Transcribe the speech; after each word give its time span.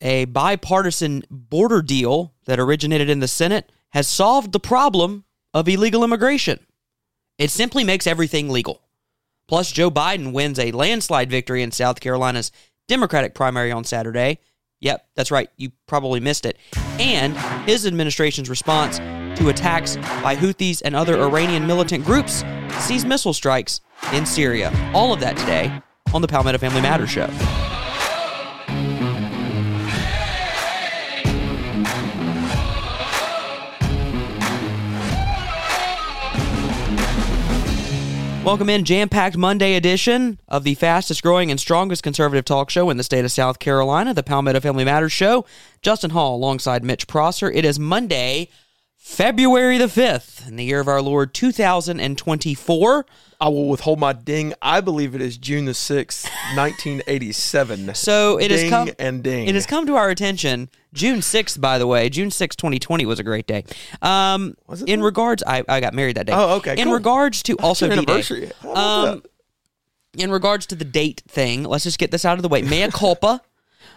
a 0.00 0.24
bipartisan 0.26 1.24
border 1.30 1.82
deal 1.82 2.34
that 2.46 2.58
originated 2.58 3.10
in 3.10 3.20
the 3.20 3.28
Senate 3.28 3.70
has 3.90 4.08
solved 4.08 4.52
the 4.52 4.60
problem 4.60 5.24
of 5.52 5.68
illegal 5.68 6.04
immigration. 6.04 6.60
It 7.38 7.50
simply 7.50 7.84
makes 7.84 8.06
everything 8.06 8.48
legal. 8.48 8.82
Plus, 9.48 9.72
Joe 9.72 9.90
Biden 9.90 10.32
wins 10.32 10.58
a 10.58 10.70
landslide 10.70 11.30
victory 11.30 11.62
in 11.62 11.72
South 11.72 12.00
Carolina's 12.00 12.52
Democratic 12.86 13.34
primary 13.34 13.72
on 13.72 13.84
Saturday. 13.84 14.38
Yep, 14.80 15.06
that's 15.14 15.30
right. 15.30 15.50
You 15.56 15.72
probably 15.86 16.20
missed 16.20 16.46
it. 16.46 16.56
And 16.98 17.36
his 17.68 17.86
administration's 17.86 18.48
response 18.48 18.98
to 19.38 19.48
attacks 19.48 19.96
by 19.96 20.36
Houthis 20.36 20.82
and 20.84 20.94
other 20.94 21.20
Iranian 21.20 21.66
militant 21.66 22.04
groups 22.04 22.44
sees 22.78 23.04
missile 23.04 23.34
strikes 23.34 23.80
in 24.12 24.24
Syria. 24.24 24.72
All 24.94 25.12
of 25.12 25.20
that 25.20 25.36
today 25.36 25.82
on 26.14 26.22
the 26.22 26.28
Palmetto 26.28 26.58
Family 26.58 26.80
Matters 26.80 27.10
Show. 27.10 27.28
Welcome 38.42 38.70
in, 38.70 38.86
jam 38.86 39.10
packed 39.10 39.36
Monday 39.36 39.74
edition 39.74 40.40
of 40.48 40.64
the 40.64 40.74
fastest 40.74 41.22
growing 41.22 41.50
and 41.50 41.60
strongest 41.60 42.02
conservative 42.02 42.46
talk 42.46 42.70
show 42.70 42.88
in 42.88 42.96
the 42.96 43.04
state 43.04 43.26
of 43.26 43.30
South 43.30 43.58
Carolina, 43.58 44.14
the 44.14 44.22
Palmetto 44.22 44.60
Family 44.60 44.82
Matters 44.82 45.12
Show. 45.12 45.44
Justin 45.82 46.10
Hall 46.10 46.36
alongside 46.36 46.82
Mitch 46.82 47.06
Prosser. 47.06 47.50
It 47.50 47.66
is 47.66 47.78
Monday, 47.78 48.48
February 49.10 49.76
the 49.76 49.86
5th, 49.86 50.46
in 50.46 50.54
the 50.54 50.64
year 50.64 50.78
of 50.78 50.86
our 50.86 51.02
Lord 51.02 51.34
2024. 51.34 53.06
I 53.40 53.48
will 53.48 53.68
withhold 53.68 53.98
my 53.98 54.12
ding. 54.12 54.54
I 54.62 54.80
believe 54.80 55.16
it 55.16 55.20
is 55.20 55.36
June 55.36 55.64
the 55.64 55.72
6th, 55.72 56.24
1987. 56.56 57.96
So 57.96 58.38
it 58.38 58.52
has 58.52 58.70
come 58.70 58.90
and 59.00 59.22
ding. 59.22 59.48
It 59.48 59.56
has 59.56 59.66
come 59.66 59.84
to 59.88 59.96
our 59.96 60.10
attention. 60.10 60.70
June 60.94 61.18
6th, 61.18 61.60
by 61.60 61.76
the 61.76 61.88
way, 61.88 62.08
June 62.08 62.28
6th, 62.28 62.54
2020 62.56 63.04
was 63.04 63.18
a 63.18 63.24
great 63.24 63.48
day. 63.48 63.64
Um, 64.00 64.54
Was 64.68 64.82
it 64.82 64.88
in 64.88 65.02
regards, 65.02 65.42
I, 65.44 65.64
I 65.68 65.80
got 65.80 65.92
married 65.92 66.16
that 66.16 66.26
day. 66.26 66.32
Oh, 66.32 66.56
okay, 66.58 66.76
In 66.78 66.84
cool. 66.84 66.94
regards 66.94 67.42
to 67.42 67.56
also 67.56 67.90
anniversary. 67.90 68.52
Um, 68.62 69.24
in 70.16 70.30
regards 70.30 70.66
to 70.66 70.76
the 70.76 70.84
date 70.84 71.24
thing, 71.26 71.64
let's 71.64 71.82
just 71.82 71.98
get 71.98 72.12
this 72.12 72.24
out 72.24 72.38
of 72.38 72.42
the 72.42 72.48
way. 72.48 72.62
Mea 72.62 72.88
culpa. 72.92 73.42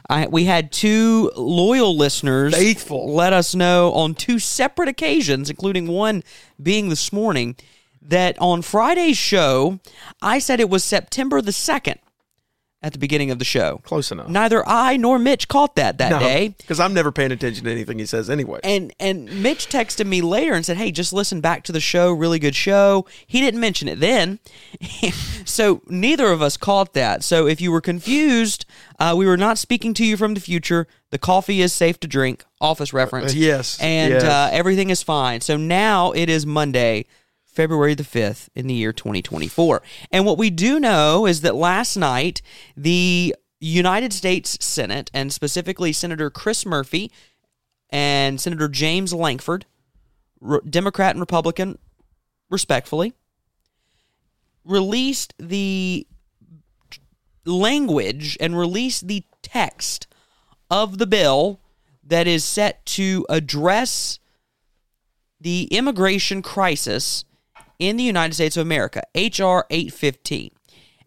I, 0.10 0.28
we 0.28 0.46
had 0.46 0.72
two 0.72 1.32
loyal 1.36 1.96
listeners 1.96 2.54
Faithful. 2.56 3.14
let 3.14 3.34
us 3.34 3.56
know 3.56 3.92
on 3.94 4.16
two 4.16 4.40
separate 4.40 4.90
occasions, 4.90 5.50
including 5.50 5.88
one 5.88 6.24
being 6.62 6.90
this 6.90 7.12
morning, 7.14 7.56
that 8.02 8.38
on 8.40 8.62
Friday's 8.62 9.18
show, 9.18 9.80
I 10.22 10.40
said 10.40 10.60
it 10.60 10.70
was 10.70 10.84
September 10.84 11.42
the 11.42 11.52
2nd 11.52 11.98
at 12.84 12.92
the 12.92 13.00
beginning 13.00 13.32
of 13.32 13.40
the 13.40 13.46
show. 13.46 13.80
Close 13.86 14.12
enough. 14.12 14.28
Neither 14.28 14.68
I 14.68 14.98
nor 14.98 15.18
Mitch 15.18 15.48
caught 15.48 15.78
that 15.78 15.98
that 16.00 16.20
day. 16.20 16.50
Because 16.58 16.82
I'm 16.82 16.94
never 16.94 17.14
paying 17.14 17.32
attention 17.32 17.64
to 17.64 17.72
anything 17.72 17.98
he 17.98 18.06
says 18.06 18.30
anyway. 18.30 18.60
And 18.64 18.94
and 19.00 19.42
Mitch 19.42 19.70
texted 19.70 20.06
me 20.06 20.22
later 20.22 20.54
and 20.54 20.66
said, 20.66 20.76
"Hey, 20.76 20.92
just 20.92 21.14
listen 21.14 21.40
back 21.40 21.64
to 21.64 21.72
the 21.72 21.80
show. 21.80 22.12
Really 22.12 22.40
good 22.40 22.56
show." 22.56 23.06
He 23.26 23.40
didn't 23.40 23.62
mention 23.62 23.88
it 23.88 24.02
then, 24.02 24.40
so 25.46 25.82
neither 25.88 26.28
of 26.28 26.42
us 26.42 26.58
caught 26.58 26.94
that. 26.94 27.24
So 27.24 27.48
if 27.48 27.62
you 27.62 27.72
were 27.72 27.82
confused, 27.82 28.66
uh, 29.00 29.16
we 29.18 29.26
were 29.26 29.38
not 29.38 29.58
speaking 29.58 29.94
to 29.96 30.06
you 30.06 30.18
from 30.18 30.34
the 30.34 30.42
future. 30.42 30.88
The 31.12 31.18
coffee 31.18 31.62
is 31.62 31.72
safe 31.72 32.00
to 32.02 32.08
drink. 32.08 32.44
Office 32.60 32.92
reference. 32.92 33.34
Uh, 33.34 33.38
yes, 33.38 33.80
and 33.82 34.14
yes. 34.14 34.24
Uh, 34.24 34.50
everything 34.52 34.90
is 34.90 35.02
fine. 35.02 35.40
So 35.40 35.56
now 35.56 36.12
it 36.12 36.30
is 36.30 36.46
Monday. 36.46 37.06
February 37.54 37.94
the 37.94 38.04
5th 38.04 38.50
in 38.56 38.68
the 38.68 38.74
year 38.74 38.92
2024. 38.92 39.82
And 40.12 40.26
what 40.26 40.38
we 40.38 40.50
do 40.50 40.80
know 40.80 41.26
is 41.26 41.42
that 41.42 41.56
last 41.56 41.96
night, 41.96 42.42
the 42.76 43.36
United 43.60 44.12
States 44.12 44.58
Senate, 44.60 45.10
and 45.14 45.32
specifically 45.32 45.94
Senator 45.94 46.30
Chris 46.30 46.66
Murphy 46.66 47.12
and 47.90 48.42
Senator 48.42 48.68
James 48.68 49.14
Lankford, 49.14 49.66
Re- 50.42 50.60
Democrat 50.68 51.12
and 51.12 51.20
Republican, 51.20 51.78
respectfully, 52.50 53.14
released 54.66 55.34
the 55.38 56.08
language 57.46 58.38
and 58.40 58.58
released 58.58 59.08
the 59.08 59.24
text 59.42 60.08
of 60.72 60.98
the 60.98 61.08
bill 61.08 61.60
that 62.04 62.28
is 62.28 62.44
set 62.44 62.86
to 62.86 63.26
address 63.30 64.20
the 65.40 65.66
immigration 65.72 66.42
crisis 66.42 67.26
in 67.80 67.98
the 67.98 68.04
United 68.04 68.34
States 68.34 68.58
of 68.58 68.62
America, 68.62 69.04
H.R. 69.16 69.66
815. 69.70 70.52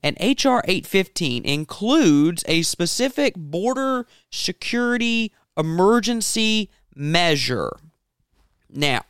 And 0.03 0.17
H.R. 0.21 0.63
815 0.67 1.45
includes 1.45 2.45
a 2.47 2.63
specific 2.63 3.35
border 3.37 4.07
security 4.31 5.33
emergency 5.57 6.71
measure. 6.95 7.71
Now, 8.71 9.03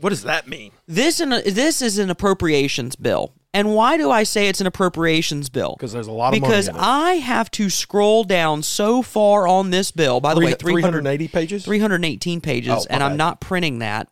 what 0.00 0.10
does 0.10 0.22
that 0.22 0.46
mean? 0.46 0.72
this 0.86 1.20
in 1.20 1.30
this 1.30 1.80
is 1.82 1.98
an 1.98 2.10
appropriations 2.10 2.96
bill. 2.96 3.32
And 3.54 3.74
why 3.74 3.96
do 3.96 4.10
I 4.10 4.24
say 4.24 4.48
it's 4.48 4.60
an 4.60 4.66
appropriations 4.66 5.48
bill? 5.48 5.76
Because 5.78 5.92
there's 5.92 6.08
a 6.08 6.12
lot 6.12 6.34
of 6.34 6.40
money 6.42 6.52
Because. 6.52 6.68
I 6.74 7.12
have 7.14 7.50
to 7.52 7.70
scroll 7.70 8.22
down 8.22 8.62
so 8.62 9.00
far 9.00 9.48
on 9.48 9.70
this 9.70 9.90
bill. 9.90 10.20
By 10.20 10.34
the 10.34 10.40
way, 10.40 10.52
380 10.52 11.28
pages? 11.28 11.64
318 11.64 12.42
pages, 12.42 12.70
Oh, 12.70 12.86
and 12.90 13.02
I'm 13.02 13.16
not 13.16 13.40
printing 13.40 13.78
that. 13.78 14.08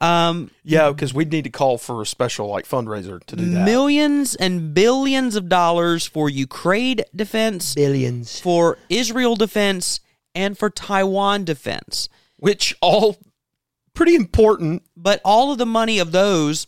Um, 0.00 0.50
Yeah, 0.64 0.90
because 0.90 1.12
we'd 1.14 1.30
need 1.30 1.44
to 1.44 1.50
call 1.50 1.78
for 1.78 2.02
a 2.02 2.06
special 2.06 2.48
like 2.48 2.66
fundraiser 2.66 3.22
to 3.24 3.36
do 3.36 3.44
that. 3.50 3.64
millions 3.64 4.34
and 4.34 4.74
billions 4.74 5.36
of 5.36 5.48
dollars 5.48 6.06
for 6.06 6.28
Ukraine 6.28 7.00
defense, 7.14 7.74
Billions. 7.74 8.40
for 8.40 8.78
Israel 8.88 9.36
defense, 9.36 10.00
and 10.34 10.56
for 10.56 10.70
Taiwan 10.70 11.44
defense. 11.44 12.08
Which 12.36 12.74
all 12.80 13.18
pretty 13.94 14.14
important. 14.14 14.82
But 14.96 15.20
all 15.24 15.52
of 15.52 15.58
the 15.58 15.66
money 15.66 15.98
of 15.98 16.12
those, 16.12 16.66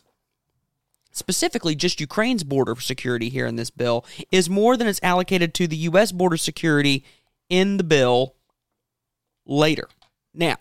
specifically 1.11 1.75
just 1.75 2.01
Ukraine's 2.01 2.45
border 2.45 2.77
security 2.81 3.29
here 3.29 3.47
in 3.47 3.57
this 3.57 3.71
bill, 3.71 4.05
is 4.31 4.49
more 4.51 4.77
than 4.77 4.87
is 4.87 5.01
allocated 5.03 5.55
to 5.55 5.67
the 5.67 5.77
U.S. 5.77 6.13
border 6.13 6.37
security 6.37 7.05
in 7.49 7.77
the 7.77 7.85
bill 7.85 8.35
later. 9.47 9.89
Now, 10.33 10.57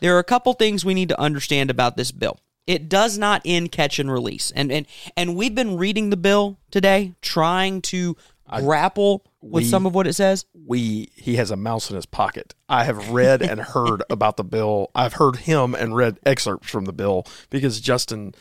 there 0.00 0.14
are 0.16 0.18
a 0.18 0.24
couple 0.24 0.52
things 0.54 0.84
we 0.84 0.94
need 0.94 1.08
to 1.10 1.20
understand 1.20 1.70
about 1.70 1.96
this 1.96 2.12
bill. 2.12 2.38
It 2.66 2.88
does 2.88 3.16
not 3.16 3.42
end 3.44 3.70
catch 3.72 3.98
and 3.98 4.10
release. 4.10 4.50
And 4.56 4.72
and 4.72 4.86
and 5.16 5.36
we've 5.36 5.54
been 5.54 5.76
reading 5.76 6.10
the 6.10 6.16
bill 6.16 6.58
today, 6.70 7.14
trying 7.22 7.80
to 7.82 8.16
grapple 8.58 9.24
with 9.40 9.64
we- 9.64 9.68
some 9.68 9.86
of 9.86 9.94
what 9.94 10.06
it 10.06 10.14
says. 10.14 10.44
We 10.66 11.10
he 11.14 11.36
has 11.36 11.50
a 11.52 11.56
mouse 11.56 11.90
in 11.90 11.96
his 11.96 12.06
pocket. 12.06 12.54
I 12.68 12.82
have 12.84 13.10
read 13.10 13.40
and 13.42 13.60
heard 13.60 14.02
about 14.10 14.36
the 14.36 14.42
bill. 14.44 14.90
I've 14.96 15.12
heard 15.14 15.36
him 15.36 15.74
and 15.76 15.94
read 15.94 16.18
excerpts 16.26 16.68
from 16.68 16.86
the 16.86 16.92
bill 16.92 17.24
because 17.50 17.80
Justin 17.80 18.34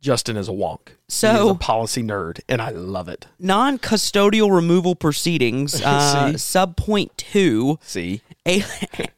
Justin 0.00 0.36
is 0.36 0.48
a 0.48 0.52
wonk. 0.52 0.88
he 0.88 0.94
So- 1.08 1.50
a 1.50 1.54
policy 1.56 2.02
nerd, 2.02 2.40
and 2.48 2.62
I 2.62 2.70
love 2.70 3.08
it. 3.08 3.26
Non-custodial 3.38 4.50
removal 4.54 4.94
proceedings, 4.94 5.80
uh, 5.84 6.36
sub 6.38 6.76
point 6.76 7.16
two. 7.18 7.78
See, 7.82 8.22
A- 8.48 8.64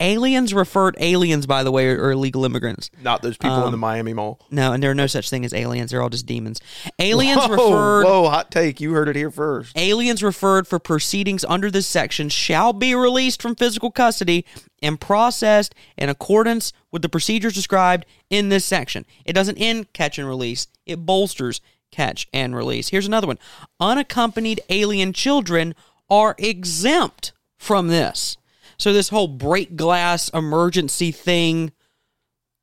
aliens 0.01 0.53
referred 0.53 0.97
aliens, 0.99 1.47
by 1.47 1.63
the 1.63 1.71
way, 1.71 1.89
are, 1.89 2.07
are 2.07 2.11
illegal 2.13 2.45
immigrants. 2.45 2.91
not 3.01 3.23
those 3.23 3.37
people 3.37 3.59
in 3.59 3.65
um, 3.65 3.71
the 3.71 3.77
Miami 3.77 4.13
Mall. 4.13 4.41
No, 4.51 4.73
and 4.73 4.83
there 4.83 4.91
are 4.91 4.97
no 4.97 5.07
such 5.07 5.31
thing 5.31 5.45
as 5.45 5.55
aliens. 5.55 5.91
They're 5.91 6.03
all 6.03 6.09
just 6.09 6.27
demons. 6.27 6.61
Aliens 6.99 7.45
whoa, 7.45 7.49
referred. 7.49 8.05
Whoa, 8.05 8.29
hot 8.29 8.51
take! 8.51 8.81
You 8.81 8.93
heard 8.93 9.09
it 9.09 9.15
here 9.15 9.31
first. 9.31 9.79
Aliens 9.79 10.23
referred 10.23 10.67
for 10.67 10.79
proceedings 10.81 11.45
under 11.45 11.71
this 11.71 11.87
section 11.87 12.29
shall 12.29 12.73
be 12.73 12.95
released 12.95 13.41
from 13.41 13.55
physical 13.55 13.93
custody 13.93 14.45
and 14.83 15.01
processed 15.01 15.75
in 15.97 16.09
accordance 16.09 16.73
with 16.91 17.03
the 17.03 17.09
procedures 17.09 17.55
described 17.55 18.07
in 18.29 18.49
this 18.49 18.65
section. 18.65 19.07
It 19.25 19.35
doesn't 19.35 19.59
end 19.59 19.93
catch 19.93 20.19
and 20.19 20.27
release, 20.27 20.67
it 20.85 21.07
bolsters 21.07 21.61
catch 21.93 22.27
and 22.33 22.57
release. 22.57 22.89
Here's 22.89 23.07
another 23.07 23.29
one 23.29 23.39
unaccompanied 23.79 24.61
alien 24.69 25.13
children 25.13 25.77
are 26.11 26.35
exempt 26.39 27.33
from 27.57 27.87
this. 27.87 28.37
So, 28.83 28.93
this 28.93 29.11
whole 29.11 29.29
break 29.29 29.77
glass 29.77 30.29
emergency 30.31 31.13
thing 31.13 31.71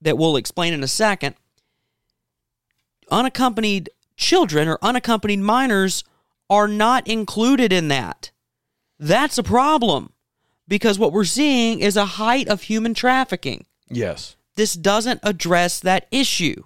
that 0.01 0.17
we'll 0.17 0.35
explain 0.35 0.73
in 0.73 0.83
a 0.83 0.87
second 0.87 1.35
unaccompanied 3.09 3.89
children 4.17 4.67
or 4.67 4.77
unaccompanied 4.81 5.39
minors 5.39 6.03
are 6.49 6.67
not 6.67 7.07
included 7.07 7.71
in 7.71 7.87
that. 7.87 8.31
That's 8.99 9.37
a 9.37 9.43
problem 9.43 10.11
because 10.67 10.99
what 10.99 11.13
we're 11.13 11.23
seeing 11.23 11.79
is 11.79 11.95
a 11.95 12.05
height 12.05 12.49
of 12.49 12.63
human 12.63 12.93
trafficking. 12.93 13.65
Yes. 13.89 14.35
This 14.57 14.73
doesn't 14.73 15.21
address 15.23 15.79
that 15.79 16.05
issue. 16.11 16.63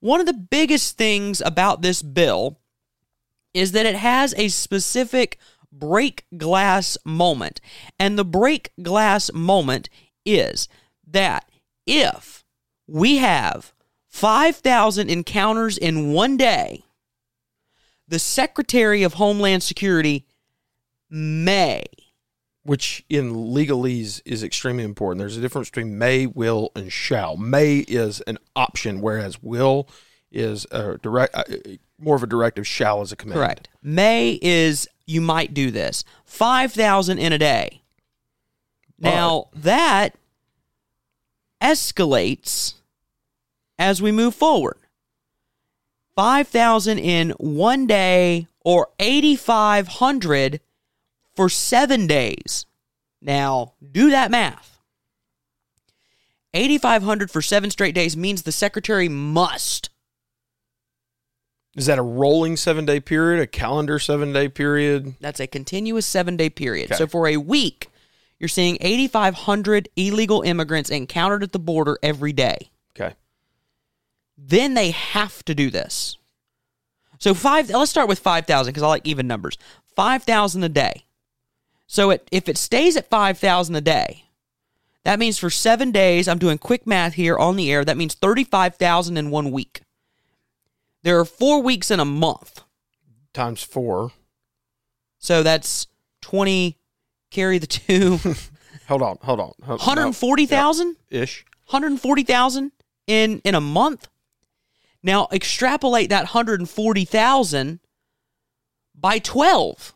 One 0.00 0.20
of 0.20 0.26
the 0.26 0.34
biggest 0.34 0.98
things 0.98 1.40
about 1.40 1.80
this 1.80 2.02
bill 2.02 2.60
is 3.54 3.72
that 3.72 3.86
it 3.86 3.96
has 3.96 4.34
a 4.36 4.48
specific 4.48 5.38
break 5.78 6.24
glass 6.36 6.96
moment. 7.04 7.60
And 7.98 8.18
the 8.18 8.24
break 8.24 8.72
glass 8.82 9.32
moment 9.32 9.88
is 10.24 10.68
that 11.06 11.48
if 11.86 12.44
we 12.86 13.16
have 13.18 13.72
5,000 14.08 15.10
encounters 15.10 15.78
in 15.78 16.12
one 16.12 16.36
day, 16.36 16.84
the 18.08 18.18
Secretary 18.18 19.02
of 19.02 19.14
Homeland 19.14 19.62
Security 19.62 20.26
may 21.10 21.84
which 22.66 23.04
in 23.08 23.32
legalese 23.32 24.20
is 24.24 24.42
extremely 24.42 24.82
important. 24.82 25.20
There's 25.20 25.36
a 25.36 25.40
difference 25.40 25.70
between 25.70 25.98
may, 25.98 26.26
will, 26.26 26.72
and 26.74 26.92
shall. 26.92 27.36
May 27.36 27.78
is 27.78 28.20
an 28.22 28.38
option, 28.56 29.00
whereas 29.00 29.40
will 29.40 29.88
is 30.32 30.66
a 30.72 30.98
direct, 30.98 31.34
uh, 31.34 31.44
more 31.98 32.16
of 32.16 32.24
a 32.24 32.26
directive. 32.26 32.66
Shall 32.66 33.02
is 33.02 33.12
a 33.12 33.16
command. 33.16 33.38
Correct. 33.38 33.68
May 33.82 34.38
is 34.42 34.88
you 35.06 35.20
might 35.20 35.54
do 35.54 35.70
this. 35.70 36.04
5,000 36.24 37.18
in 37.18 37.32
a 37.32 37.38
day. 37.38 37.82
Now, 38.98 39.48
that 39.54 40.14
escalates 41.62 42.74
as 43.78 44.00
we 44.00 44.10
move 44.12 44.34
forward. 44.34 44.78
5,000 46.14 46.98
in 46.98 47.30
one 47.38 47.86
day 47.86 48.46
or 48.64 48.88
8,500 48.98 50.60
for 51.34 51.48
seven 51.48 52.06
days. 52.06 52.64
Now, 53.20 53.74
do 53.92 54.10
that 54.10 54.30
math. 54.30 54.78
8,500 56.54 57.30
for 57.30 57.42
seven 57.42 57.70
straight 57.70 57.94
days 57.94 58.16
means 58.16 58.42
the 58.42 58.52
secretary 58.52 59.10
must 59.10 59.90
Is 61.76 61.86
that 61.86 61.98
a 61.98 62.02
rolling 62.02 62.56
seven 62.56 62.86
day 62.86 63.00
period, 63.00 63.40
a 63.40 63.46
calendar 63.46 63.98
seven 63.98 64.32
day 64.32 64.48
period? 64.48 65.14
That's 65.20 65.40
a 65.40 65.46
continuous 65.46 66.06
seven 66.06 66.36
day 66.36 66.48
period. 66.48 66.90
Okay. 66.90 66.96
So 66.96 67.06
for 67.06 67.28
a 67.28 67.36
week, 67.36 67.88
you're 68.38 68.48
seeing 68.48 68.78
8,500 68.80 69.88
illegal 69.94 70.42
immigrants 70.42 70.90
encountered 70.90 71.42
at 71.42 71.52
the 71.52 71.58
border 71.58 71.98
every 72.02 72.32
day. 72.32 72.70
Okay. 72.98 73.14
Then 74.38 74.74
they 74.74 74.90
have 74.90 75.44
to 75.44 75.54
do 75.54 75.70
this. 75.70 76.16
So 77.18 77.34
five. 77.34 77.68
Let's 77.68 77.90
start 77.90 78.08
with 78.08 78.18
5,000 78.18 78.72
because 78.72 78.82
I 78.82 78.88
like 78.88 79.06
even 79.06 79.26
numbers. 79.26 79.58
5,000 79.94 80.64
a 80.64 80.68
day. 80.68 81.04
So 81.86 82.10
it, 82.10 82.28
if 82.32 82.48
it 82.48 82.58
stays 82.58 82.96
at 82.96 83.08
5,000 83.08 83.74
a 83.76 83.80
day, 83.80 84.24
that 85.04 85.18
means 85.18 85.38
for 85.38 85.50
seven 85.50 85.92
days, 85.92 86.26
I'm 86.26 86.38
doing 86.38 86.58
quick 86.58 86.86
math 86.86 87.14
here 87.14 87.36
on 87.36 87.56
the 87.56 87.70
air. 87.70 87.84
That 87.84 87.96
means 87.96 88.14
35,000 88.14 89.16
in 89.16 89.30
one 89.30 89.52
week. 89.52 89.82
There 91.06 91.20
are 91.20 91.24
four 91.24 91.62
weeks 91.62 91.92
in 91.92 92.00
a 92.00 92.04
month. 92.04 92.62
Times 93.32 93.62
four. 93.62 94.10
So 95.20 95.44
that's 95.44 95.86
20, 96.22 96.80
carry 97.30 97.58
the 97.58 97.68
two. 97.68 98.18
Hold 98.88 99.02
on, 99.02 99.16
hold 99.22 99.38
on. 99.38 99.52
Hold- 99.62 99.78
140,000? 99.78 100.96
no, 101.12 101.18
ish. 101.20 101.44
140,000 101.66 102.72
in 103.06 103.40
in 103.44 103.54
a 103.54 103.60
month. 103.60 104.08
Now 105.00 105.28
extrapolate 105.32 106.08
that 106.10 106.24
140,000 106.34 107.80
by 108.94 109.18
12. 109.20 109.94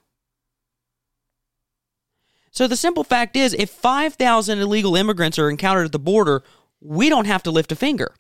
So 2.53 2.69
the 2.69 2.77
simple 2.77 3.03
fact 3.03 3.35
is 3.35 3.53
if 3.55 3.71
5,000 3.71 4.59
illegal 4.61 4.95
immigrants 4.95 5.41
are 5.41 5.51
encountered 5.51 5.87
at 5.87 5.93
the 5.93 5.99
border, 5.99 6.45
we 6.81 7.09
don't 7.09 7.27
have 7.27 7.43
to 7.45 7.51
lift 7.51 7.73
a 7.73 7.77
finger. 7.77 8.15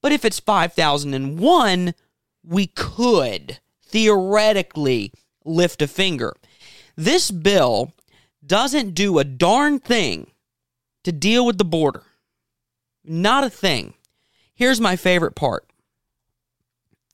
But 0.00 0.12
if 0.12 0.24
it's 0.24 0.38
5,001, 0.38 1.94
we 2.44 2.66
could 2.66 3.58
theoretically 3.82 5.12
lift 5.44 5.82
a 5.82 5.86
finger. 5.86 6.34
This 6.96 7.30
bill 7.30 7.92
doesn't 8.44 8.94
do 8.94 9.18
a 9.18 9.24
darn 9.24 9.78
thing 9.78 10.30
to 11.04 11.12
deal 11.12 11.44
with 11.46 11.58
the 11.58 11.64
border. 11.64 12.02
Not 13.04 13.44
a 13.44 13.50
thing. 13.50 13.94
Here's 14.54 14.80
my 14.80 14.96
favorite 14.96 15.34
part. 15.34 15.66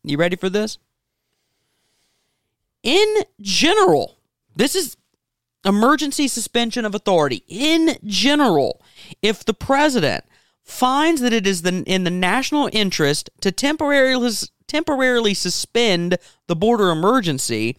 You 0.02 0.18
ready 0.18 0.36
for 0.36 0.48
this? 0.48 0.78
In 2.82 3.16
general, 3.40 4.18
this 4.54 4.74
is 4.74 4.96
emergency 5.64 6.28
suspension 6.28 6.84
of 6.84 6.94
authority. 6.94 7.42
In 7.48 7.96
general, 8.04 8.80
if 9.22 9.44
the 9.44 9.54
president 9.54 10.24
finds 10.62 11.20
that 11.20 11.32
it 11.32 11.46
is 11.46 11.62
the, 11.62 11.82
in 11.86 12.04
the 12.04 12.10
national 12.10 12.68
interest 12.72 13.30
to 13.40 13.52
temporarily 13.52 14.30
temporarily 14.66 15.34
suspend 15.34 16.18
the 16.46 16.56
border 16.56 16.90
emergency, 16.90 17.76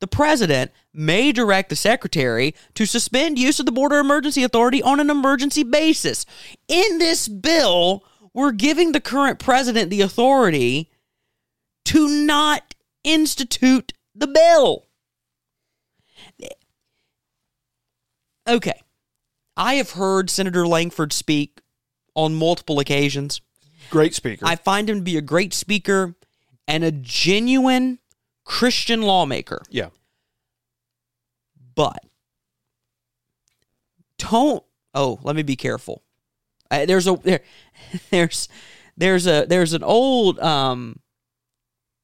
the 0.00 0.06
president 0.06 0.70
may 0.92 1.30
direct 1.32 1.68
the 1.68 1.76
secretary 1.76 2.54
to 2.74 2.86
suspend 2.86 3.38
use 3.38 3.60
of 3.60 3.66
the 3.66 3.72
border 3.72 3.98
emergency 3.98 4.42
authority 4.42 4.82
on 4.82 4.98
an 4.98 5.10
emergency 5.10 5.62
basis. 5.62 6.24
In 6.68 6.98
this 6.98 7.28
bill, 7.28 8.04
we're 8.32 8.52
giving 8.52 8.92
the 8.92 9.00
current 9.00 9.38
president 9.38 9.90
the 9.90 10.00
authority 10.00 10.90
to 11.86 12.08
not 12.08 12.74
institute 13.04 13.92
the 14.14 14.26
bill. 14.26 14.86
Okay. 18.48 18.80
I 19.56 19.74
have 19.74 19.92
heard 19.92 20.30
Senator 20.30 20.66
Lankford 20.66 21.12
speak 21.12 21.60
on 22.14 22.34
multiple 22.34 22.80
occasions. 22.80 23.40
Great 23.90 24.14
speaker. 24.14 24.44
I 24.46 24.56
find 24.56 24.88
him 24.88 24.98
to 24.98 25.02
be 25.02 25.16
a 25.16 25.22
great 25.22 25.54
speaker 25.54 26.14
and 26.70 26.84
a 26.84 26.92
genuine 26.92 27.98
Christian 28.44 29.02
lawmaker. 29.02 29.62
yeah. 29.70 29.88
But 31.74 32.04
don't. 34.18 34.62
Oh, 34.94 35.18
let 35.22 35.34
me 35.36 35.42
be 35.42 35.56
careful. 35.56 36.02
Uh, 36.70 36.84
there's 36.84 37.06
a 37.06 37.14
there, 37.16 37.40
there's 38.10 38.48
there's 38.96 39.26
a 39.26 39.46
there's 39.48 39.72
an 39.72 39.82
old 39.82 40.38
um 40.40 40.98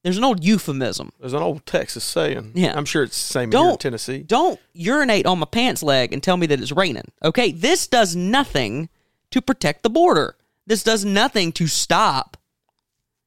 there's 0.02 0.16
an 0.16 0.24
old 0.24 0.44
euphemism. 0.44 1.10
There's 1.20 1.32
an 1.32 1.42
old 1.42 1.66
Texas 1.66 2.04
saying. 2.04 2.52
Yeah. 2.54 2.74
I'm 2.76 2.84
sure 2.84 3.02
it's 3.02 3.16
the 3.16 3.32
same 3.32 3.50
here 3.50 3.58
in 3.58 3.66
Don't 3.66 3.80
Tennessee. 3.80 4.22
Don't 4.22 4.60
urinate 4.72 5.26
on 5.26 5.40
my 5.40 5.46
pants 5.46 5.82
leg 5.82 6.12
and 6.12 6.22
tell 6.22 6.36
me 6.36 6.46
that 6.46 6.60
it's 6.60 6.72
raining. 6.72 7.10
Okay, 7.24 7.50
this 7.50 7.86
does 7.88 8.14
nothing 8.14 8.88
to 9.32 9.42
protect 9.42 9.82
the 9.82 9.90
border. 9.90 10.36
This 10.64 10.82
does 10.84 11.04
nothing 11.04 11.52
to 11.52 11.66
stop 11.66 12.36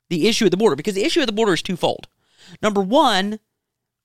the 0.09 0.27
issue 0.27 0.45
at 0.45 0.51
the 0.51 0.57
border 0.57 0.75
because 0.75 0.95
the 0.95 1.03
issue 1.03 1.21
at 1.21 1.27
the 1.27 1.31
border 1.33 1.53
is 1.53 1.61
twofold. 1.61 2.07
Number 2.61 2.81
one, 2.81 3.39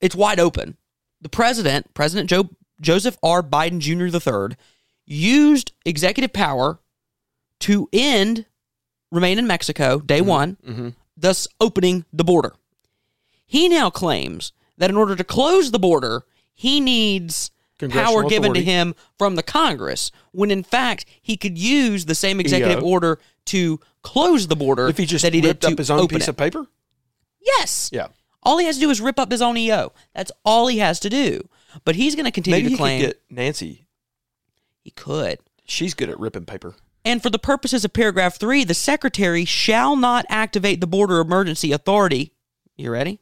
it's 0.01 0.15
wide 0.15 0.39
open. 0.41 0.77
The 1.21 1.29
president, 1.29 1.95
President 1.95 2.29
Joe 2.29 2.51
Joseph 2.81 3.17
R. 3.23 3.43
Biden 3.43 3.79
Jr. 3.79 4.07
III, 4.15 4.57
used 5.07 5.73
executive 5.85 6.33
power 6.33 6.79
to 7.61 7.89
end 7.93 8.47
remain 9.11 9.39
in 9.39 9.47
Mexico 9.47 10.01
day 10.01 10.21
one, 10.21 10.95
thus 11.17 11.47
opening 11.61 12.05
the 12.13 12.25
border. 12.25 12.53
He 13.47 13.69
now 13.69 13.89
claims 13.91 14.53
that 14.77 14.91
in 14.91 14.97
order 14.97 15.15
to 15.15 15.25
close 15.25 15.71
the 15.71 15.79
border, 15.79 16.25
he 16.53 16.81
needs 16.81 17.51
power 18.05 18.23
given 18.31 18.53
to 18.55 18.61
him 18.63 18.95
from 19.19 19.37
the 19.37 19.43
Congress, 19.43 20.11
when 20.33 20.51
in 20.51 20.63
fact 20.65 21.05
he 21.23 21.37
could 21.37 21.57
use 21.57 22.05
the 22.07 22.15
same 22.15 22.41
executive 22.41 22.79
EO. 22.83 22.87
order 22.87 23.19
to 23.47 23.81
close 24.03 24.47
the 24.49 24.57
border 24.57 24.89
If 24.89 24.97
he 24.99 25.07
just 25.07 25.23
that 25.23 25.35
he 25.35 25.41
ripped 25.41 25.63
to 25.63 25.69
up 25.69 25.79
his 25.79 25.91
own 25.91 26.09
piece 26.09 26.23
it. 26.25 26.29
of 26.29 26.37
paper? 26.37 26.67
Yes. 27.41 27.91
Yeah. 27.93 28.09
All 28.43 28.59
he 28.59 28.67
has 28.67 28.77
to 28.77 28.81
do 28.81 28.91
is 28.91 29.01
rip 29.01 29.19
up 29.19 29.31
his 29.31 29.41
own 29.43 29.57
EO. 29.57 29.93
That's 30.15 30.33
all 30.45 30.67
he 30.67 30.79
has 30.79 31.01
to 31.01 31.11
do. 31.11 31.49
But 31.85 31.97
he's 31.97 32.15
going 32.15 32.27
to 32.27 32.31
continue 32.31 32.57
Maybe 32.59 32.69
to 32.69 32.71
he 32.71 32.77
claim 32.77 33.01
could 33.01 33.07
get 33.09 33.23
Nancy. 33.31 33.87
he 34.83 34.91
could. 34.91 35.39
She's 35.67 35.95
good 35.95 36.11
at 36.11 36.21
ripping 36.21 36.45
paper. 36.45 36.75
And 37.07 37.23
for 37.23 37.31
the 37.31 37.39
purposes 37.39 37.85
of 37.85 37.93
paragraph 37.93 38.39
three, 38.39 38.65
the 38.65 38.75
secretary 38.75 39.45
shall 39.45 39.97
not 39.97 40.25
activate 40.29 40.81
the 40.81 40.87
border 40.87 41.21
emergency 41.21 41.73
authority. 41.73 42.33
You 42.77 42.91
ready? 42.91 43.21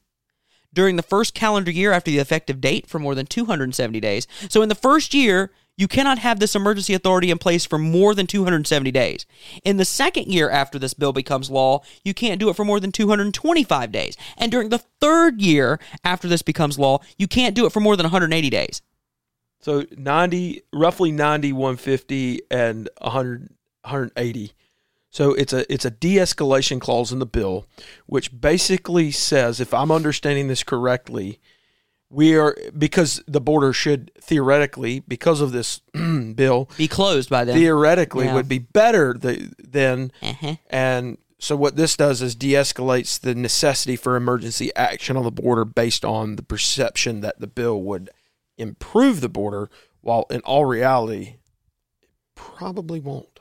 During 0.75 0.97
the 0.97 1.03
first 1.03 1.35
calendar 1.35 1.71
year 1.71 1.93
after 1.93 2.11
the 2.11 2.19
effective 2.19 2.61
date 2.61 2.87
for 2.87 2.99
more 2.99 3.15
than 3.15 3.27
270 3.27 4.01
days. 4.01 4.27
So 4.49 4.63
in 4.63 4.69
the 4.69 4.75
first 4.75 5.15
year, 5.15 5.53
you 5.77 5.89
cannot 5.89 6.19
have 6.19 6.39
this 6.39 6.55
emergency 6.55 6.95
authority 6.95 7.31
in 7.31 7.39
place 7.39 7.65
for 7.65 7.79
more 7.79 8.15
than 8.15 8.27
270 8.27 8.91
days. 8.91 9.27
In 9.65 9.79
the 9.79 9.85
second 9.85 10.29
year 10.29 10.51
after 10.51 10.79
this 10.79 10.95
bill 10.95 11.13
becomes 11.13 11.51
law, 11.51 11.83
you 12.05 12.15
can't 12.15 12.39
do 12.39 12.49
it 12.49 12.57
for 12.57 12.65
more 12.65 12.81
than 12.81 12.93
225 12.93 13.91
days. 13.91 14.17
And 14.37 14.53
during 14.53 14.69
the 14.69 14.83
third 15.01 15.41
year 15.41 15.81
after 16.05 16.29
this 16.29 16.43
becomes 16.43 16.79
law, 16.79 17.01
you 17.17 17.27
can't 17.27 17.55
do 17.55 17.67
it 17.67 17.73
for 17.73 17.81
more 17.81 17.97
than 17.97 18.05
180 18.05 18.51
days. 18.51 18.83
So 19.61 19.87
90, 19.97 20.63
roughly 20.73 21.13
90, 21.13 21.53
150, 21.53 22.43
and 22.51 22.89
100, 23.01 23.49
180. 23.83 24.53
So 25.11 25.35
it's 25.35 25.53
a 25.53 25.71
it's 25.73 25.85
a 25.85 25.91
de-escalation 25.91 26.81
clause 26.81 27.13
in 27.13 27.19
the 27.19 27.27
bill, 27.27 27.67
which 28.07 28.41
basically 28.41 29.11
says, 29.11 29.61
if 29.61 29.75
I'm 29.75 29.91
understanding 29.91 30.49
this 30.49 30.65
correctly, 30.65 31.39
we 32.13 32.37
are 32.37 32.57
because 32.77 33.23
the 33.27 33.41
border 33.41 33.73
should 33.73 34.11
theoretically, 34.21 35.01
because 35.01 35.41
of 35.41 35.51
this 35.53 35.81
bill, 36.35 36.69
Be 36.77 36.87
closed 36.89 37.31
by 37.31 37.45
then. 37.45 37.57
theoretically 37.57 38.27
Yeah. 38.27 38.35
would 38.35 38.49
be 38.49 38.59
better 38.59 39.15
th- 39.15 39.49
than 39.59 40.13
Uh-huh. 40.23 40.57
and 40.71 41.17
so 41.39 41.57
what 41.57 41.75
this 41.75 41.97
does 41.97 42.23
is 42.23 42.37
de-escalates 42.37 43.19
the 43.19 43.35
necessity 43.35 43.97
for 43.97 44.15
emergency 44.15 44.71
action 44.77 45.17
on 45.17 45.25
the 45.25 45.33
border 45.33 45.65
based 45.65 46.05
on 46.05 46.37
the 46.37 46.43
perception 46.43 47.21
that 47.23 47.41
the 47.41 47.49
bill 47.49 47.83
would 47.83 48.11
improve 48.59 49.21
the 49.21 49.29
border, 49.29 49.69
while 50.03 50.27
in 50.31 50.41
all 50.43 50.65
reality, 50.67 51.37
it 52.01 52.09
probably 52.37 53.01
won't. 53.01 53.41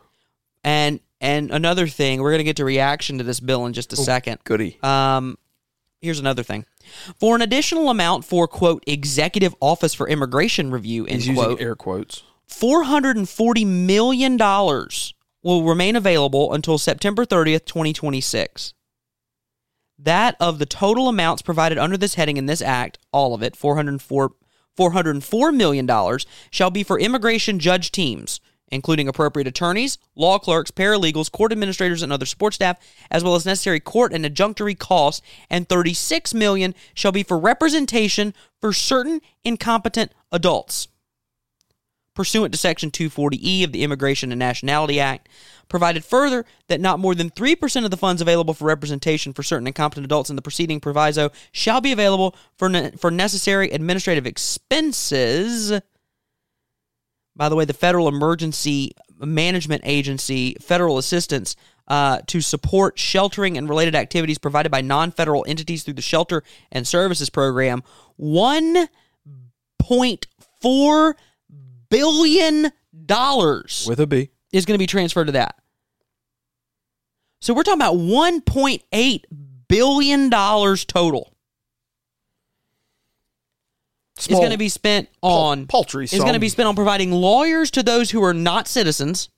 And 0.64 1.00
and 1.20 1.52
another 1.52 1.88
thing, 1.88 2.22
we're 2.22 2.32
gonna 2.32 2.44
get 2.44 2.56
to 2.58 2.66
reaction 2.66 3.20
to 3.20 3.24
this 3.24 3.40
bill 3.40 3.66
in 3.68 3.74
just 3.74 3.94
a 3.94 3.96
second. 3.98 4.40
Goody. 4.46 4.80
Um, 4.82 5.38
here's 6.02 6.20
another 6.20 6.44
thing. 6.44 6.66
For 7.20 7.36
an 7.36 7.42
additional 7.42 7.90
amount 7.90 8.26
for 8.26 8.48
quote 8.48 8.84
executive 8.88 9.56
office 9.60 9.94
for 9.94 10.08
immigration 10.10 10.72
review 10.72 11.06
end 11.06 11.18
He's 11.18 11.28
using 11.30 11.44
quote 11.44 11.62
air 11.62 11.76
quotes. 11.76 12.24
440 12.48 13.66
million 13.66 14.38
dollars 14.38 15.14
will 15.44 15.64
remain 15.64 15.96
available 15.96 16.54
until 16.54 16.78
September 16.78 17.26
30th, 17.26 17.66
2026. 17.66 18.74
That 19.98 20.36
of 20.40 20.60
the 20.60 20.66
total 20.66 21.08
amounts 21.08 21.42
provided 21.42 21.78
under 21.78 21.98
this 21.98 22.16
heading 22.16 22.38
in 22.38 22.48
this 22.48 22.62
act, 22.62 22.98
all 23.12 23.34
of 23.34 23.42
it, 23.42 23.56
404 23.56 24.34
$404 24.78 25.54
million, 25.56 26.20
shall 26.50 26.72
be 26.72 26.84
for 26.84 27.00
immigration 27.00 27.60
judge 27.60 27.92
teams, 27.92 28.40
including 28.72 29.08
appropriate 29.08 29.48
attorneys, 29.48 29.98
law 30.16 30.40
clerks, 30.40 30.72
paralegals, 30.72 31.32
court 31.32 31.52
administrators, 31.52 32.02
and 32.02 32.12
other 32.12 32.26
support 32.26 32.54
staff, 32.54 32.78
as 33.10 33.24
well 33.24 33.36
as 33.36 33.46
necessary 33.46 33.80
court 33.80 34.14
and 34.14 34.26
adjunctory 34.26 34.78
costs, 34.78 35.22
and 35.50 35.68
36 35.68 36.34
million 36.34 36.74
shall 36.94 37.12
be 37.12 37.24
for 37.24 37.38
representation 37.38 38.34
for 38.60 38.74
certain 38.74 39.22
incompetent 39.44 40.12
adults. 40.32 40.88
Pursuant 42.14 42.54
to 42.54 42.58
Section 42.58 42.92
240E 42.92 43.64
of 43.64 43.72
the 43.72 43.84
Immigration 43.84 44.32
and 44.32 44.40
Nationality 44.40 45.00
Act, 45.00 45.30
provided 45.72 46.04
further 46.04 46.46
that 46.68 46.82
not 46.82 47.00
more 47.00 47.16
than 47.16 47.32
3% 47.32 47.86
of 47.86 47.92
the 47.92 47.98
funds 47.98 48.22
available 48.22 48.54
for 48.54 48.66
representation 48.66 49.32
for 49.32 49.42
certain 49.42 49.68
incompetent 49.68 50.06
adults 50.06 50.30
in 50.30 50.36
the 50.36 50.42
preceding 50.42 50.82
proviso 50.82 51.32
shall 51.54 51.80
be 51.80 51.94
available 51.94 52.36
for, 52.58 52.68
ne- 52.68 52.92
for 52.92 53.10
necessary 53.10 53.72
administrative 53.72 54.28
expenses. 54.28 55.72
By 57.42 57.50
the 57.50 57.56
way, 57.56 57.66
the 57.66 57.74
Federal 57.74 58.08
Emergency 58.08 58.92
Management 59.18 59.82
Agency, 59.84 60.56
federal 60.62 61.00
assistance 61.00 61.56
uh, 61.88 62.20
to 62.28 62.40
support 62.40 63.00
sheltering 63.00 63.58
and 63.58 63.68
related 63.68 63.96
activities 63.96 64.38
provided 64.38 64.72
by 64.72 64.82
non 64.82 65.10
federal 65.10 65.44
entities 65.48 65.82
through 65.82 65.96
the 65.96 66.04
Shelter 66.04 66.44
and 66.72 66.88
Services 66.88 67.32
Program, 67.32 67.82
$1.4 68.20 71.14
billion 71.90 72.72
With 73.88 74.00
a 74.00 74.06
B. 74.06 74.30
is 74.54 74.68
going 74.68 74.76
to 74.76 74.84
be 74.84 74.86
transferred 74.86 75.26
to 75.26 75.32
that. 75.32 75.56
So 77.40 77.56
we're 77.56 77.64
talking 77.64 77.82
about 77.82 77.96
1.8 77.96 79.24
billion 79.68 80.30
dollars 80.30 80.86
total. 80.86 81.31
Small, 84.22 84.40
is 84.40 84.42
going 84.42 84.52
to 84.52 84.58
be 84.58 84.70
spent 84.70 85.10
on 85.22 85.68
paltry 85.68 86.06
is 86.06 86.20
going 86.20 86.34
to 86.34 86.40
be 86.40 86.50
spent 86.50 86.68
on 86.68 86.76
providing 86.76 87.12
lawyers 87.12 87.72
to 87.72 87.84
those 87.84 88.12
who 88.12 88.24
are 88.24 88.34
not 88.34 88.68
citizens, 88.68 89.30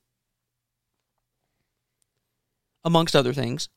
amongst 2.84 3.16
other 3.16 3.34
things, 3.34 3.70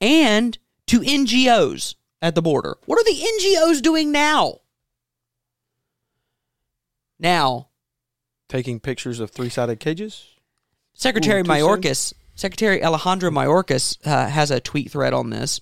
and 0.00 0.58
to 0.88 1.00
NGOs 1.00 1.94
at 2.20 2.34
the 2.34 2.42
border. 2.42 2.76
What 2.86 2.98
are 2.98 3.04
the 3.04 3.12
NGOs 3.12 3.80
doing 3.80 4.10
now? 4.10 4.58
Now, 7.18 7.68
taking 8.48 8.80
pictures 8.80 9.20
of 9.20 9.30
three-sided 9.30 9.78
cages. 9.78 10.26
Secretary 10.94 11.40
Ooh. 11.40 11.44
Mayorkas, 11.44 12.14
Secretary 12.34 12.82
Alejandro 12.82 13.30
Mayorkas 13.30 13.98
uh, 14.06 14.26
has 14.28 14.50
a 14.50 14.60
tweet 14.60 14.90
thread 14.90 15.12
on 15.12 15.30
this. 15.30 15.60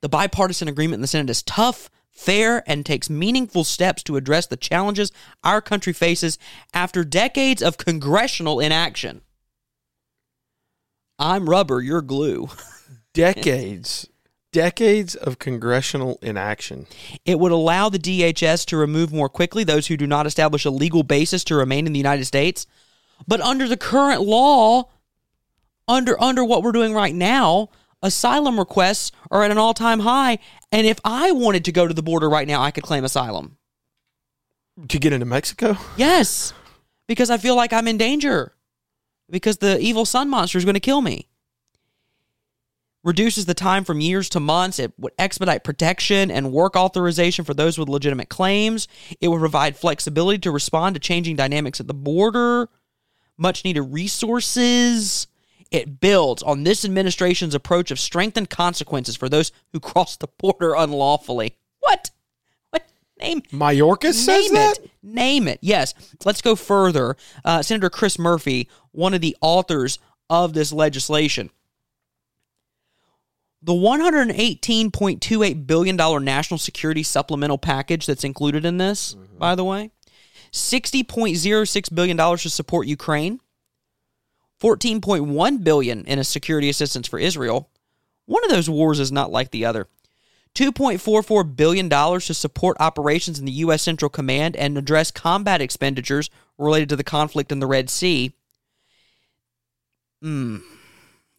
The 0.00 0.08
bipartisan 0.08 0.68
agreement 0.68 0.96
in 0.96 1.00
the 1.02 1.06
Senate 1.06 1.30
is 1.30 1.42
tough, 1.42 1.90
fair, 2.18 2.64
and 2.66 2.84
takes 2.84 3.08
meaningful 3.08 3.62
steps 3.62 4.02
to 4.02 4.16
address 4.16 4.46
the 4.46 4.56
challenges 4.56 5.12
our 5.44 5.60
country 5.60 5.92
faces 5.92 6.36
after 6.74 7.04
decades 7.04 7.62
of 7.62 7.78
congressional 7.78 8.58
inaction. 8.58 9.20
I'm 11.18 11.48
rubber, 11.48 11.80
you're 11.80 12.02
glue. 12.02 12.48
Decades, 13.14 14.08
decades 14.52 15.16
of 15.16 15.38
congressional 15.38 16.18
inaction. 16.22 16.86
It 17.24 17.40
would 17.40 17.50
allow 17.50 17.88
the 17.88 17.98
DHS 17.98 18.64
to 18.66 18.76
remove 18.76 19.12
more 19.12 19.28
quickly 19.28 19.64
those 19.64 19.88
who 19.88 19.96
do 19.96 20.06
not 20.06 20.26
establish 20.26 20.64
a 20.64 20.70
legal 20.70 21.02
basis 21.02 21.42
to 21.44 21.56
remain 21.56 21.86
in 21.86 21.92
the 21.92 21.98
United 21.98 22.26
States. 22.26 22.66
But 23.26 23.40
under 23.40 23.66
the 23.66 23.76
current 23.76 24.22
law, 24.22 24.90
under 25.88 26.20
under 26.22 26.44
what 26.44 26.62
we're 26.62 26.72
doing 26.72 26.94
right 26.94 27.14
now, 27.14 27.70
asylum 28.02 28.58
requests 28.58 29.12
are 29.30 29.42
at 29.42 29.50
an 29.50 29.58
all-time 29.58 30.00
high, 30.00 30.38
and 30.70 30.86
if 30.86 30.98
I 31.04 31.32
wanted 31.32 31.64
to 31.66 31.72
go 31.72 31.86
to 31.86 31.94
the 31.94 32.02
border 32.02 32.28
right 32.28 32.46
now, 32.46 32.62
I 32.62 32.70
could 32.70 32.84
claim 32.84 33.04
asylum. 33.04 33.56
To 34.88 34.98
get 34.98 35.12
into 35.12 35.26
Mexico, 35.26 35.76
Yes, 35.96 36.52
because 37.08 37.30
I 37.30 37.38
feel 37.38 37.56
like 37.56 37.72
I'm 37.72 37.88
in 37.88 37.98
danger. 37.98 38.54
Because 39.30 39.58
the 39.58 39.78
evil 39.80 40.04
sun 40.04 40.30
monster 40.30 40.56
is 40.56 40.64
going 40.64 40.74
to 40.74 40.80
kill 40.80 41.00
me. 41.00 41.28
Reduces 43.04 43.46
the 43.46 43.54
time 43.54 43.84
from 43.84 44.00
years 44.00 44.28
to 44.30 44.40
months. 44.40 44.78
It 44.78 44.92
would 44.98 45.12
expedite 45.18 45.64
protection 45.64 46.30
and 46.30 46.52
work 46.52 46.76
authorization 46.76 47.44
for 47.44 47.54
those 47.54 47.78
with 47.78 47.88
legitimate 47.88 48.28
claims. 48.28 48.88
It 49.20 49.28
would 49.28 49.40
provide 49.40 49.76
flexibility 49.76 50.38
to 50.40 50.50
respond 50.50 50.94
to 50.94 51.00
changing 51.00 51.36
dynamics 51.36 51.80
at 51.80 51.88
the 51.88 51.94
border, 51.94 52.68
much 53.36 53.64
needed 53.64 53.82
resources. 53.82 55.26
It 55.70 56.00
builds 56.00 56.42
on 56.42 56.64
this 56.64 56.84
administration's 56.84 57.54
approach 57.54 57.90
of 57.90 58.00
strengthened 58.00 58.48
consequences 58.50 59.16
for 59.16 59.28
those 59.28 59.52
who 59.72 59.80
cross 59.80 60.16
the 60.16 60.28
border 60.38 60.74
unlawfully. 60.74 61.56
What? 61.80 62.10
What? 62.70 62.88
Name 63.20 63.42
Mayorkas 63.52 64.14
says 64.14 64.50
Name 64.50 64.54
that. 64.54 64.78
it. 64.78 64.90
Name 65.02 65.48
it. 65.48 65.58
Yes. 65.60 65.94
Let's 66.24 66.40
go 66.40 66.54
further. 66.56 67.16
Uh, 67.44 67.62
Senator 67.62 67.90
Chris 67.90 68.18
Murphy, 68.18 68.68
one 68.92 69.12
of 69.12 69.20
the 69.20 69.36
authors 69.40 69.98
of 70.30 70.54
this 70.54 70.72
legislation. 70.72 71.50
The 73.60 73.72
$118.28 73.72 75.66
billion 75.66 75.96
national 76.24 76.58
security 76.58 77.02
supplemental 77.02 77.58
package 77.58 78.06
that's 78.06 78.22
included 78.22 78.64
in 78.64 78.78
this, 78.78 79.16
by 79.36 79.56
the 79.56 79.64
way, 79.64 79.90
$60.06 80.52 81.94
billion 81.94 82.16
to 82.16 82.50
support 82.50 82.86
Ukraine, 82.86 83.40
14.1 84.60 85.64
billion 85.64 86.04
in 86.04 86.18
a 86.18 86.24
security 86.24 86.68
assistance 86.68 87.06
for 87.06 87.18
Israel. 87.18 87.70
One 88.26 88.44
of 88.44 88.50
those 88.50 88.68
wars 88.68 89.00
is 89.00 89.12
not 89.12 89.30
like 89.30 89.50
the 89.50 89.64
other. 89.64 89.86
$2.44 90.54 91.56
billion 91.56 91.88
to 91.88 92.34
support 92.34 92.76
operations 92.80 93.38
in 93.38 93.44
the 93.44 93.52
U.S. 93.52 93.82
Central 93.82 94.08
Command 94.08 94.56
and 94.56 94.76
address 94.76 95.10
combat 95.10 95.60
expenditures 95.60 96.30
related 96.56 96.88
to 96.88 96.96
the 96.96 97.04
conflict 97.04 97.52
in 97.52 97.60
the 97.60 97.66
Red 97.66 97.88
Sea. 97.88 98.32
Hmm. 100.20 100.58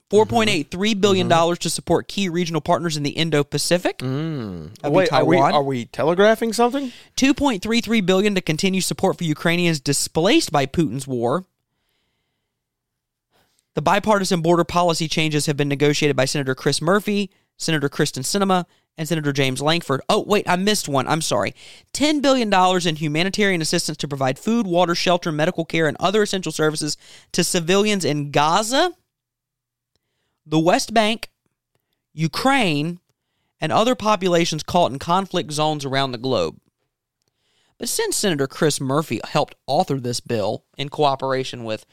$4.83 0.10 1.00
billion 1.00 1.30
to 1.30 1.70
support 1.70 2.08
key 2.08 2.30
regional 2.30 2.62
partners 2.62 2.98
in 2.98 3.04
the 3.04 3.12
Indo 3.12 3.44
Pacific. 3.44 4.00
Mm. 4.00 4.72
Wait, 4.90 5.14
are 5.14 5.24
we 5.24 5.38
are 5.38 5.62
we 5.62 5.86
telegraphing 5.86 6.52
something? 6.52 6.92
2.33 7.16 8.04
billion 8.06 8.34
to 8.34 8.42
continue 8.42 8.82
support 8.82 9.20
for 9.20 9.24
Ukrainians 9.24 9.80
displaced 9.80 10.52
by 10.52 10.66
Putin's 10.66 11.08
war. 11.08 11.46
The 13.76 13.82
bipartisan 13.82 14.42
border 14.42 14.64
policy 14.64 15.08
changes 15.08 15.46
have 15.46 15.58
been 15.58 15.68
negotiated 15.68 16.16
by 16.16 16.26
Senator 16.26 16.56
Chris 16.56 16.82
Murphy, 16.82 17.30
Senator 17.58 17.90
Kyrsten 17.90 18.24
Sinema, 18.24 18.66
and 18.98 19.08
Senator 19.08 19.32
James 19.32 19.62
Lankford. 19.62 20.02
Oh, 20.10 20.24
wait, 20.26 20.50
I 20.50 20.56
missed 20.58 20.90
one. 20.90 21.08
I'm 21.08 21.22
sorry. 21.22 21.56
$10 21.94 22.22
billion 22.22 22.54
in 22.88 22.96
humanitarian 22.98 23.62
assistance 23.62 23.98
to 23.98 24.08
provide 24.08 24.38
food, 24.38 24.68
water, 24.68 24.94
shelter, 24.94 25.32
medical 25.32 25.64
care, 25.64 25.88
and 25.88 25.96
other 26.00 26.22
essential 26.22 26.52
services 26.52 26.98
to 27.32 27.44
civilians 27.44 28.04
in 28.04 28.32
Gaza, 28.32 28.92
the 30.46 30.60
West 30.60 30.94
Bank, 30.94 31.30
Ukraine, 32.12 33.00
and 33.62 33.72
other 33.72 33.96
populations 33.96 34.64
caught 34.64 34.92
in 34.92 35.00
conflict 35.00 35.52
zones 35.52 35.86
around 35.86 36.12
the 36.12 36.18
globe. 36.18 36.60
But 37.78 37.88
since 37.88 38.18
Senator 38.18 38.48
Chris 38.48 38.82
Murphy 38.82 39.22
helped 39.24 39.56
author 39.66 40.00
this 40.00 40.20
bill 40.20 40.66
in 40.78 40.90
cooperation 40.90 41.64
with 41.64 41.86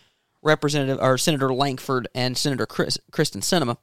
Representative 0.43 0.99
or 1.03 1.19
Senator 1.19 1.53
Lankford 1.53 2.09
and 2.15 2.37
Senator 2.37 2.67
Chris, 2.67 2.99
Kyrsten 3.13 3.41
Sinema, 3.43 3.77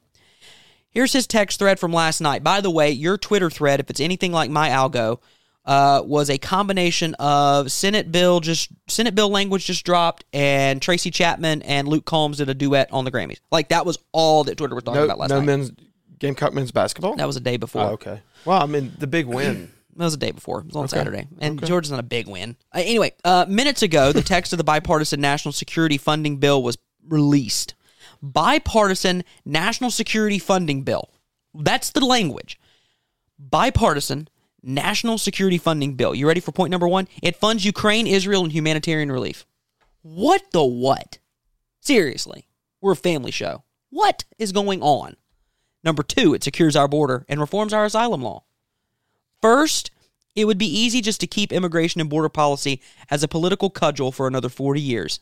here's 0.90 1.12
his 1.12 1.26
text 1.26 1.58
thread 1.58 1.78
from 1.78 1.92
last 1.92 2.20
night. 2.20 2.42
By 2.44 2.60
the 2.60 2.70
way, 2.70 2.90
your 2.90 3.18
Twitter 3.18 3.50
thread, 3.50 3.80
if 3.80 3.90
it's 3.90 4.00
anything 4.00 4.32
like 4.32 4.50
my 4.50 4.68
algo, 4.70 5.20
uh, 5.66 6.02
was 6.04 6.28
a 6.28 6.36
combination 6.38 7.14
of 7.14 7.72
Senate 7.72 8.12
bill 8.12 8.40
just 8.40 8.68
Senate 8.86 9.14
bill 9.14 9.30
language 9.30 9.64
just 9.64 9.84
dropped, 9.84 10.24
and 10.32 10.80
Tracy 10.82 11.10
Chapman 11.10 11.62
and 11.62 11.88
Luke 11.88 12.04
Combs 12.04 12.36
did 12.36 12.50
a 12.50 12.54
duet 12.54 12.88
on 12.92 13.04
the 13.06 13.10
Grammys. 13.10 13.40
Like 13.50 13.70
that 13.70 13.86
was 13.86 13.98
all 14.12 14.44
that 14.44 14.56
Twitter 14.58 14.74
was 14.74 14.84
talking 14.84 15.00
No, 15.00 15.04
about 15.06 15.18
last 15.18 15.30
no 15.30 15.38
night. 15.40 15.46
men's 15.46 15.72
Gamecock 16.18 16.52
men's 16.52 16.70
basketball. 16.70 17.16
that 17.16 17.26
was 17.26 17.36
a 17.36 17.40
day 17.40 17.56
before. 17.56 17.82
Oh, 17.82 17.88
okay. 17.92 18.20
Well, 18.44 18.60
I 18.62 18.66
mean 18.66 18.92
the 18.98 19.06
big 19.06 19.24
win. 19.26 19.70
That 19.96 20.04
was 20.04 20.12
the 20.14 20.18
day 20.18 20.30
before. 20.32 20.60
It 20.60 20.66
was 20.66 20.76
on 20.76 20.84
Okay. 20.84 20.96
Saturday. 20.96 21.28
And 21.40 21.58
Okay. 21.58 21.66
Georgia's 21.68 21.90
not 21.92 22.00
a 22.00 22.04
big 22.04 22.26
win. 22.26 22.56
Uh, 22.74 22.78
anyway, 22.84 23.12
uh, 23.24 23.46
minutes 23.48 23.82
ago, 23.82 24.12
the 24.12 24.22
text 24.22 24.52
of 24.52 24.56
the 24.58 24.64
bipartisan 24.64 25.20
national 25.20 25.52
security 25.52 25.98
funding 25.98 26.38
bill 26.38 26.62
was 26.62 26.76
released. 27.06 27.74
Bipartisan 28.22 29.22
national 29.44 29.90
security 29.90 30.38
funding 30.38 30.82
bill. 30.82 31.10
That's 31.54 31.90
the 31.90 32.04
language. 32.04 32.58
Bipartisan 33.38 34.28
national 34.62 35.18
security 35.18 35.58
funding 35.58 35.94
bill. 35.94 36.14
You 36.14 36.26
ready 36.26 36.40
for 36.40 36.52
point 36.52 36.70
number 36.70 36.88
one? 36.88 37.06
It 37.22 37.36
funds 37.36 37.64
Ukraine, 37.64 38.06
Israel, 38.06 38.42
and 38.44 38.52
humanitarian 38.52 39.12
relief. 39.12 39.46
What 40.02 40.42
the 40.52 40.64
what? 40.64 41.18
Seriously, 41.80 42.48
we're 42.80 42.92
a 42.92 42.96
family 42.96 43.30
show. 43.30 43.62
What 43.90 44.24
is 44.38 44.52
going 44.52 44.82
on? 44.82 45.16
Number 45.82 46.02
two, 46.02 46.34
it 46.34 46.42
secures 46.42 46.76
our 46.76 46.88
border 46.88 47.26
and 47.28 47.40
reforms 47.40 47.72
our 47.72 47.84
asylum 47.84 48.22
law. 48.22 48.44
First, 49.44 49.90
It 50.34 50.46
would 50.46 50.56
be 50.56 50.78
easy 50.80 51.02
just 51.02 51.20
to 51.20 51.26
keep 51.26 51.52
immigration 51.52 52.00
and 52.00 52.08
border 52.08 52.30
policy 52.30 52.80
as 53.10 53.22
a 53.22 53.28
political 53.28 53.68
cudgel 53.68 54.10
for 54.10 54.26
another 54.26 54.48
40 54.48 54.80
years, 54.80 55.20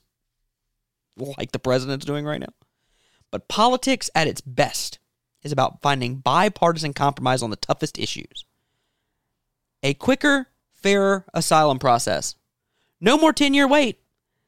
like 1.37 1.51
the 1.51 1.59
president's 1.59 2.07
doing 2.07 2.25
right 2.25 2.41
now. 2.41 2.55
But 3.33 3.49
politics 3.49 4.11
at 4.15 4.29
its 4.29 4.41
best 4.41 5.01
is 5.43 5.51
about 5.51 5.83
finding 5.83 6.19
bipartisan 6.19 6.93
compromise 6.93 7.43
on 7.43 7.51
the 7.51 7.57
toughest 7.57 7.99
issues. 7.99 8.47
A 9.83 9.93
quicker, 9.93 10.47
fairer 10.73 11.27
asylum 11.35 11.81
process. 11.81 12.37
No 13.01 13.19
more 13.19 13.33
10 13.33 13.55
year 13.55 13.67
wait. 13.67 13.99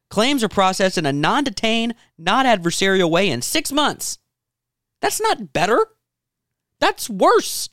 Claims 0.09 0.45
are 0.45 0.49
processed 0.49 0.97
in 0.97 1.05
a 1.05 1.13
non 1.13 1.43
detained, 1.43 1.97
non 2.17 2.47
adversarial 2.47 3.11
way 3.11 3.29
in 3.29 3.43
six 3.43 3.73
months. 3.73 4.19
That's 5.01 5.21
not 5.21 5.53
better. 5.53 5.89
That's 6.79 7.11
worse. 7.11 7.69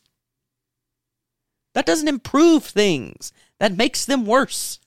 That 1.74 1.86
doesn't 1.86 2.08
improve 2.08 2.64
things. 2.64 3.32
That 3.60 3.78
makes 3.78 4.06
them 4.06 4.26
worse. 4.26 4.80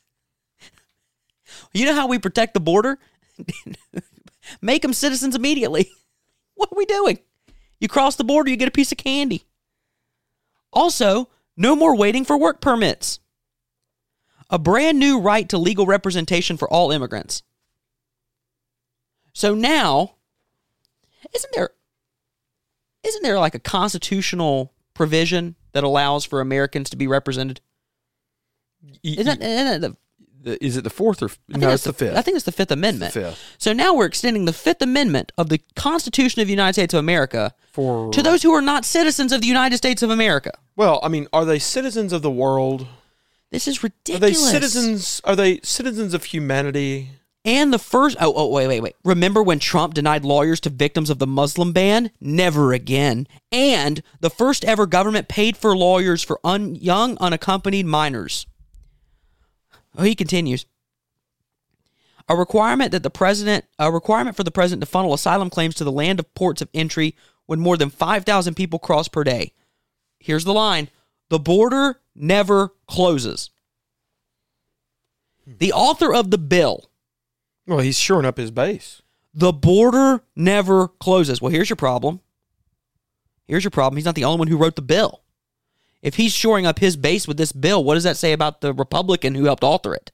You 1.72 1.86
know 1.86 1.94
how 1.94 2.06
we 2.06 2.18
protect 2.18 2.54
the 2.54 2.60
border? 2.60 2.98
Make 4.62 4.82
them 4.82 4.92
citizens 4.92 5.34
immediately. 5.34 5.90
What 6.56 6.70
are 6.70 6.78
we 6.78 6.86
doing? 6.86 7.18
You 7.80 7.88
cross 7.88 8.14
the 8.14 8.22
border, 8.22 8.48
you 8.48 8.56
get 8.56 8.68
a 8.68 8.70
piece 8.70 8.92
of 8.92 8.96
candy. 8.96 9.42
Also, 10.72 11.28
no 11.56 11.74
more 11.74 11.96
waiting 11.96 12.24
for 12.24 12.38
work 12.38 12.60
permits. 12.60 13.18
A 14.50 14.58
brand 14.58 15.00
new 15.00 15.18
right 15.18 15.48
to 15.48 15.58
legal 15.58 15.84
representation 15.84 16.56
for 16.56 16.70
all 16.70 16.92
immigrants. 16.92 17.42
So 19.32 19.56
now, 19.56 20.14
isn't 21.34 21.52
there 21.54 21.70
isn't 23.02 23.22
there 23.22 23.38
like 23.38 23.54
a 23.54 23.60
constitutional 23.60 24.72
provision 24.94 25.56
that 25.74 25.84
allows 25.84 26.24
for 26.24 26.40
Americans 26.40 26.88
to 26.90 26.96
be 26.96 27.06
represented? 27.06 27.60
Isn't 29.02 29.24
that, 29.26 29.42
isn't 29.42 29.80
that 29.80 29.80
the 29.80 29.96
The- 30.50 30.64
is 30.64 30.76
it 30.76 30.84
the 30.84 30.90
fourth 30.90 31.22
or 31.22 31.30
I 31.54 31.58
no? 31.58 31.70
It's 31.70 31.84
the 31.84 31.92
fifth. 31.92 32.16
I 32.16 32.22
think 32.22 32.36
it's 32.36 32.44
the 32.44 32.52
Fifth 32.52 32.70
Amendment. 32.70 33.12
fifth. 33.14 33.38
So 33.58 33.72
now 33.72 33.94
we're 33.94 34.04
extending 34.06 34.44
the 34.44 34.52
Fifth 34.52 34.82
Amendment 34.82 35.32
of 35.38 35.48
the 35.48 35.60
Constitution 35.74 36.40
of 36.42 36.46
the 36.48 36.52
United 36.52 36.74
States 36.74 36.92
of 36.94 36.98
America 36.98 37.54
for 37.72 38.12
to 38.12 38.22
those 38.22 38.42
who 38.42 38.52
are 38.52 38.60
not 38.62 38.84
citizens 38.84 39.32
of 39.32 39.40
the 39.40 39.46
United 39.46 39.76
States 39.78 40.02
of 40.02 40.10
America. 40.10 40.52
well, 40.76 41.00
I 41.02 41.08
mean, 41.08 41.28
are 41.32 41.44
they 41.46 41.58
citizens 41.58 42.12
of 42.12 42.20
the 42.22 42.30
world? 42.30 42.86
This 43.50 43.66
is 43.68 43.82
ridiculous. 43.82 44.20
Are 44.20 44.26
ridiculous. 44.26 44.52
they 44.52 44.60
citizens? 44.60 45.20
Are 45.24 45.36
they 45.36 45.60
citizens 45.62 46.12
of 46.14 46.24
humanity? 46.24 47.10
And 47.44 47.72
the 47.72 47.78
first 47.78 48.16
oh 48.20 48.32
oh 48.34 48.48
wait 48.48 48.68
wait 48.68 48.80
wait. 48.80 48.96
Remember 49.04 49.42
when 49.42 49.58
Trump 49.58 49.92
denied 49.92 50.24
lawyers 50.24 50.60
to 50.60 50.70
victims 50.70 51.10
of 51.10 51.18
the 51.18 51.26
Muslim 51.26 51.72
ban? 51.72 52.10
Never 52.20 52.72
again. 52.72 53.26
And 53.52 54.02
the 54.20 54.30
first 54.30 54.64
ever 54.64 54.86
government 54.86 55.28
paid 55.28 55.56
for 55.56 55.76
lawyers 55.76 56.22
for 56.22 56.40
un, 56.42 56.74
young 56.74 57.18
unaccompanied 57.18 57.84
minors. 57.84 58.46
Oh, 59.96 60.04
he 60.04 60.14
continues. 60.14 60.64
A 62.26 62.34
requirement 62.34 62.92
that 62.92 63.02
the 63.02 63.10
president 63.10 63.66
a 63.78 63.92
requirement 63.92 64.36
for 64.36 64.44
the 64.44 64.50
president 64.50 64.80
to 64.80 64.90
funnel 64.90 65.12
asylum 65.12 65.50
claims 65.50 65.74
to 65.74 65.84
the 65.84 65.92
land 65.92 66.20
of 66.20 66.34
ports 66.34 66.62
of 66.62 66.70
entry 66.72 67.14
when 67.44 67.60
more 67.60 67.76
than 67.76 67.90
5,000 67.90 68.54
people 68.54 68.78
cross 68.78 69.08
per 69.08 69.22
day. 69.22 69.52
Here's 70.18 70.44
the 70.44 70.54
line. 70.54 70.88
The 71.28 71.38
border 71.38 72.00
never 72.14 72.72
closes. 72.86 73.50
The 75.46 75.74
author 75.74 76.14
of 76.14 76.30
the 76.30 76.38
bill 76.38 76.88
Well, 77.66 77.78
he's 77.80 77.98
shoring 77.98 78.26
up 78.26 78.36
his 78.36 78.50
base. 78.50 79.00
the 79.32 79.52
border 79.52 80.22
never 80.36 80.88
closes. 80.88 81.40
Well, 81.40 81.50
here's 81.50 81.68
your 81.70 81.76
problem. 81.76 82.20
Here's 83.46 83.64
your 83.64 83.70
problem. 83.70 83.96
He's 83.96 84.04
not 84.04 84.14
the 84.14 84.24
only 84.24 84.38
one 84.38 84.48
who 84.48 84.56
wrote 84.56 84.76
the 84.76 84.82
bill. 84.82 85.22
If 86.02 86.16
he's 86.16 86.32
shoring 86.32 86.66
up 86.66 86.78
his 86.78 86.96
base 86.96 87.26
with 87.26 87.36
this 87.38 87.52
bill, 87.52 87.82
what 87.82 87.94
does 87.94 88.04
that 88.04 88.16
say 88.18 88.32
about 88.32 88.60
the 88.60 88.72
Republican 88.74 89.34
who 89.34 89.44
helped 89.44 89.64
author 89.64 89.94
it? 89.94 90.12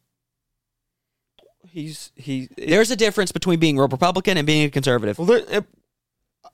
He's 1.69 2.11
he. 2.16 2.49
There's 2.57 2.90
a 2.90 2.97
difference 2.97 3.30
between 3.33 3.59
being 3.61 3.78
a 3.78 3.83
Republican 3.83 4.37
and 4.37 4.47
being 4.47 4.64
a 4.64 4.71
conservative. 4.71 5.19
well, 5.19 5.26
there, 5.26 5.45
uh, 6.44 6.48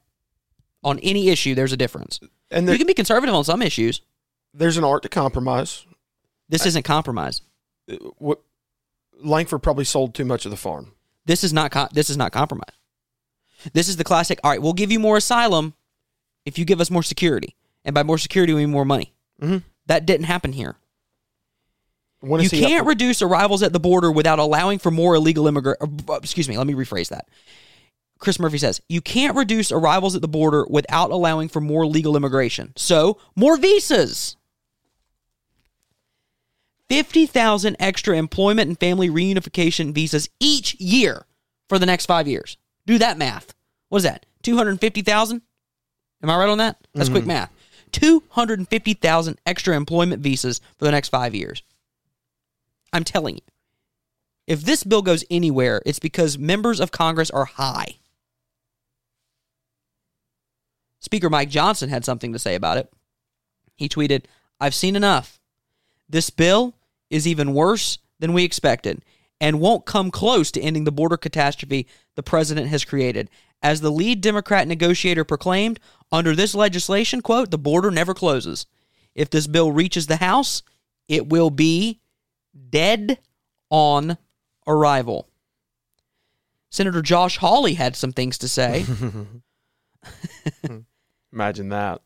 On 0.83 0.99
any 1.01 1.29
issue, 1.29 1.55
there's 1.55 1.73
a 1.73 1.77
difference. 1.77 2.21
and 2.51 2.69
You 2.69 2.77
can 2.79 2.87
be 2.87 2.95
conservative 2.95 3.35
on 3.35 3.45
some 3.45 3.63
issues. 3.63 4.03
there's 4.53 4.77
an 4.77 4.85
art 4.85 5.03
to 5.05 5.09
compromise. 5.09 5.87
This 6.49 6.65
isn't 6.67 6.85
compromise. 6.85 7.41
What 8.19 8.41
Lankford 9.23 9.63
probably 9.63 9.85
sold 9.85 10.15
too 10.15 10.25
much 10.25 10.45
of 10.45 10.51
the 10.51 10.57
farm. 10.57 10.93
This 11.25 11.43
is 11.45 11.53
not 11.53 11.73
this 11.95 12.11
is 12.11 12.17
not 12.17 12.33
compromise. 12.33 12.75
This 13.73 13.89
is 13.89 13.97
the 13.97 14.05
classic. 14.05 14.39
All 14.45 14.51
right, 14.51 14.61
we'll 14.63 14.73
give 14.75 14.93
you 14.93 15.01
more 15.01 15.17
asylum 15.17 15.75
if 16.45 16.59
you 16.59 16.65
give 16.65 16.81
us 16.81 16.91
more 16.91 17.03
security, 17.03 17.57
and 17.85 17.95
by 17.95 18.03
more 18.03 18.19
security 18.19 18.53
we 18.53 18.61
mean 18.61 18.71
more 18.71 18.85
money. 18.85 19.13
Mhm. 19.43 19.63
That 19.87 20.07
didn't 20.07 20.27
happen 20.27 20.53
here. 20.53 20.77
You 22.45 22.49
can't 22.69 22.87
reduce 22.87 23.23
arrivals 23.23 23.63
at 23.63 23.73
the 23.73 23.81
border 23.81 24.11
without 24.11 24.39
allowing 24.39 24.79
for 24.79 24.91
more 24.91 25.15
illegal 25.15 25.47
immigrant. 25.47 25.79
Excuse 26.11 26.49
me, 26.49 26.57
let 26.59 26.67
me 26.67 26.75
rephrase 26.75 27.09
that. 27.09 27.29
Chris 28.19 28.39
Murphy 28.39 28.59
says 28.59 28.81
you 28.89 29.01
can't 29.01 29.37
reduce 29.37 29.71
arrivals 29.71 30.15
at 30.17 30.23
the 30.23 30.29
border 30.29 30.67
without 30.71 31.11
allowing 31.11 31.49
for 31.49 31.61
more 31.61 31.87
legal 31.87 32.17
immigration. 32.17 32.73
So 32.77 33.19
more 33.35 33.57
visas. 33.57 34.36
Fifty 36.89 37.27
thousand 37.27 37.77
extra 37.81 38.17
employment 38.17 38.69
and 38.69 38.79
family 38.79 39.09
reunification 39.09 39.93
visas 39.93 40.29
each 40.39 40.75
year 40.81 41.27
for 41.69 41.79
the 41.79 41.87
next 41.87 42.07
five 42.07 42.29
years. 42.29 42.57
Do 42.87 42.99
that 42.99 43.19
math. 43.19 43.55
What 43.89 43.99
is 43.99 44.05
that? 44.05 44.27
Two 44.43 44.57
hundred 44.57 44.81
fifty 44.81 45.03
thousand. 45.03 45.43
Am 46.23 46.31
I 46.31 46.37
right 46.37 46.49
on 46.49 46.59
that? 46.59 46.79
That's 46.95 47.09
quick 47.09 47.23
mm-hmm. 47.23 47.29
math. 47.29 47.53
Two 47.91 48.23
hundred 48.31 48.61
and 48.61 48.69
fifty 48.69 48.95
thousand 48.95 49.41
extra 49.45 49.75
employment 49.77 50.23
visas 50.23 50.61
for 50.79 50.85
the 50.85 50.93
next 50.93 51.09
five 51.09 51.35
years. 51.35 51.63
I'm 52.93 53.05
telling 53.05 53.35
you, 53.35 53.43
if 54.47 54.63
this 54.63 54.85
bill 54.85 55.03
goes 55.03 55.25
anywhere, 55.29 55.83
it's 55.85 55.99
because 55.99 56.39
members 56.39 56.79
of 56.79 56.93
Congress 56.93 57.31
are 57.31 57.47
high. 57.47 57.97
Speaker 61.01 61.29
Mike 61.29 61.51
Johnson 61.51 61.89
had 61.89 62.05
something 62.05 62.33
to 62.33 62.39
say 62.39 62.55
about 62.55 62.79
it. 62.79 62.93
He 63.77 63.89
tweeted, 63.89 64.25
I've 64.61 64.75
seen 64.75 64.97
enough. 64.97 65.41
This 66.09 66.31
bill 66.31 66.75
is 67.11 67.27
even 67.27 67.55
worse 67.55 67.99
than 68.19 68.33
we 68.33 68.45
expected 68.45 69.03
and 69.41 69.61
won't 69.61 69.87
come 69.87 70.11
close 70.11 70.51
to 70.53 70.61
ending 70.61 70.85
the 70.85 70.93
border 70.93 71.17
catastrophe 71.17 71.87
the 72.15 72.23
president 72.23 72.69
has 72.69 72.85
created. 72.85 73.29
As 73.63 73.81
the 73.81 73.91
lead 73.91 74.21
Democrat 74.21 74.69
negotiator 74.69 75.25
proclaimed, 75.25 75.81
under 76.13 76.35
this 76.35 76.55
legislation, 76.55 77.21
quote, 77.21 77.51
the 77.51 77.59
border 77.59 77.91
never 77.91 78.15
closes. 78.15 78.67
If 79.15 79.31
this 79.31 79.47
bill 79.47 79.73
reaches 79.73 80.07
the 80.07 80.17
House, 80.17 80.63
it 81.09 81.29
will 81.29 81.51
be 81.51 82.01
dead 82.71 83.19
on 83.71 84.19
arrival. 84.67 85.29
Senator 86.71 87.03
Josh 87.03 87.39
Hawley 87.39 87.75
had 87.75 87.97
some 87.97 88.13
things 88.13 88.39
to 88.39 88.49
say. 88.49 88.85
Imagine 91.33 91.71
that. 91.71 92.03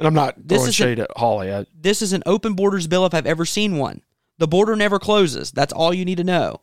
And 0.00 0.06
I'm 0.06 0.14
not 0.14 0.34
This 0.38 0.58
throwing 0.58 0.68
is 0.68 0.68
a- 0.68 0.72
shade 0.72 0.98
at 0.98 1.10
Hawley. 1.16 1.52
I, 1.52 1.66
this 1.78 2.00
is 2.00 2.12
an 2.14 2.22
open 2.24 2.54
borders 2.54 2.86
bill 2.86 3.04
if 3.06 3.12
I've 3.14 3.26
ever 3.26 3.44
seen 3.44 3.76
one. 3.76 4.00
The 4.38 4.48
border 4.48 4.74
never 4.74 4.98
closes. 4.98 5.52
That's 5.52 5.72
all 5.74 5.92
you 5.92 6.06
need 6.06 6.16
to 6.16 6.24
know. 6.24 6.62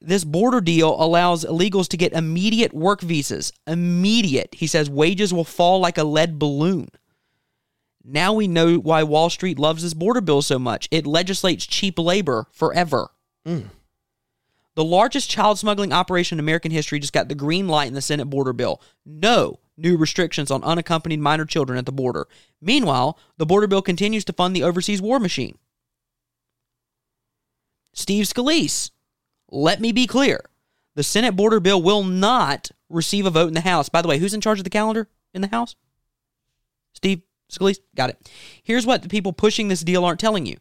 This 0.00 0.24
border 0.24 0.60
deal 0.60 1.00
allows 1.00 1.44
illegals 1.44 1.88
to 1.88 1.96
get 1.96 2.12
immediate 2.12 2.72
work 2.72 3.00
visas. 3.00 3.52
Immediate. 3.66 4.54
He 4.54 4.66
says 4.68 4.88
wages 4.88 5.34
will 5.34 5.44
fall 5.44 5.80
like 5.80 5.98
a 5.98 6.04
lead 6.04 6.38
balloon. 6.38 6.88
Now 8.04 8.32
we 8.32 8.48
know 8.48 8.76
why 8.78 9.02
Wall 9.02 9.30
Street 9.30 9.58
loves 9.58 9.82
this 9.82 9.94
border 9.94 10.20
bill 10.20 10.42
so 10.42 10.58
much. 10.58 10.88
It 10.90 11.06
legislates 11.06 11.66
cheap 11.66 11.98
labor 11.98 12.46
forever. 12.52 13.10
Mm. 13.46 13.66
The 14.74 14.84
largest 14.84 15.30
child 15.30 15.58
smuggling 15.58 15.92
operation 15.92 16.36
in 16.36 16.40
American 16.40 16.70
history 16.72 16.98
just 16.98 17.12
got 17.12 17.28
the 17.28 17.34
green 17.34 17.68
light 17.68 17.88
in 17.88 17.94
the 17.94 18.00
Senate 18.00 18.24
border 18.26 18.52
bill. 18.52 18.80
No 19.04 19.58
new 19.76 19.96
restrictions 19.96 20.50
on 20.50 20.62
unaccompanied 20.64 21.20
minor 21.20 21.44
children 21.44 21.78
at 21.78 21.86
the 21.86 21.92
border. 21.92 22.26
Meanwhile, 22.60 23.18
the 23.36 23.46
border 23.46 23.66
bill 23.66 23.82
continues 23.82 24.24
to 24.26 24.32
fund 24.32 24.54
the 24.54 24.62
overseas 24.62 25.02
war 25.02 25.18
machine. 25.18 25.58
Steve 27.94 28.24
Scalise, 28.26 28.90
let 29.50 29.80
me 29.80 29.92
be 29.92 30.06
clear. 30.06 30.44
The 30.94 31.02
Senate 31.02 31.36
border 31.36 31.60
bill 31.60 31.82
will 31.82 32.04
not 32.04 32.70
receive 32.88 33.26
a 33.26 33.30
vote 33.30 33.48
in 33.48 33.54
the 33.54 33.60
House. 33.60 33.88
By 33.88 34.02
the 34.02 34.08
way, 34.08 34.18
who's 34.18 34.34
in 34.34 34.40
charge 34.40 34.58
of 34.58 34.64
the 34.64 34.70
calendar 34.70 35.08
in 35.34 35.42
the 35.42 35.48
House? 35.48 35.76
Steve 36.94 37.22
Scalise? 37.50 37.78
Got 37.94 38.10
it. 38.10 38.30
Here's 38.62 38.86
what 38.86 39.02
the 39.02 39.08
people 39.08 39.32
pushing 39.32 39.68
this 39.68 39.82
deal 39.82 40.04
aren't 40.04 40.20
telling 40.20 40.46
you. 40.46 40.56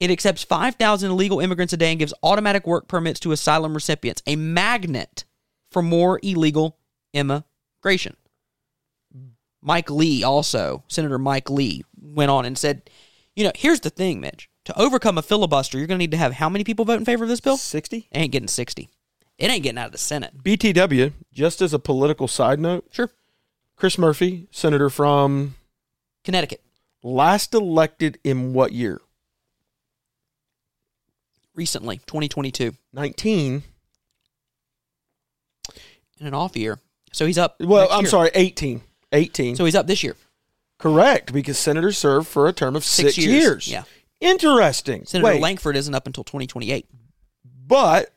It 0.00 0.10
accepts 0.10 0.42
5,000 0.42 1.10
illegal 1.10 1.40
immigrants 1.40 1.72
a 1.72 1.76
day 1.76 1.90
and 1.90 1.98
gives 1.98 2.14
automatic 2.22 2.66
work 2.66 2.88
permits 2.88 3.20
to 3.20 3.32
asylum 3.32 3.74
recipients, 3.74 4.22
a 4.26 4.36
magnet 4.36 5.24
for 5.70 5.82
more 5.82 6.18
illegal 6.22 6.78
immigration. 7.12 8.16
Mike 9.66 9.90
Lee 9.90 10.22
also, 10.22 10.84
Senator 10.88 11.18
Mike 11.18 11.48
Lee, 11.48 11.82
went 12.00 12.30
on 12.30 12.44
and 12.44 12.56
said, 12.56 12.82
you 13.34 13.42
know, 13.44 13.52
here's 13.56 13.80
the 13.80 13.88
thing, 13.90 14.20
Mitch. 14.20 14.48
To 14.66 14.78
overcome 14.78 15.16
a 15.18 15.22
filibuster, 15.22 15.78
you're 15.78 15.86
going 15.86 15.98
to 15.98 16.02
need 16.02 16.10
to 16.10 16.16
have 16.18 16.34
how 16.34 16.48
many 16.50 16.64
people 16.64 16.84
vote 16.84 16.98
in 16.98 17.04
favor 17.04 17.24
of 17.24 17.28
this 17.30 17.40
bill? 17.40 17.56
60? 17.56 17.96
It 17.96 18.06
ain't 18.12 18.30
getting 18.32 18.46
60. 18.48 18.88
It 19.38 19.50
ain't 19.50 19.62
getting 19.62 19.78
out 19.78 19.86
of 19.86 19.92
the 19.92 19.98
Senate. 19.98 20.42
BTW, 20.44 21.12
just 21.32 21.60
as 21.62 21.72
a 21.74 21.78
political 21.78 22.28
side 22.28 22.60
note, 22.60 22.84
Sure. 22.92 23.10
Chris 23.76 23.98
Murphy, 23.98 24.46
senator 24.52 24.88
from 24.90 25.54
Connecticut. 26.22 26.62
last 27.02 27.52
elected 27.54 28.18
in 28.22 28.52
what 28.52 28.72
year? 28.72 29.00
Recently, 31.54 31.98
2022, 32.06 32.74
19. 32.92 33.62
in 36.20 36.26
an 36.28 36.34
off 36.34 36.56
year. 36.56 36.78
So 37.12 37.26
he's 37.26 37.38
up. 37.38 37.56
Well, 37.60 37.82
next 37.82 37.94
I'm 37.94 38.00
year. 38.02 38.10
sorry, 38.10 38.30
18. 38.34 38.80
18. 39.12 39.56
So 39.56 39.64
he's 39.64 39.74
up 39.74 39.86
this 39.86 40.02
year. 40.02 40.16
Correct, 40.78 41.32
because 41.32 41.58
senators 41.58 41.96
serve 41.96 42.26
for 42.26 42.46
a 42.48 42.52
term 42.52 42.74
of 42.76 42.84
six, 42.84 43.14
Six 43.14 43.18
years. 43.26 43.42
years. 43.42 43.68
Yeah. 43.68 43.82
Interesting. 44.20 45.04
Senator 45.06 45.32
Wait, 45.34 45.40
Lankford 45.40 45.76
isn't 45.76 45.94
up 45.94 46.06
until 46.06 46.24
2028. 46.24 46.86
but 47.66 48.10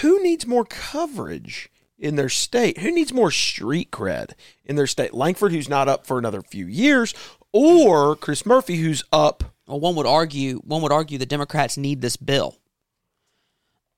who 0.00 0.22
needs 0.22 0.46
more 0.46 0.64
coverage 0.64 1.70
in 1.98 2.16
their 2.16 2.28
state? 2.28 2.78
Who 2.78 2.90
needs 2.90 3.12
more 3.12 3.30
street 3.30 3.90
cred 3.90 4.32
in 4.64 4.76
their 4.76 4.86
state? 4.86 5.14
Lankford, 5.14 5.52
who's 5.52 5.68
not 5.68 5.88
up 5.88 6.06
for 6.06 6.18
another 6.18 6.42
few 6.42 6.66
years, 6.66 7.14
or 7.52 8.16
Chris 8.16 8.44
Murphy, 8.44 8.76
who's 8.76 9.04
up. 9.12 9.44
Well, 9.66 9.80
one 9.80 9.94
would 9.96 10.06
argue. 10.06 10.58
One 10.58 10.82
would 10.82 10.92
argue 10.92 11.18
the 11.18 11.26
Democrats 11.26 11.76
need 11.76 12.00
this 12.00 12.16
bill. 12.16 12.56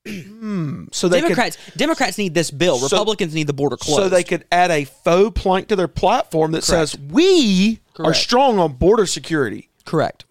Hmm, 0.09 0.85
so 0.93 1.09
they 1.09 1.21
Democrats. 1.21 1.59
Democrats 1.77 2.17
need 2.17 2.33
this 2.35 2.51
bill. 2.51 2.79
So- 2.79 2.97
Republicans 2.97 3.35
need 3.35 3.47
the 3.47 3.53
border 3.53 3.77
closed. 3.77 4.03
so 4.03 4.09
they 4.09 4.25
could 4.25 4.45
add 4.51 4.71
a 4.71 4.85
faux 4.85 5.39
plank 5.41 5.69
to 5.69 5.77
their 5.77 5.89
platform 5.89 6.53
that 6.53 6.65
says 6.65 6.97
we 6.99 7.81
are 7.99 8.15
strong 8.15 8.59
on 8.59 8.73
border 8.75 9.05
security, 9.05 9.69
Correct. 9.85 10.25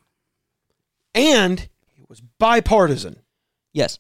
and 1.14 1.62
it 1.62 2.10
was 2.10 2.22
bipartisan. 2.40 3.18
Yes. 3.74 4.00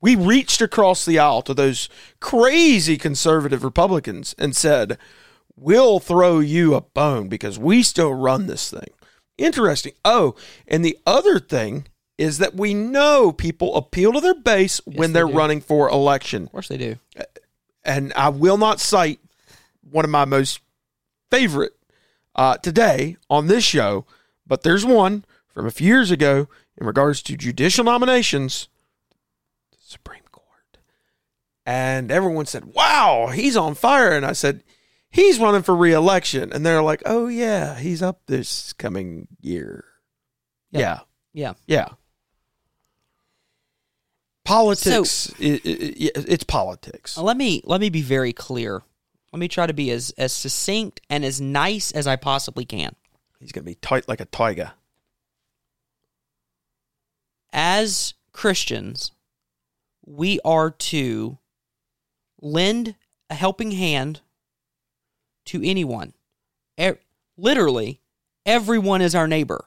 we 0.00 0.14
reached 0.14 0.60
across 0.60 1.04
the 1.04 1.18
aisle 1.18 1.42
to 1.42 1.52
those 1.54 1.88
crazy 2.20 2.96
conservative 2.96 3.64
Republicans 3.64 4.34
and 4.38 4.54
said, 4.54 4.98
We'll 5.56 5.98
throw 5.98 6.38
you 6.38 6.74
a 6.74 6.82
bone 6.82 7.28
because 7.28 7.58
we 7.58 7.82
still 7.82 8.12
run 8.14 8.46
this 8.46 8.70
thing. 8.70 8.90
Interesting. 9.38 9.94
Oh, 10.04 10.36
and 10.68 10.84
the 10.84 10.96
other 11.06 11.40
thing 11.40 11.86
is 12.18 12.38
that 12.38 12.54
we 12.54 12.72
know 12.74 13.32
people 13.32 13.76
appeal 13.76 14.12
to 14.12 14.20
their 14.20 14.34
base 14.34 14.80
when 14.86 15.12
they 15.12 15.20
they're 15.20 15.28
do. 15.28 15.36
running 15.36 15.60
for 15.60 15.88
election. 15.88 16.44
Of 16.44 16.52
course 16.52 16.68
they 16.68 16.78
do. 16.78 16.96
And 17.84 18.12
I 18.14 18.30
will 18.30 18.56
not 18.56 18.80
cite 18.80 19.20
one 19.88 20.04
of 20.04 20.10
my 20.10 20.24
most 20.24 20.60
favorite 21.30 21.74
uh, 22.34 22.56
today 22.58 23.16
on 23.28 23.46
this 23.46 23.64
show, 23.64 24.06
but 24.46 24.62
there's 24.62 24.84
one 24.84 25.24
from 25.46 25.66
a 25.66 25.70
few 25.70 25.86
years 25.86 26.10
ago 26.10 26.48
in 26.76 26.86
regards 26.86 27.22
to 27.22 27.36
judicial 27.36 27.84
nominations, 27.84 28.68
the 29.72 29.78
Supreme 29.80 30.22
Court. 30.32 30.78
And 31.64 32.10
everyone 32.10 32.46
said, 32.46 32.66
wow, 32.66 33.28
he's 33.32 33.56
on 33.56 33.74
fire. 33.74 34.12
And 34.12 34.26
I 34.26 34.32
said, 34.32 34.64
he's 35.10 35.38
running 35.38 35.62
for 35.62 35.74
reelection. 35.74 36.52
And 36.52 36.64
they're 36.64 36.82
like, 36.82 37.02
oh, 37.06 37.28
yeah, 37.28 37.78
he's 37.78 38.02
up 38.02 38.20
this 38.26 38.72
coming 38.72 39.28
year. 39.40 39.84
Yeah. 40.70 40.80
Yeah. 40.80 41.00
Yeah. 41.32 41.52
Yeah. 41.66 41.88
Politics, 44.46 45.30
i- 45.40 45.44
i- 45.44 46.06
i- 46.06 46.10
it's 46.28 46.44
politics. 46.44 47.16
Let 47.16 47.36
me 47.36 47.60
let 47.64 47.80
me 47.80 47.88
be 47.90 48.02
very 48.02 48.32
clear. 48.32 48.82
Let 49.32 49.40
me 49.40 49.48
try 49.48 49.66
to 49.66 49.74
be 49.74 49.90
as 49.90 50.10
as 50.16 50.32
succinct 50.32 51.00
and 51.10 51.24
as 51.24 51.40
nice 51.40 51.90
as 51.92 52.06
I 52.06 52.16
possibly 52.16 52.64
can. 52.64 52.94
He's 53.40 53.52
going 53.52 53.64
to 53.64 53.70
be 53.70 53.74
tight 53.74 54.08
like 54.08 54.20
a 54.20 54.24
tiger. 54.26 54.72
As 57.52 58.14
Christians, 58.32 59.12
we 60.04 60.40
are 60.44 60.70
to 60.70 61.38
lend 62.40 62.94
a 63.30 63.34
helping 63.34 63.72
hand 63.72 64.20
to 65.46 65.62
anyone. 65.64 66.12
E- 66.78 66.92
literally, 67.36 68.00
everyone 68.44 69.00
is 69.00 69.14
our 69.14 69.26
neighbor. 69.26 69.66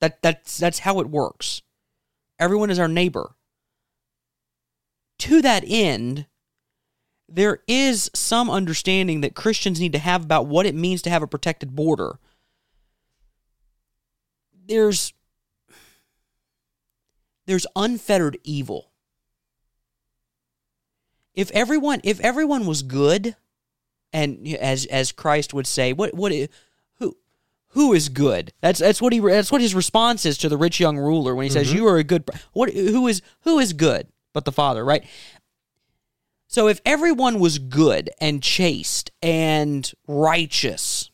That 0.00 0.22
that's 0.22 0.58
that's 0.58 0.80
how 0.80 1.00
it 1.00 1.08
works. 1.08 1.62
Everyone 2.38 2.70
is 2.70 2.78
our 2.78 2.88
neighbor. 2.88 3.34
To 5.20 5.40
that 5.42 5.64
end, 5.66 6.26
there 7.28 7.60
is 7.66 8.10
some 8.14 8.50
understanding 8.50 9.20
that 9.20 9.34
Christians 9.34 9.80
need 9.80 9.92
to 9.92 9.98
have 9.98 10.24
about 10.24 10.46
what 10.46 10.66
it 10.66 10.74
means 10.74 11.02
to 11.02 11.10
have 11.10 11.22
a 11.22 11.26
protected 11.26 11.74
border. 11.74 12.18
There's 14.66 15.12
there's 17.46 17.66
unfettered 17.76 18.38
evil. 18.42 18.90
If 21.34 21.50
everyone 21.50 22.00
if 22.04 22.20
everyone 22.20 22.66
was 22.66 22.82
good, 22.82 23.36
and 24.12 24.46
as 24.48 24.86
as 24.86 25.12
Christ 25.12 25.52
would 25.54 25.66
say, 25.66 25.92
what 25.92 26.14
what 26.14 26.32
who 27.74 27.92
is 27.92 28.08
good? 28.08 28.52
That's 28.60 28.78
that's 28.78 29.02
what 29.02 29.12
he 29.12 29.20
that's 29.20 29.52
what 29.52 29.60
his 29.60 29.74
response 29.74 30.24
is 30.24 30.38
to 30.38 30.48
the 30.48 30.56
rich 30.56 30.80
young 30.80 30.96
ruler 30.96 31.34
when 31.34 31.44
he 31.44 31.50
says, 31.50 31.68
mm-hmm. 31.68 31.76
"You 31.76 31.88
are 31.88 31.98
a 31.98 32.04
good." 32.04 32.28
What 32.52 32.72
who 32.72 33.06
is 33.06 33.20
who 33.42 33.58
is 33.58 33.72
good 33.72 34.08
but 34.32 34.44
the 34.44 34.52
Father, 34.52 34.84
right? 34.84 35.04
So 36.46 36.68
if 36.68 36.80
everyone 36.84 37.40
was 37.40 37.58
good 37.58 38.10
and 38.20 38.42
chaste 38.42 39.10
and 39.20 39.90
righteous, 40.06 41.10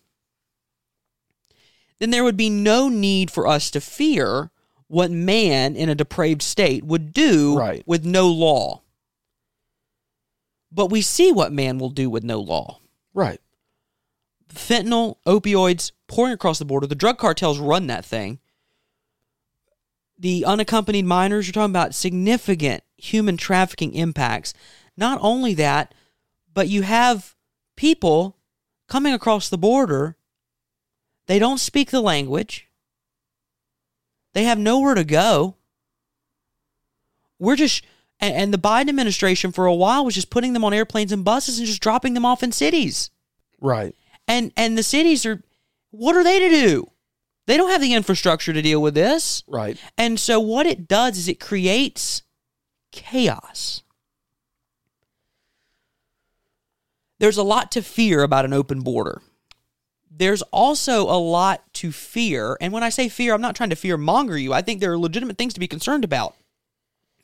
then 1.99 2.11
there 2.11 2.25
would 2.25 2.37
be 2.37 2.51
no 2.51 2.89
need 2.89 3.31
for 3.31 3.47
us 3.47 3.71
to 3.71 3.81
fear 3.81 4.51
what 4.87 5.11
man 5.11 5.77
in 5.77 5.89
a 5.89 5.95
depraved 5.95 6.43
state 6.43 6.85
would 6.85 7.13
do 7.13 7.57
Right. 7.57 7.83
with 7.87 8.05
no 8.05 8.29
law. 8.29 8.83
But 10.73 10.87
we 10.87 11.01
see 11.01 11.33
what 11.33 11.53
man 11.53 11.79
will 11.79 11.91
do 11.91 12.11
with 12.11 12.25
no 12.25 12.41
law. 12.41 12.81
Right. 13.15 13.41
Fentanyl, 14.53 15.17
opioids 15.27 15.93
pouring 16.11 16.33
across 16.35 16.59
the 16.59 16.65
border. 16.65 16.87
The 16.87 16.95
drug 16.95 17.17
cartels 17.19 17.59
run 17.59 17.87
that 17.87 18.05
thing. 18.05 18.41
The 20.19 20.45
unaccompanied 20.45 21.07
minors, 21.07 21.47
you're 21.47 21.53
talking 21.53 21.71
about 21.73 21.95
significant 21.95 22.83
human 22.99 23.37
trafficking 23.39 23.95
impacts. 23.95 24.53
Not 24.97 25.19
only 25.23 25.55
that, 25.55 25.95
but 26.53 26.69
you 26.69 26.83
have 26.83 27.35
people 27.77 28.37
coming 28.89 29.15
across 29.15 29.49
the 29.49 29.57
border. 29.57 30.17
They 31.27 31.39
don't 31.39 31.59
speak 31.59 31.91
the 31.91 32.03
language. 32.03 32.69
They 34.35 34.45
have 34.45 34.59
nowhere 34.59 34.95
to 34.95 35.05
go. 35.05 35.55
We're 37.39 37.57
just, 37.57 37.85
and, 38.19 38.35
and 38.35 38.53
the 38.55 38.59
Biden 38.59 38.89
administration 38.91 39.53
for 39.53 39.65
a 39.65 39.75
while 39.75 40.05
was 40.05 40.15
just 40.15 40.29
putting 40.29 40.53
them 40.53 40.65
on 40.65 40.75
airplanes 40.75 41.13
and 41.13 41.25
buses 41.25 41.59
and 41.59 41.67
just 41.67 41.81
dropping 41.81 42.15
them 42.15 42.27
off 42.27 42.43
in 42.43 42.53
cities 42.53 43.11
Right. 43.61 43.95
and 44.29 44.53
and 44.57 44.77
the 44.77 44.83
cities 44.83 45.25
are 45.25 45.43
what 45.91 46.17
are 46.17 46.25
they 46.25 46.39
to 46.41 46.49
do? 46.49 46.91
They 47.47 47.57
don't 47.57 47.71
have 47.71 47.81
the 47.81 47.95
infrastructure 47.95 48.53
to 48.53 48.63
deal 48.63 48.81
with 48.81 48.95
this. 48.95 49.43
Right. 49.47 49.77
and 49.99 50.19
so 50.19 50.39
what 50.39 50.67
it 50.67 50.87
does 50.87 51.19
is 51.19 51.29
it 51.29 51.41
creates 51.41 52.23
chaos. 52.93 53.83
There's 57.19 57.37
a 57.37 57.43
lot 57.43 57.71
to 57.73 57.83
fear 57.83 58.23
about 58.23 58.45
an 58.45 58.53
open 58.53 58.81
border. 58.81 59.21
There's 60.11 60.43
also 60.43 61.03
a 61.03 61.19
lot 61.19 61.63
to 61.75 61.93
fear. 61.93 62.57
And 62.61 62.73
when 62.73 62.83
i 62.83 62.89
say 62.89 63.09
fear 63.09 63.35
i'm 63.35 63.41
not 63.41 63.57
trying 63.57 63.71
to 63.71 63.77
fear 63.77 63.97
monger 63.97 64.39
you. 64.39 64.53
I 64.53 64.63
think 64.63 64.81
there 64.81 64.93
are 64.93 64.99
legitimate 64.99 65.39
things 65.39 65.55
to 65.55 65.61
be 65.61 65.69
concerned 65.69 66.05
about. 66.05 66.35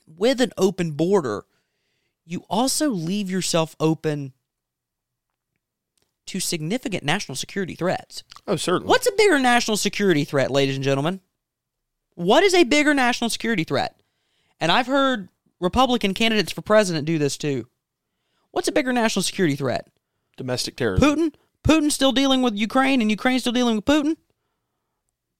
With 0.07 0.41
an 0.41 0.53
open 0.57 0.93
border 0.93 1.45
you 2.25 2.45
also 2.51 2.91
leave 2.91 3.31
yourself 3.31 3.77
open 3.79 4.33
to 6.27 6.41
significant 6.41 7.05
national 7.05 7.37
security 7.37 7.75
threats. 7.75 8.23
Oh, 8.47 8.57
certainly. 8.57 8.89
What's 8.89 9.07
a 9.07 9.13
bigger 9.17 9.39
national 9.39 9.77
security 9.77 10.25
threat, 10.25 10.51
ladies 10.51 10.75
and 10.77 10.85
gentlemen? 10.85 11.21
What 12.15 12.43
is 12.43 12.55
a 12.55 12.65
bigger 12.65 12.95
national 12.95 13.31
security 13.31 13.65
threat? 13.65 14.01
And 14.61 14.73
I've 14.73 14.87
heard 14.87 15.29
Republican 15.61 16.15
candidates 16.15 16.53
for 16.53 16.63
president 16.63 17.07
do 17.07 17.19
this 17.19 17.37
too. 17.37 17.69
What's 18.51 18.69
a 18.69 18.73
bigger 18.73 18.93
national 18.93 19.23
security 19.23 19.57
threat? 19.57 19.89
Domestic 20.37 20.77
terrorism. 20.77 21.09
Putin? 21.17 21.35
Putin 21.63 21.93
still 21.93 22.13
dealing 22.13 22.43
with 22.43 22.55
Ukraine 22.57 23.01
and 23.01 23.11
Ukraine 23.11 23.39
still 23.39 23.53
dealing 23.53 23.77
with 23.77 23.85
Putin? 23.85 24.17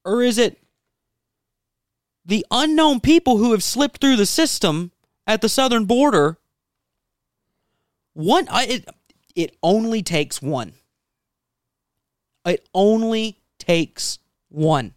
Or 0.05 0.21
is 0.21 0.37
it 0.37 0.59
the 2.25 2.45
unknown 2.51 2.99
people 2.99 3.37
who 3.37 3.51
have 3.51 3.63
slipped 3.63 3.99
through 4.01 4.17
the 4.17 4.25
system 4.25 4.91
at 5.25 5.41
the 5.41 5.49
southern 5.49 5.85
border? 5.85 6.37
One, 8.13 8.47
I- 8.49 8.65
it, 8.65 8.89
it 9.37 9.55
only 9.61 10.01
takes 10.01 10.41
one. 10.41 10.73
It 12.43 12.67
only 12.73 13.39
takes 13.59 14.17
one. 14.49 14.95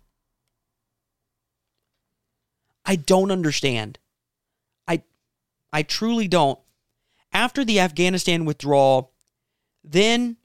I 2.87 2.97
don't 2.97 3.31
understand. 3.31 3.99
I 4.89 5.03
I 5.73 5.83
truly 5.83 6.27
don't. 6.27 6.59
After 7.33 7.65
the 7.65 7.81
Afghanistan 7.81 8.47
withdrawal, 8.47 9.13
then 9.85 10.39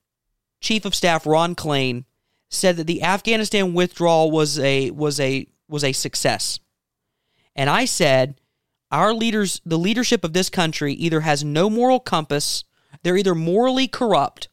Chief 0.60 0.84
of 0.84 0.94
Staff 0.94 1.26
Ron 1.26 1.56
Klain 1.56 2.04
said 2.50 2.76
that 2.76 2.88
the 2.88 3.02
Afghanistan 3.02 3.74
withdrawal 3.74 4.30
was 4.30 4.60
a 4.60 4.92
was 4.92 5.22
a 5.22 5.48
was 5.70 5.86
a 5.86 5.94
success. 5.94 6.60
And 7.56 7.70
I 7.70 7.86
said, 7.86 8.42
our 8.92 9.14
leaders, 9.14 9.62
the 9.66 9.80
leadership 9.80 10.26
of 10.26 10.34
this 10.34 10.50
country 10.50 10.94
either 10.94 11.22
has 11.22 11.46
no 11.46 11.70
moral 11.70 12.02
compass, 12.02 12.65
they're 13.06 13.18
either 13.18 13.36
morally 13.36 13.88
corrupt 13.88 14.48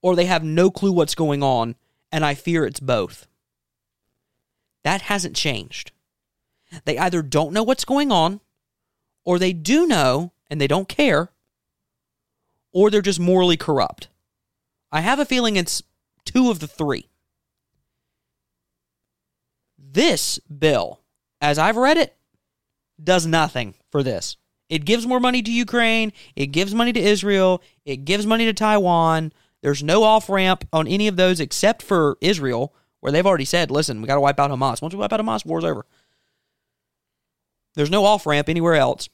or 0.00 0.16
they 0.16 0.24
have 0.24 0.42
no 0.42 0.70
clue 0.70 0.90
what's 0.90 1.14
going 1.14 1.42
on 1.42 1.76
and 2.10 2.24
I 2.24 2.32
fear 2.34 2.64
it's 2.64 2.80
both. 2.80 3.26
That 4.82 5.02
hasn't 5.02 5.36
changed. 5.36 5.92
They 6.86 6.96
either 6.96 7.20
don't 7.20 7.52
know 7.52 7.62
what's 7.62 7.84
going 7.84 8.10
on, 8.10 8.40
or 9.26 9.38
they 9.38 9.52
do 9.52 9.86
know 9.86 10.32
and 10.48 10.58
they 10.58 10.66
don't 10.66 10.88
care, 10.88 11.32
or 12.72 12.90
they're 12.90 13.02
just 13.02 13.20
morally 13.20 13.58
corrupt. 13.58 14.08
I 14.90 15.02
have 15.02 15.18
a 15.18 15.26
feeling 15.26 15.56
it's 15.56 15.82
two 16.24 16.50
of 16.50 16.60
the 16.60 16.66
three. 16.66 17.10
This 19.78 20.38
bill, 20.38 21.00
as 21.42 21.58
I've 21.58 21.76
read 21.76 21.98
it, 21.98 22.16
does 23.04 23.26
nothing 23.26 23.74
for 23.90 24.02
this. 24.02 24.38
It 24.68 24.84
gives 24.84 25.06
more 25.06 25.20
money 25.20 25.42
to 25.42 25.50
Ukraine, 25.50 26.12
it 26.36 26.48
gives 26.48 26.74
money 26.74 26.92
to 26.92 27.00
Israel, 27.00 27.62
it 27.84 28.04
gives 28.04 28.26
money 28.26 28.44
to 28.44 28.52
Taiwan. 28.52 29.32
There's 29.62 29.82
no 29.82 30.04
off 30.04 30.28
ramp 30.28 30.68
on 30.72 30.86
any 30.86 31.08
of 31.08 31.16
those 31.16 31.40
except 31.40 31.82
for 31.82 32.16
Israel, 32.20 32.74
where 33.00 33.10
they've 33.10 33.26
already 33.26 33.44
said, 33.44 33.70
listen, 33.70 34.00
we 34.00 34.06
got 34.06 34.14
to 34.14 34.20
wipe 34.20 34.38
out 34.38 34.50
Hamas. 34.50 34.82
Once 34.82 34.94
we 34.94 35.00
wipe 35.00 35.12
out 35.12 35.20
Hamas, 35.20 35.44
war's 35.44 35.64
over. 35.64 35.86
There's 37.74 37.90
no 37.90 38.04
off 38.04 38.26
ramp 38.26 38.48
anywhere 38.48 38.74
else. 38.74 39.08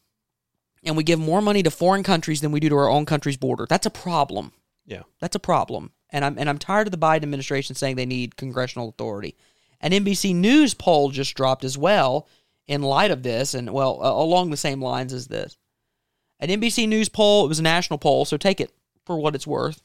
And 0.84 0.96
we 0.96 1.04
give 1.04 1.18
more 1.18 1.40
money 1.40 1.62
to 1.62 1.70
foreign 1.70 2.02
countries 2.02 2.40
than 2.40 2.52
we 2.52 2.60
do 2.60 2.68
to 2.68 2.76
our 2.76 2.90
own 2.90 3.06
country's 3.06 3.36
border. 3.36 3.66
That's 3.68 3.86
a 3.86 3.90
problem. 3.90 4.52
Yeah. 4.86 5.02
That's 5.20 5.36
a 5.36 5.40
problem. 5.40 5.92
And 6.10 6.24
I'm 6.24 6.38
and 6.38 6.48
I'm 6.48 6.58
tired 6.58 6.86
of 6.86 6.90
the 6.90 6.98
Biden 6.98 7.22
administration 7.22 7.74
saying 7.74 7.96
they 7.96 8.06
need 8.06 8.36
congressional 8.36 8.88
authority. 8.88 9.34
An 9.80 9.92
NBC 9.92 10.34
News 10.34 10.74
poll 10.74 11.10
just 11.10 11.34
dropped 11.34 11.64
as 11.64 11.76
well 11.76 12.28
in 12.66 12.82
light 12.82 13.10
of 13.10 13.22
this 13.22 13.54
and 13.54 13.70
well 13.70 14.02
uh, 14.02 14.10
along 14.10 14.50
the 14.50 14.56
same 14.56 14.82
lines 14.82 15.12
as 15.12 15.28
this. 15.28 15.56
An 16.40 16.48
NBC 16.48 16.88
News 16.88 17.08
poll, 17.08 17.44
it 17.44 17.48
was 17.48 17.58
a 17.58 17.62
national 17.62 17.98
poll, 17.98 18.24
so 18.24 18.36
take 18.36 18.60
it 18.60 18.72
for 19.04 19.18
what 19.18 19.34
it's 19.34 19.46
worth. 19.46 19.82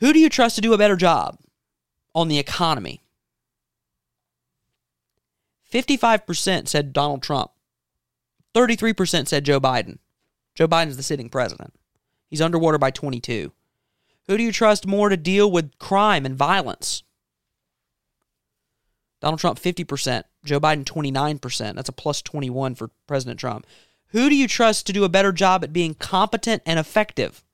Who 0.00 0.12
do 0.12 0.18
you 0.18 0.28
trust 0.28 0.56
to 0.56 0.60
do 0.60 0.72
a 0.72 0.78
better 0.78 0.96
job 0.96 1.38
on 2.14 2.28
the 2.28 2.38
economy? 2.38 3.02
55% 5.72 6.68
said 6.68 6.92
Donald 6.92 7.22
Trump. 7.22 7.50
33% 8.54 9.28
said 9.28 9.44
Joe 9.44 9.60
Biden. 9.60 9.98
Joe 10.54 10.66
Biden's 10.66 10.96
the 10.96 11.02
sitting 11.02 11.28
president. 11.28 11.74
He's 12.28 12.40
underwater 12.40 12.78
by 12.78 12.90
22. 12.90 13.52
Who 14.26 14.36
do 14.36 14.42
you 14.42 14.52
trust 14.52 14.86
more 14.86 15.08
to 15.08 15.16
deal 15.16 15.50
with 15.50 15.78
crime 15.78 16.26
and 16.26 16.36
violence? 16.36 17.02
Donald 19.20 19.40
Trump 19.40 19.58
50%, 19.58 20.22
Joe 20.44 20.60
Biden 20.60 20.84
29%. 20.84 21.74
That's 21.74 21.88
a 21.88 21.92
plus 21.92 22.22
21 22.22 22.74
for 22.74 22.90
President 23.06 23.40
Trump. 23.40 23.66
Who 24.08 24.28
do 24.28 24.36
you 24.36 24.48
trust 24.48 24.86
to 24.86 24.92
do 24.92 25.04
a 25.04 25.08
better 25.08 25.32
job 25.32 25.64
at 25.64 25.72
being 25.72 25.94
competent 25.94 26.62
and 26.64 26.78
effective? 26.78 27.44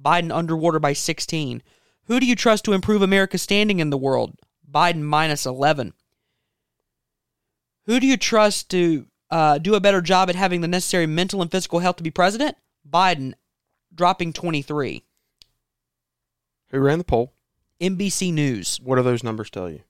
Biden 0.00 0.34
underwater 0.34 0.78
by 0.78 0.92
16. 0.92 1.62
Who 2.04 2.20
do 2.20 2.26
you 2.26 2.34
trust 2.34 2.64
to 2.64 2.72
improve 2.72 3.02
America's 3.02 3.42
standing 3.42 3.80
in 3.80 3.90
the 3.90 3.98
world? 3.98 4.36
Biden 4.68 5.02
minus 5.02 5.46
11. 5.46 5.92
Who 7.86 8.00
do 8.00 8.06
you 8.06 8.16
trust 8.16 8.70
to 8.70 9.06
uh, 9.30 9.58
do 9.58 9.74
a 9.74 9.80
better 9.80 10.00
job 10.00 10.28
at 10.28 10.36
having 10.36 10.60
the 10.60 10.68
necessary 10.68 11.06
mental 11.06 11.42
and 11.42 11.50
physical 11.50 11.80
health 11.80 11.96
to 11.96 12.02
be 12.02 12.10
president? 12.10 12.56
Biden 12.88 13.34
dropping 13.94 14.32
23. 14.32 15.04
Who 16.70 16.78
ran 16.78 16.98
the 16.98 17.04
poll? 17.04 17.32
NBC 17.80 18.32
News. 18.32 18.80
What 18.82 18.96
do 18.96 19.02
those 19.02 19.24
numbers 19.24 19.50
tell 19.50 19.70
you? 19.70 19.80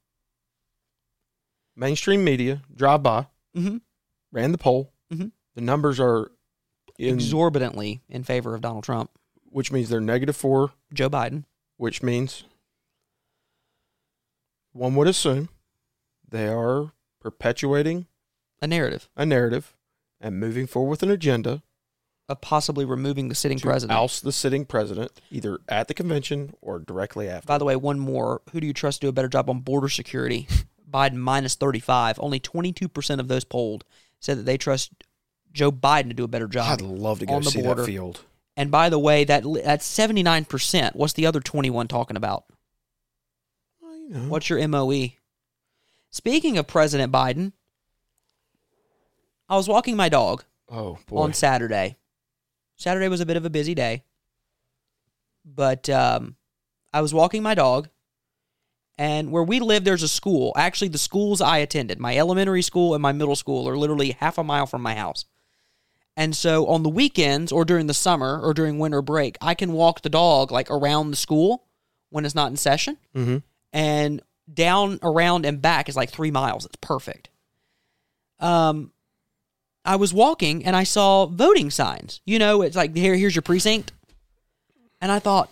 Mainstream 1.77 2.25
media, 2.25 2.63
drive 2.75 3.03
by, 3.03 3.27
Mm-hmm. 3.57 3.79
ran 4.33 4.53
the 4.53 4.59
poll. 4.59 4.93
Mhm. 5.13 5.33
The 5.55 5.61
numbers 5.61 5.99
are 5.99 6.31
in, 6.99 7.17
Exorbitantly 7.19 8.01
in 8.09 8.23
favor 8.25 8.55
of 8.55 8.61
Donald 8.61 8.85
Trump. 8.85 9.11
which 9.53 9.73
means 9.73 9.89
they're 9.89 10.01
negative 10.01 10.37
four, 10.37 10.73
Joe 10.95 11.11
Biden. 11.11 11.45
which 11.77 12.03
means 12.03 12.45
one 14.73 14.95
would 14.95 15.09
assume 15.09 15.49
they 16.29 16.47
are 16.49 16.93
perpetuating 17.21 18.07
A 18.63 18.67
narrative 18.69 19.09
a 19.17 19.27
narrative 19.27 19.75
and 20.21 20.39
moving 20.39 20.67
forward 20.69 20.91
with 20.91 21.03
an 21.03 21.11
agenda 21.11 21.63
of 22.29 22.41
possibly 22.41 22.85
removing 22.85 23.29
the 23.29 23.35
sitting 23.35 23.59
to 23.59 23.65
president. 23.67 23.99
oust 23.99 24.23
the 24.23 24.31
sitting 24.31 24.65
president, 24.65 25.11
either 25.33 25.59
at 25.69 25.89
the 25.89 25.95
convention 25.95 26.55
or 26.61 26.79
directly 26.79 27.29
after. 27.29 27.47
By 27.49 27.59
the 27.59 27.65
way, 27.65 27.75
one 27.75 27.99
more. 27.99 28.41
Who 28.53 28.61
do 28.61 28.69
you 28.69 28.73
trust 28.73 29.01
to 29.01 29.07
do 29.07 29.09
a 29.09 29.13
better 29.13 29.27
job 29.29 29.51
on 29.51 29.61
border 29.61 29.89
security? 29.89 30.47
Biden 30.91 31.15
minus 31.17 31.55
35. 31.55 32.19
Only 32.21 32.41
22% 32.41 33.19
of 33.21 33.29
those 33.29 33.45
polled 33.45 33.85
said 34.19 34.39
that 34.39 34.43
they 34.45 34.59
trust 34.59 34.93
Joe 35.53 35.71
Biden 35.73 36.09
to 36.09 36.15
do 36.15 36.25
a 36.25 36.29
better 36.29 36.49
job. 36.49 36.71
I'd 36.73 36.81
love 36.83 37.19
to 37.21 37.27
go 37.27 37.35
on 37.35 37.43
the 37.43 37.51
see 37.51 37.63
border. 37.63 37.83
that 37.83 37.87
field. 37.87 38.21
And 38.57 38.71
by 38.71 38.89
the 38.89 38.99
way, 38.99 39.25
that 39.25 39.45
that's 39.65 39.89
79%. 39.89 40.95
What's 40.95 41.13
the 41.15 41.27
other 41.27 41.41
21 41.41 41.89
talking 41.89 42.17
about? 42.17 42.45
Well, 43.81 43.97
you 43.97 44.09
know. 44.11 44.21
What's 44.29 44.51
your 44.51 44.67
MOE? 44.69 45.11
Speaking 46.11 46.59
of 46.59 46.67
President 46.67 47.13
Biden, 47.13 47.53
I 49.49 49.57
was 49.57 49.69
walking 49.69 49.97
my 49.97 50.09
dog 50.09 50.45
Oh 50.69 50.99
boy. 51.07 51.23
on 51.23 51.33
Saturday. 51.33 51.97
Saturday 52.77 53.09
was 53.09 53.21
a 53.21 53.27
bit 53.27 53.37
of 53.37 53.45
a 53.45 53.51
busy 53.51 53.75
day, 53.75 54.05
but 55.45 55.89
um, 55.91 56.37
I 56.93 57.01
was 57.01 57.13
walking 57.15 57.43
my 57.43 57.55
dog, 57.55 57.89
and 59.01 59.33
where 59.33 59.43
we 59.43 59.61
live, 59.61 59.85
there's 59.85 60.03
a 60.03 60.09
school. 60.09 60.53
Actually, 60.57 60.89
the 60.89 60.99
schools 60.99 61.41
I 61.41 61.57
attended, 61.57 61.99
my 61.99 62.19
elementary 62.19 62.61
school 62.61 62.93
and 62.93 63.01
my 63.01 63.13
middle 63.13 63.35
school, 63.35 63.67
are 63.67 63.79
literally 63.79 64.11
half 64.11 64.37
a 64.37 64.45
mile 64.45 64.67
from 64.67 64.83
my 64.83 64.95
house. 64.95 65.25
And 66.19 66.37
so 66.37 66.67
on 66.67 66.83
the 66.83 66.91
weekends 66.91 67.51
or 67.51 67.65
during 67.65 67.87
the 67.87 67.95
summer 67.95 68.39
or 68.39 68.53
during 68.53 68.79
winter 68.79 69.01
break, 69.01 69.39
I 69.41 69.55
can 69.55 69.73
walk 69.73 70.03
the 70.03 70.11
dog 70.11 70.53
like 70.53 70.71
around 70.71 71.13
the 71.13 71.17
school 71.17 71.65
when 72.11 72.27
it's 72.27 72.35
not 72.35 72.51
in 72.51 72.59
session 72.59 72.99
mm-hmm. 73.17 73.39
and 73.73 74.21
down 74.53 74.99
around 75.03 75.47
and 75.47 75.63
back 75.63 75.89
is 75.89 75.97
like 75.97 76.11
three 76.11 76.31
miles. 76.31 76.67
It's 76.67 76.77
perfect. 76.77 77.31
Um, 78.39 78.93
I 79.83 79.97
was 79.97 80.13
walking 80.13 80.67
and 80.67 80.77
I 80.77 80.85
saw 80.85 81.25
voting 81.25 81.71
signs. 81.71 82.21
You 82.27 82.39
know, 82.39 82.61
it's 82.61 82.77
like 82.77 82.95
here, 82.95 83.17
here's 83.17 83.35
your 83.35 83.41
precinct, 83.41 83.93
and 85.01 85.11
I 85.11 85.21
thought, 85.21 85.49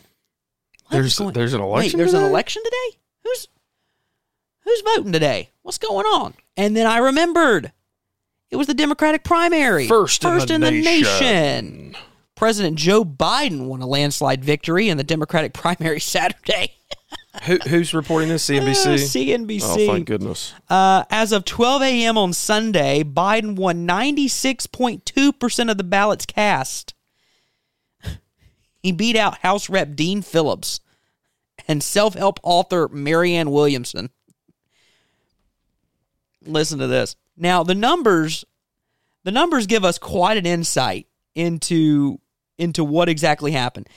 There's 0.91 1.17
there's 1.17 1.55
an 1.55 1.63
wait, 1.63 1.67
election. 1.67 1.99
there's 1.99 2.13
an 2.13 2.25
election 2.25 2.63
today. 2.63 2.99
Who's 3.29 3.49
who's 4.61 4.81
voting 4.83 5.13
today? 5.13 5.51
What's 5.63 5.79
going 5.79 6.07
on? 6.07 6.35
And 6.57 6.77
then 6.77 6.87
I 6.87 6.99
remembered 6.99 7.73
it 8.51 8.57
was 8.57 8.67
the 8.67 8.75
Democratic 8.75 9.25
primary. 9.25 9.87
First 9.87 10.25
in 10.25 10.35
the 10.35 10.55
in 10.55 10.61
the 10.61 10.71
nation. 10.71 11.03
nation. 11.03 11.97
President 12.35 12.77
Joe 12.77 13.05
Biden 13.05 13.67
won 13.67 13.83
a 13.83 13.87
landslide 13.87 14.45
victory 14.45 14.89
in 14.89 14.97
the 14.97 15.05
Democratic 15.05 15.53
primary 15.55 16.01
Saturday. 16.01 16.75
Who, 17.45 17.59
who's 17.69 17.95
reporting 17.95 18.31
this? 18.31 18.49
Uh, 18.51 18.55
CNBC. 18.55 19.47
CNBC. 19.47 19.61
Oh, 19.63 19.93
thank 19.93 20.07
goodness. 20.07 20.55
Uh, 20.69 21.05
as 21.09 21.31
of 21.31 21.45
12 21.45 21.83
a.m. 21.83 22.19
on 22.19 22.33
Sunday, 22.33 23.05
Biden 23.05 23.55
won 23.55 23.87
96.2% 23.87 25.71
of 25.71 25.77
the 25.79 25.85
ballots 25.85 26.27
cast. 26.27 26.95
He 28.83 28.93
beat 28.93 29.17
out 29.17 29.39
House 29.39 29.69
Rep 29.69 29.95
Dean 29.95 30.23
Phillips 30.23 30.81
and 31.69 31.83
self 31.83 32.15
help 32.15 32.41
author 32.43 32.89
Marianne 32.89 33.51
Williamson. 33.51 34.09
Listen 36.45 36.79
to 36.79 36.87
this. 36.87 37.17
Now, 37.37 37.63
the 37.63 37.75
numbers. 37.75 38.47
The 39.25 39.33
numbers 39.33 39.67
give 39.67 39.85
us 39.85 39.99
quite 39.99 40.39
an 40.39 40.47
insight 40.47 41.07
into 41.35 42.19
into 42.57 42.83
what 42.83 43.11
exactly 43.11 43.53
happened. 43.53 43.89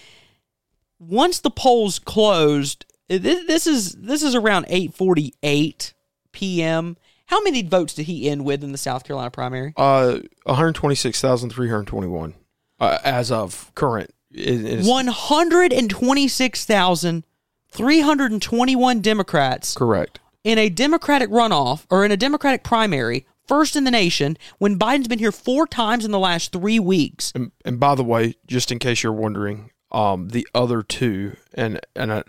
Once 1.00 1.40
the 1.40 1.50
polls 1.50 2.00
closed, 2.00 2.86
this 3.08 3.66
is 3.66 3.94
this 3.94 4.24
is 4.24 4.36
around 4.36 4.66
8:48 4.66 5.94
p.m. 6.34 6.98
How 7.28 7.42
many 7.42 7.64
votes 7.64 7.94
did 7.94 8.08
he 8.08 8.30
end 8.30 8.44
with 8.44 8.62
in 8.64 8.74
the 8.74 8.78
South 8.78 9.06
Carolina 9.06 9.32
primary? 9.32 9.74
Uh, 9.78 10.18
126,321 10.44 12.34
uh, 12.80 12.98
as 13.06 13.32
of 13.32 13.72
current. 13.74 14.14
126,000 14.34 17.24
321 17.72 19.02
Democrats. 19.02 19.76
Correct. 19.76 20.20
In 20.44 20.58
a 20.58 20.70
Democratic 20.70 21.30
runoff 21.30 21.86
or 21.90 22.04
in 22.04 22.12
a 22.12 22.18
Democratic 22.18 22.64
primary, 22.64 23.26
first 23.48 23.76
in 23.76 23.84
the 23.84 23.92
nation, 23.92 24.38
when 24.58 24.78
Biden's 24.78 25.08
been 25.08 25.20
here 25.20 25.32
four 25.32 25.68
times 25.68 26.06
in 26.06 26.12
the 26.12 26.20
last 26.20 26.52
three 26.52 26.80
weeks. 26.80 27.32
And, 27.36 27.52
and 27.64 27.80
by 27.80 27.96
the 27.96 28.04
way, 28.04 28.36
just 28.48 28.72
in 28.72 28.80
case 28.80 29.04
you're 29.04 29.14
wondering, 29.14 29.72
um, 29.92 30.30
the 30.30 30.48
other 30.56 30.84
two, 30.84 31.36
and 31.54 31.80
and 31.96 32.14
I, 32.14 32.24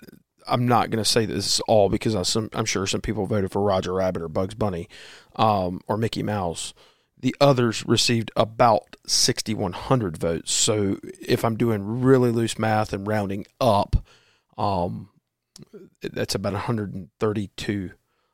I'm 0.46 0.66
not 0.66 0.90
going 0.90 1.02
to 1.02 1.08
say 1.08 1.26
this 1.26 1.46
is 1.46 1.60
all 1.68 1.88
because 1.88 2.14
I 2.14 2.22
some, 2.22 2.50
I'm 2.52 2.64
sure 2.64 2.86
some 2.86 3.00
people 3.00 3.26
voted 3.26 3.52
for 3.52 3.62
Roger 3.62 3.94
Rabbit 3.94 4.22
or 4.22 4.28
Bugs 4.28 4.54
Bunny 4.54 4.88
um, 5.36 5.80
or 5.86 5.96
Mickey 5.96 6.22
Mouse. 6.22 6.74
The 7.20 7.36
others 7.40 7.86
received 7.86 8.32
about 8.34 8.96
6,100 9.06 10.16
votes. 10.16 10.50
So 10.50 10.98
if 11.20 11.44
I'm 11.44 11.56
doing 11.56 12.02
really 12.02 12.32
loose 12.32 12.58
math 12.58 12.92
and 12.92 13.06
rounding 13.06 13.46
up, 13.60 14.04
um, 14.58 15.08
that's 16.02 16.34
about 16.34 16.52
132, 16.54 17.90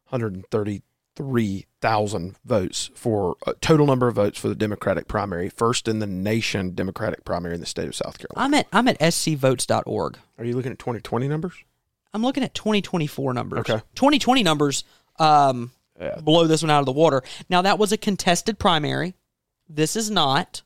133,000 0.08 2.36
votes 2.44 2.90
for 2.94 3.36
a 3.46 3.54
total 3.54 3.86
number 3.86 4.08
of 4.08 4.14
votes 4.16 4.38
for 4.38 4.48
the 4.48 4.54
Democratic 4.54 5.08
primary, 5.08 5.48
first 5.48 5.88
in 5.88 5.98
the 5.98 6.06
nation 6.06 6.74
Democratic 6.74 7.24
primary 7.24 7.54
in 7.54 7.60
the 7.60 7.66
state 7.66 7.88
of 7.88 7.94
South 7.94 8.18
Carolina. 8.18 8.44
I'm 8.46 8.54
at 8.54 8.66
I'm 8.72 8.88
at 8.88 8.98
scvotes.org. 9.00 10.18
Are 10.38 10.44
you 10.44 10.54
looking 10.54 10.72
at 10.72 10.78
2020 10.78 11.28
numbers? 11.28 11.54
I'm 12.14 12.22
looking 12.22 12.42
at 12.42 12.54
2024 12.54 13.34
numbers. 13.34 13.58
Okay. 13.60 13.82
2020 13.94 14.42
numbers 14.42 14.84
um, 15.18 15.72
Yeah. 16.00 16.18
blow 16.20 16.46
this 16.46 16.62
one 16.62 16.70
out 16.70 16.80
of 16.80 16.86
the 16.86 16.92
water. 16.92 17.22
Now 17.50 17.60
that 17.62 17.78
was 17.78 17.92
a 17.92 17.96
contested 17.98 18.58
primary. 18.58 19.14
This 19.68 19.94
is 19.96 20.10
not. 20.10 20.62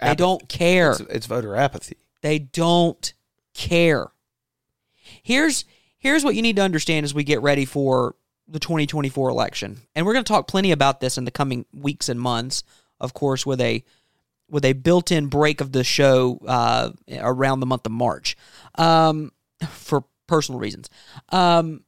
They 0.00 0.14
don't 0.14 0.48
care. 0.48 0.92
It's, 0.92 1.00
it's 1.00 1.26
voter 1.26 1.56
apathy. 1.56 1.96
They 2.20 2.38
don't 2.38 3.12
care. 3.54 4.12
Here's 5.22 5.64
here's 5.98 6.24
what 6.24 6.34
you 6.34 6.42
need 6.42 6.56
to 6.56 6.62
understand 6.62 7.04
as 7.04 7.14
we 7.14 7.24
get 7.24 7.42
ready 7.42 7.64
for 7.64 8.14
the 8.46 8.58
2024 8.58 9.30
election. 9.30 9.80
And 9.94 10.04
we're 10.04 10.12
going 10.12 10.24
to 10.24 10.32
talk 10.32 10.46
plenty 10.46 10.72
about 10.72 11.00
this 11.00 11.16
in 11.16 11.24
the 11.24 11.30
coming 11.30 11.64
weeks 11.72 12.10
and 12.10 12.20
months, 12.20 12.62
of 13.00 13.14
course, 13.14 13.46
with 13.46 13.60
a 13.60 13.82
with 14.48 14.64
a 14.64 14.74
built-in 14.74 15.26
break 15.26 15.60
of 15.60 15.72
the 15.72 15.82
show 15.82 16.38
uh, 16.46 16.90
around 17.18 17.58
the 17.60 17.66
month 17.66 17.86
of 17.86 17.92
March 17.92 18.36
um, 18.76 19.32
for 19.66 20.04
personal 20.26 20.60
reasons. 20.60 20.88
Um, 21.30 21.84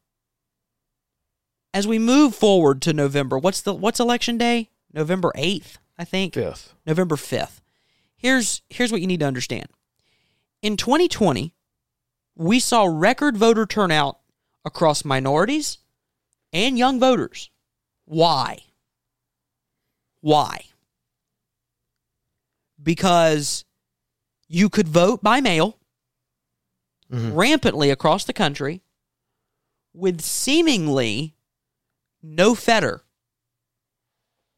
as 1.72 1.86
we 1.86 1.98
move 1.98 2.34
forward 2.34 2.80
to 2.82 2.92
November, 2.92 3.38
what's 3.38 3.60
the 3.60 3.74
what's 3.74 4.00
election 4.00 4.38
day? 4.38 4.70
November 4.92 5.32
8th, 5.36 5.76
I 5.98 6.04
think. 6.04 6.34
Fifth. 6.34 6.74
November 6.86 7.16
5th. 7.16 7.60
Here's 8.16 8.62
here's 8.70 8.90
what 8.90 9.00
you 9.00 9.06
need 9.06 9.20
to 9.20 9.26
understand. 9.26 9.66
In 10.62 10.76
2020, 10.76 11.54
we 12.34 12.60
saw 12.60 12.84
record 12.84 13.36
voter 13.36 13.66
turnout 13.66 14.18
across 14.64 15.04
minorities 15.04 15.78
and 16.52 16.78
young 16.78 16.98
voters. 16.98 17.50
Why? 18.04 18.58
Why? 20.20 20.64
Because 22.82 23.64
you 24.48 24.68
could 24.68 24.88
vote 24.88 25.22
by 25.22 25.40
mail 25.40 25.78
Mhm. 27.10 27.36
rampantly 27.36 27.90
across 27.90 28.24
the 28.24 28.32
country 28.32 28.82
with 29.94 30.20
seemingly 30.20 31.34
no 32.22 32.54
fetter, 32.54 33.04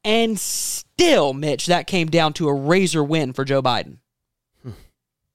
And 0.05 0.40
still, 0.40 1.35
Mitch, 1.35 1.66
that 1.66 1.87
came 1.87 2.09
down 2.09 2.33
to 2.35 2.48
a 2.48 2.55
razor 2.55 3.05
win 3.05 3.33
for 3.33 3.44
Joe 3.44 3.62
Biden. 3.62 3.98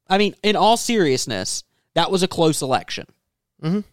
I 0.07 0.17
mean, 0.17 0.35
in 0.43 0.55
all 0.55 0.77
seriousness, 0.77 1.63
that 1.95 2.11
was 2.11 2.21
a 2.21 2.27
close 2.27 2.61
election. 2.61 3.07
Mhm. 3.63 3.83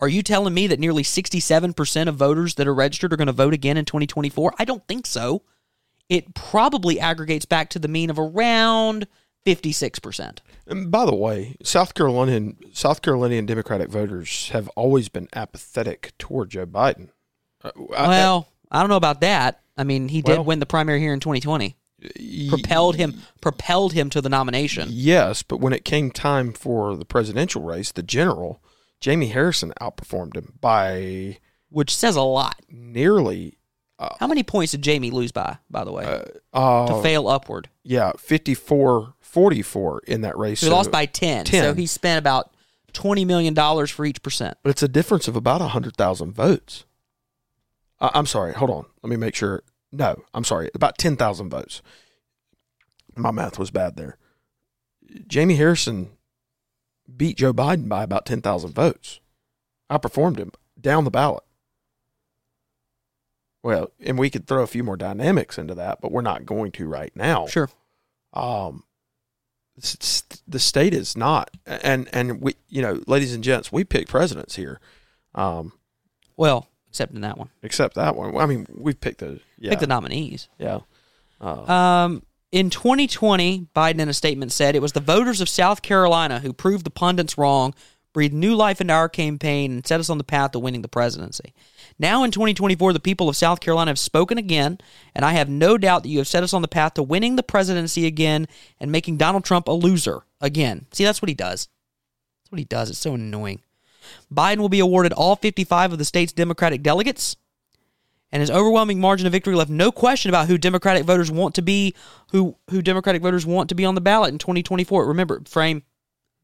Are 0.00 0.08
you 0.08 0.22
telling 0.22 0.54
me 0.54 0.66
that 0.66 0.80
nearly 0.80 1.02
67% 1.02 2.08
of 2.08 2.16
voters 2.16 2.54
that 2.54 2.66
are 2.66 2.74
registered 2.74 3.12
are 3.12 3.16
going 3.16 3.26
to 3.26 3.32
vote 3.32 3.54
again 3.54 3.76
in 3.76 3.84
2024? 3.84 4.54
I 4.58 4.64
don't 4.64 4.86
think 4.88 5.06
so. 5.06 5.42
It 6.08 6.34
probably 6.34 6.98
aggregates 6.98 7.44
back 7.44 7.70
to 7.70 7.78
the 7.78 7.86
mean 7.86 8.10
of 8.10 8.18
around 8.18 9.06
56%. 9.54 10.38
And 10.66 10.90
by 10.90 11.04
the 11.06 11.14
way, 11.14 11.56
South 11.62 11.94
Carolinian 11.94 12.56
South 12.72 13.02
Carolinian 13.02 13.46
Democratic 13.46 13.88
voters 13.88 14.50
have 14.50 14.68
always 14.70 15.08
been 15.08 15.28
apathetic 15.34 16.12
toward 16.18 16.50
Joe 16.50 16.66
Biden. 16.66 17.08
Uh, 17.64 17.70
I- 17.96 18.08
well, 18.08 18.48
I 18.70 18.80
don't 18.80 18.88
know 18.90 18.96
about 18.96 19.20
that. 19.22 19.60
I 19.76 19.84
mean, 19.84 20.08
he 20.08 20.22
did 20.22 20.36
Well- 20.36 20.44
win 20.44 20.60
the 20.60 20.66
primary 20.66 21.00
here 21.00 21.12
in 21.12 21.20
2020. 21.20 21.76
Propelled 22.48 22.96
him 22.96 23.20
propelled 23.42 23.92
him 23.92 24.08
to 24.10 24.20
the 24.22 24.28
nomination. 24.30 24.88
Yes, 24.90 25.42
but 25.42 25.58
when 25.58 25.72
it 25.74 25.84
came 25.84 26.10
time 26.10 26.52
for 26.54 26.96
the 26.96 27.04
presidential 27.04 27.60
race, 27.62 27.92
the 27.92 28.02
general 28.02 28.62
Jamie 29.00 29.28
Harrison 29.28 29.72
outperformed 29.82 30.34
him 30.36 30.54
by 30.60 31.38
which 31.68 31.94
says 31.94 32.16
a 32.16 32.22
lot. 32.22 32.56
nearly 32.70 33.58
How 34.18 34.26
many 34.26 34.42
points 34.42 34.72
did 34.72 34.80
Jamie 34.80 35.10
lose 35.10 35.30
by, 35.30 35.58
by 35.68 35.84
the 35.84 35.92
way, 35.92 36.22
uh, 36.54 36.86
to 36.86 37.02
fail 37.02 37.28
upward? 37.28 37.68
yeah, 37.84 38.12
54 38.16 39.12
44 39.30 40.02
in 40.06 40.22
that 40.22 40.36
race. 40.36 40.60
So 40.60 40.66
he 40.66 40.72
lost 40.72 40.90
by 40.90 41.06
10. 41.06 41.44
10. 41.44 41.62
So 41.62 41.74
he 41.74 41.86
spent 41.86 42.18
about 42.18 42.52
$20 42.92 43.26
million 43.26 43.54
for 43.86 44.04
each 44.04 44.22
percent. 44.22 44.58
but 44.62 44.70
it's 44.70 44.82
a 44.82 44.88
difference 44.88 45.28
of 45.28 45.36
about 45.36 45.60
100,000 45.60 46.32
votes. 46.32 46.84
I 48.00 48.10
I'm 48.14 48.26
sorry, 48.26 48.52
hold 48.52 48.70
on. 48.70 48.86
Let 49.02 49.10
me 49.10 49.16
make 49.16 49.34
sure. 49.34 49.62
No, 49.92 50.22
I'm 50.34 50.44
sorry, 50.44 50.70
about 50.74 50.98
10,000 50.98 51.50
votes. 51.50 51.82
My 53.16 53.30
math 53.30 53.58
was 53.58 53.70
bad 53.70 53.96
there. 53.96 54.16
Jamie 55.26 55.56
Harrison 55.56 56.10
beat 57.16 57.36
Joe 57.36 57.52
Biden 57.52 57.88
by 57.88 58.04
about 58.04 58.24
10,000 58.24 58.72
votes. 58.72 59.20
I 59.88 59.98
performed 59.98 60.38
him 60.38 60.52
down 60.80 61.04
the 61.04 61.10
ballot. 61.10 61.42
Well, 63.62 63.90
and 64.00 64.18
we 64.18 64.30
could 64.30 64.46
throw 64.46 64.62
a 64.62 64.68
few 64.68 64.82
more 64.84 64.96
dynamics 64.96 65.58
into 65.58 65.74
that, 65.74 66.00
but 66.00 66.12
we're 66.12 66.22
not 66.22 66.46
going 66.46 66.72
to 66.72 66.86
right 66.86 67.14
now. 67.14 67.46
Sure. 67.46 67.68
Um, 68.32 68.84
the 70.48 70.58
state 70.58 70.94
is 70.94 71.16
not, 71.16 71.50
and 71.66 72.08
and 72.12 72.40
we, 72.40 72.54
you 72.68 72.82
know, 72.82 73.00
ladies 73.06 73.34
and 73.34 73.42
gents, 73.44 73.70
we 73.72 73.84
pick 73.84 74.08
presidents 74.08 74.56
here. 74.56 74.80
Um, 75.34 75.72
Well, 76.36 76.68
except 76.88 77.12
in 77.14 77.20
that 77.22 77.38
one. 77.38 77.50
except 77.62 77.94
that 77.94 78.16
one. 78.16 78.36
I 78.36 78.46
mean, 78.46 78.66
we 78.70 78.94
picked 78.94 79.18
the 79.20 79.40
yeah, 79.58 79.70
Pick 79.70 79.80
the 79.80 79.86
nominees. 79.86 80.48
yeah. 80.58 80.80
Uh, 81.40 81.62
Um, 81.72 82.22
in 82.52 82.68
2020, 82.70 83.68
Biden 83.74 84.00
in 84.00 84.08
a 84.08 84.12
statement 84.14 84.52
said 84.52 84.74
it 84.74 84.82
was 84.82 84.92
the 84.92 85.00
voters 85.00 85.40
of 85.40 85.48
South 85.48 85.82
Carolina 85.82 86.40
who 86.40 86.52
proved 86.52 86.84
the 86.84 86.90
pundits 86.90 87.38
wrong, 87.38 87.74
breathed 88.12 88.34
new 88.34 88.54
life 88.56 88.80
into 88.80 88.92
our 88.92 89.08
campaign, 89.08 89.70
and 89.72 89.86
set 89.86 90.00
us 90.00 90.10
on 90.10 90.18
the 90.18 90.24
path 90.24 90.50
to 90.52 90.58
winning 90.58 90.82
the 90.82 90.88
presidency. 90.88 91.54
Now 92.00 92.24
in 92.24 92.30
2024, 92.30 92.94
the 92.94 92.98
people 92.98 93.28
of 93.28 93.36
South 93.36 93.60
Carolina 93.60 93.90
have 93.90 93.98
spoken 93.98 94.38
again, 94.38 94.78
and 95.14 95.22
I 95.22 95.32
have 95.32 95.50
no 95.50 95.76
doubt 95.76 96.02
that 96.02 96.08
you 96.08 96.16
have 96.16 96.26
set 96.26 96.42
us 96.42 96.54
on 96.54 96.62
the 96.62 96.66
path 96.68 96.94
to 96.94 97.02
winning 97.02 97.36
the 97.36 97.42
presidency 97.42 98.06
again 98.06 98.48
and 98.80 98.90
making 98.90 99.18
Donald 99.18 99.44
Trump 99.44 99.68
a 99.68 99.72
loser 99.72 100.22
again. 100.40 100.86
See, 100.92 101.04
that's 101.04 101.20
what 101.20 101.28
he 101.28 101.34
does. 101.34 101.68
That's 102.42 102.52
what 102.52 102.58
he 102.58 102.64
does. 102.64 102.88
It's 102.88 102.98
so 102.98 103.12
annoying. 103.12 103.60
Biden 104.32 104.56
will 104.60 104.70
be 104.70 104.80
awarded 104.80 105.12
all 105.12 105.36
55 105.36 105.92
of 105.92 105.98
the 105.98 106.06
state's 106.06 106.32
Democratic 106.32 106.82
delegates 106.82 107.36
and 108.32 108.40
his 108.40 108.50
overwhelming 108.50 108.98
margin 108.98 109.26
of 109.26 109.32
victory 109.32 109.54
left 109.54 109.70
no 109.70 109.92
question 109.92 110.30
about 110.30 110.46
who 110.48 110.56
Democratic 110.56 111.04
voters 111.04 111.30
want 111.30 111.54
to 111.56 111.62
be 111.62 111.94
who 112.30 112.56
who 112.70 112.80
Democratic 112.80 113.20
voters 113.20 113.44
want 113.44 113.68
to 113.68 113.74
be 113.74 113.84
on 113.84 113.94
the 113.94 114.00
ballot 114.00 114.32
in 114.32 114.38
2024. 114.38 115.06
Remember, 115.06 115.42
frame 115.46 115.82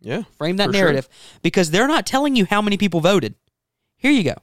Yeah. 0.03 0.25
frame 0.37 0.59
that 0.59 0.67
for 0.67 0.73
sure. 0.75 0.83
narrative 0.83 1.09
because 1.41 1.71
they're 1.71 1.89
not 1.89 2.05
telling 2.05 2.37
you 2.37 2.45
how 2.45 2.61
many 2.61 2.77
people 2.77 3.01
voted. 3.01 3.37
Here 3.97 4.11
you 4.13 4.23
go. 4.23 4.35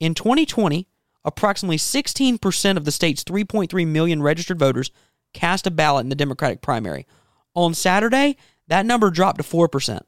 In 0.00 0.14
2020, 0.14 0.88
approximately 1.24 1.76
16% 1.76 2.76
of 2.76 2.84
the 2.84 2.92
state's 2.92 3.22
3.3 3.22 3.86
million 3.86 4.22
registered 4.22 4.58
voters 4.58 4.90
cast 5.32 5.66
a 5.66 5.70
ballot 5.70 6.04
in 6.04 6.08
the 6.08 6.14
Democratic 6.14 6.62
primary. 6.62 7.06
On 7.54 7.74
Saturday, 7.74 8.36
that 8.66 8.86
number 8.86 9.10
dropped 9.10 9.38
to 9.38 9.44
4%. 9.44 10.00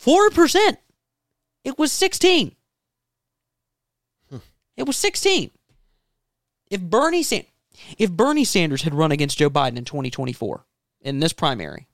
4%. 0.00 0.76
It 1.64 1.78
was 1.78 1.92
16. 1.92 2.54
Hmm. 4.30 4.36
It 4.76 4.86
was 4.86 4.96
16. 4.96 5.50
If 6.70 6.80
Bernie 6.80 7.22
Sanders 7.22 7.48
if 7.98 8.10
Bernie 8.10 8.44
Sanders 8.44 8.82
had 8.82 8.94
run 8.94 9.12
against 9.12 9.38
Joe 9.38 9.50
Biden 9.50 9.76
in 9.76 9.84
2024 9.84 10.64
in 11.00 11.20
this 11.20 11.32
primary, 11.32 11.88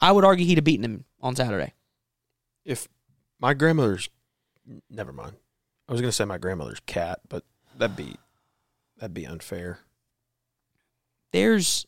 I 0.00 0.12
would 0.12 0.24
argue 0.24 0.46
he'd 0.46 0.58
have 0.58 0.64
beaten 0.64 0.84
him 0.84 1.04
on 1.20 1.36
Saturday. 1.36 1.72
If 2.64 2.88
my 3.40 3.54
grandmother's 3.54 4.08
never 4.90 5.12
mind. 5.12 5.36
I 5.88 5.92
was 5.92 6.00
gonna 6.00 6.12
say 6.12 6.24
my 6.24 6.38
grandmother's 6.38 6.80
cat, 6.80 7.20
but 7.28 7.44
that'd 7.76 7.96
be 7.96 8.16
that'd 8.98 9.14
be 9.14 9.26
unfair. 9.26 9.80
There's 11.32 11.86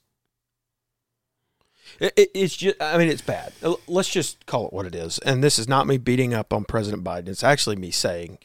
It, 2.00 2.12
it, 2.16 2.30
it's 2.34 2.56
just, 2.56 2.80
I 2.80 2.98
mean, 2.98 3.08
it's 3.08 3.22
bad. 3.22 3.52
Let's 3.86 4.10
just 4.10 4.44
call 4.46 4.66
it 4.66 4.72
what 4.72 4.86
it 4.86 4.94
is. 4.94 5.18
And 5.20 5.42
this 5.42 5.58
is 5.58 5.66
not 5.66 5.86
me 5.86 5.96
beating 5.96 6.34
up 6.34 6.52
on 6.52 6.64
President 6.64 7.02
Biden. 7.02 7.28
It's 7.28 7.42
actually 7.42 7.76
me 7.76 7.90
saying, 7.90 8.38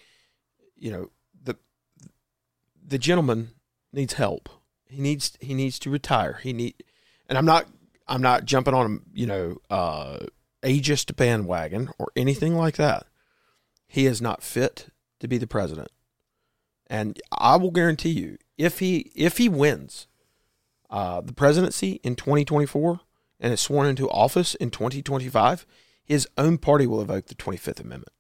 you 0.77 0.91
know, 0.91 1.11
the 1.43 1.57
the 2.85 2.97
gentleman 2.97 3.49
needs 3.91 4.13
help. 4.13 4.49
He 4.87 5.01
needs 5.01 5.37
he 5.41 5.53
needs 5.53 5.77
to 5.79 5.89
retire. 5.89 6.39
He 6.41 6.53
need, 6.53 6.83
and 7.27 7.37
I'm 7.37 7.45
not 7.45 7.67
I'm 8.07 8.21
not 8.21 8.45
jumping 8.45 8.73
on 8.73 8.85
him, 8.85 9.05
you 9.13 9.25
know, 9.25 9.57
uh, 9.69 10.19
ageist 10.63 11.15
bandwagon 11.15 11.89
or 11.97 12.11
anything 12.15 12.55
like 12.55 12.75
that. 12.77 13.05
He 13.87 14.05
is 14.05 14.21
not 14.21 14.43
fit 14.43 14.87
to 15.19 15.27
be 15.27 15.37
the 15.37 15.47
president. 15.47 15.89
And 16.87 17.19
I 17.31 17.55
will 17.55 17.71
guarantee 17.71 18.09
you, 18.09 18.37
if 18.57 18.79
he 18.79 19.11
if 19.15 19.37
he 19.37 19.49
wins 19.49 20.07
uh, 20.89 21.21
the 21.21 21.33
presidency 21.33 21.99
in 22.03 22.15
2024 22.15 22.99
and 23.39 23.53
is 23.53 23.61
sworn 23.61 23.87
into 23.87 24.09
office 24.09 24.55
in 24.55 24.69
2025, 24.69 25.65
his 26.03 26.27
own 26.37 26.57
party 26.57 26.85
will 26.85 27.01
evoke 27.01 27.27
the 27.27 27.35
25th 27.35 27.79
Amendment. 27.79 28.11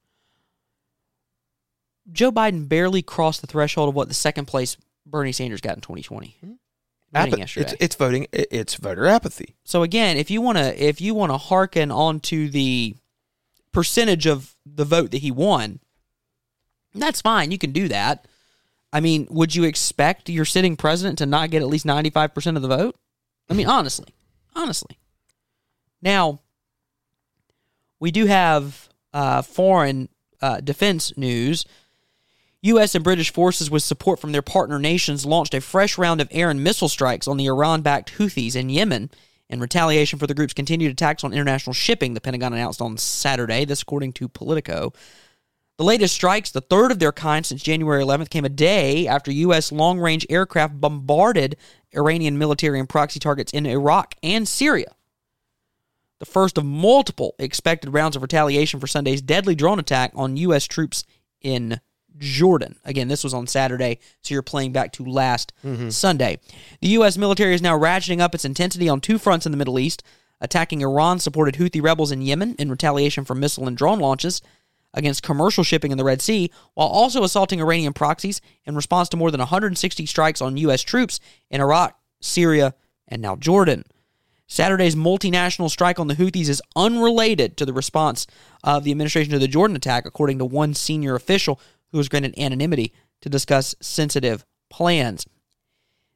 Joe 2.11 2.31
Biden 2.31 2.67
barely 2.67 3.01
crossed 3.01 3.41
the 3.41 3.47
threshold 3.47 3.89
of 3.89 3.95
what 3.95 4.07
the 4.07 4.13
second 4.13 4.45
place 4.45 4.77
Bernie 5.05 5.31
Sanders 5.31 5.61
got 5.61 5.75
in 5.75 5.81
2020. 5.81 6.37
Voting 6.41 6.59
Apa- 7.13 7.37
yesterday. 7.37 7.71
It's, 7.71 7.75
it's 7.79 7.95
voting. 7.95 8.27
It's 8.31 8.75
voter 8.75 9.05
apathy. 9.05 9.55
So 9.63 9.83
again, 9.83 10.17
if 10.17 10.31
you 10.31 10.41
want 10.41 10.57
to 10.57 10.83
if 10.83 10.99
you 11.01 11.13
want 11.13 11.31
to 11.31 11.37
hearken 11.37 11.91
onto 11.91 12.49
the 12.49 12.95
percentage 13.71 14.25
of 14.25 14.55
the 14.65 14.85
vote 14.85 15.11
that 15.11 15.19
he 15.19 15.31
won, 15.31 15.79
that's 16.93 17.21
fine. 17.21 17.51
You 17.51 17.57
can 17.57 17.71
do 17.71 17.87
that. 17.87 18.27
I 18.91 18.99
mean, 18.99 19.27
would 19.31 19.55
you 19.55 19.63
expect 19.63 20.29
your 20.29 20.45
sitting 20.45 20.75
president 20.75 21.17
to 21.17 21.25
not 21.25 21.49
get 21.49 21.63
at 21.63 21.67
least 21.67 21.85
95% 21.85 22.55
of 22.55 22.61
the 22.61 22.67
vote? 22.67 22.95
I 23.49 23.55
mean, 23.55 23.67
honestly. 23.67 24.13
Honestly. 24.55 24.99
Now, 26.01 26.41
we 27.99 28.11
do 28.11 28.27
have 28.27 28.89
uh, 29.11 29.41
foreign 29.41 30.09
uh, 30.41 30.59
defense 30.61 31.17
news. 31.17 31.65
U.S. 32.63 32.95
and 32.95 33.03
British 33.03 33.33
forces, 33.33 33.69
with 33.69 33.83
support 33.83 34.19
from 34.19 34.31
their 34.31 34.41
partner 34.41 34.79
nations, 34.79 35.25
launched 35.25 35.53
a 35.53 35.59
fresh 35.59 35.97
round 35.97 36.21
of 36.21 36.29
air 36.31 36.49
and 36.49 36.63
missile 36.63 36.87
strikes 36.87 37.27
on 37.27 37.35
the 37.35 37.47
Iran 37.47 37.81
backed 37.81 38.17
Houthis 38.17 38.55
in 38.55 38.69
Yemen 38.69 39.11
in 39.49 39.59
retaliation 39.59 40.17
for 40.17 40.27
the 40.27 40.33
group's 40.33 40.53
continued 40.53 40.93
attacks 40.93 41.25
on 41.25 41.33
international 41.33 41.73
shipping, 41.73 42.13
the 42.13 42.21
Pentagon 42.21 42.53
announced 42.53 42.81
on 42.81 42.97
Saturday. 42.97 43.65
This, 43.65 43.81
according 43.81 44.13
to 44.13 44.29
Politico. 44.29 44.93
The 45.77 45.83
latest 45.83 46.15
strikes, 46.15 46.51
the 46.51 46.61
third 46.61 46.91
of 46.91 46.99
their 46.99 47.11
kind 47.11 47.45
since 47.45 47.61
January 47.61 48.01
11th, 48.01 48.29
came 48.29 48.45
a 48.45 48.49
day 48.49 49.07
after 49.07 49.31
U.S. 49.31 49.71
long 49.71 49.99
range 49.99 50.25
aircraft 50.29 50.79
bombarded 50.79 51.57
Iranian 51.93 52.37
military 52.37 52.79
and 52.79 52.87
proxy 52.87 53.19
targets 53.19 53.51
in 53.51 53.65
Iraq 53.65 54.15
and 54.23 54.47
Syria. 54.47 54.95
The 56.19 56.25
first 56.25 56.57
of 56.57 56.63
multiple 56.63 57.35
expected 57.39 57.91
rounds 57.91 58.15
of 58.15 58.21
retaliation 58.21 58.79
for 58.79 58.87
Sunday's 58.87 59.21
deadly 59.21 59.55
drone 59.55 59.79
attack 59.79 60.13
on 60.15 60.37
U.S. 60.37 60.65
troops 60.65 61.03
in 61.41 61.81
Jordan. 62.17 62.75
Again, 62.85 63.07
this 63.07 63.23
was 63.23 63.33
on 63.33 63.47
Saturday, 63.47 63.99
so 64.21 64.33
you're 64.33 64.41
playing 64.41 64.71
back 64.71 64.91
to 64.93 65.05
last 65.05 65.53
mm-hmm. 65.63 65.89
Sunday. 65.89 66.39
The 66.81 66.89
U.S. 66.89 67.17
military 67.17 67.53
is 67.53 67.61
now 67.61 67.77
ratcheting 67.77 68.19
up 68.19 68.35
its 68.35 68.45
intensity 68.45 68.89
on 68.89 69.01
two 69.01 69.17
fronts 69.17 69.45
in 69.45 69.51
the 69.51 69.57
Middle 69.57 69.79
East, 69.79 70.03
attacking 70.41 70.81
Iran 70.81 71.19
supported 71.19 71.55
Houthi 71.55 71.81
rebels 71.81 72.11
in 72.11 72.21
Yemen 72.21 72.55
in 72.59 72.69
retaliation 72.69 73.25
for 73.25 73.35
missile 73.35 73.67
and 73.67 73.77
drone 73.77 73.99
launches 73.99 74.41
against 74.93 75.23
commercial 75.23 75.63
shipping 75.63 75.91
in 75.91 75.97
the 75.97 76.03
Red 76.03 76.21
Sea, 76.21 76.51
while 76.75 76.87
also 76.87 77.23
assaulting 77.23 77.59
Iranian 77.59 77.93
proxies 77.93 78.41
in 78.65 78.75
response 78.75 79.09
to 79.09 79.17
more 79.17 79.31
than 79.31 79.39
160 79.39 80.05
strikes 80.05 80.41
on 80.41 80.57
U.S. 80.57 80.81
troops 80.81 81.19
in 81.49 81.61
Iraq, 81.61 81.97
Syria, 82.21 82.75
and 83.07 83.21
now 83.21 83.35
Jordan. 83.35 83.85
Saturday's 84.45 84.95
multinational 84.95 85.69
strike 85.69 85.99
on 85.99 86.07
the 86.07 86.15
Houthis 86.15 86.49
is 86.49 86.61
unrelated 86.75 87.57
to 87.57 87.65
the 87.65 87.73
response 87.73 88.27
of 88.63 88.83
the 88.83 88.91
administration 88.91 89.31
to 89.31 89.39
the 89.39 89.47
Jordan 89.47 89.75
attack, 89.75 90.05
according 90.05 90.37
to 90.37 90.45
one 90.45 90.73
senior 90.73 91.15
official 91.15 91.59
who 91.93 91.97
was 91.99 92.09
granted 92.09 92.37
anonymity 92.37 92.91
to 93.21 93.29
discuss 93.29 93.73
sensitive 93.79 94.43
plans. 94.69 95.25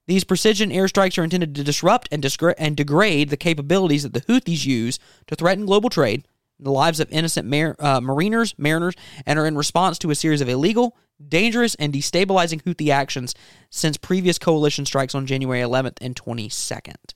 These 0.08 0.24
precision 0.24 0.72
airstrikes 0.72 1.18
are 1.18 1.24
intended 1.24 1.54
to 1.56 1.64
disrupt 1.64 2.10
and, 2.12 2.26
and 2.58 2.76
degrade 2.76 3.30
the 3.30 3.38
capabilities 3.38 4.04
that 4.04 4.14
the 4.14 4.22
Houthis 4.22 4.66
use 4.66 5.00
to 5.28 5.36
threaten 5.36 5.66
global 5.66 5.90
trade, 5.90 6.28
the 6.60 6.72
lives 6.72 7.00
of 7.00 7.12
innocent 7.12 7.48
mar- 7.48 7.76
uh, 7.80 8.02
mariners, 8.02 8.56
mariners, 8.58 8.96
and 9.26 9.38
are 9.38 9.46
in 9.46 9.58
response 9.58 10.00
to 10.00 10.10
a 10.10 10.16
series 10.16 10.42
of 10.42 10.50
illegal, 10.50 10.98
dangerous, 11.26 11.76
and 11.76 11.94
destabilizing 11.94 12.64
Houthi 12.64 12.90
actions 12.90 13.36
since 13.70 13.98
previous 13.98 14.40
coalition 14.40 14.86
strikes 14.86 15.14
on 15.14 15.28
January 15.28 15.62
11th 15.62 15.98
and 16.02 16.16
22nd. 16.16 17.14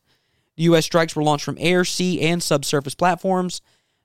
The 0.58 0.64
U.S. 0.64 0.86
strikes 0.86 1.16
were 1.16 1.24
launched 1.24 1.46
from 1.46 1.58
air, 1.60 1.84
sea, 1.86 2.22
and 2.22 2.44
subsurface 2.44 2.94
platforms. 2.94 3.62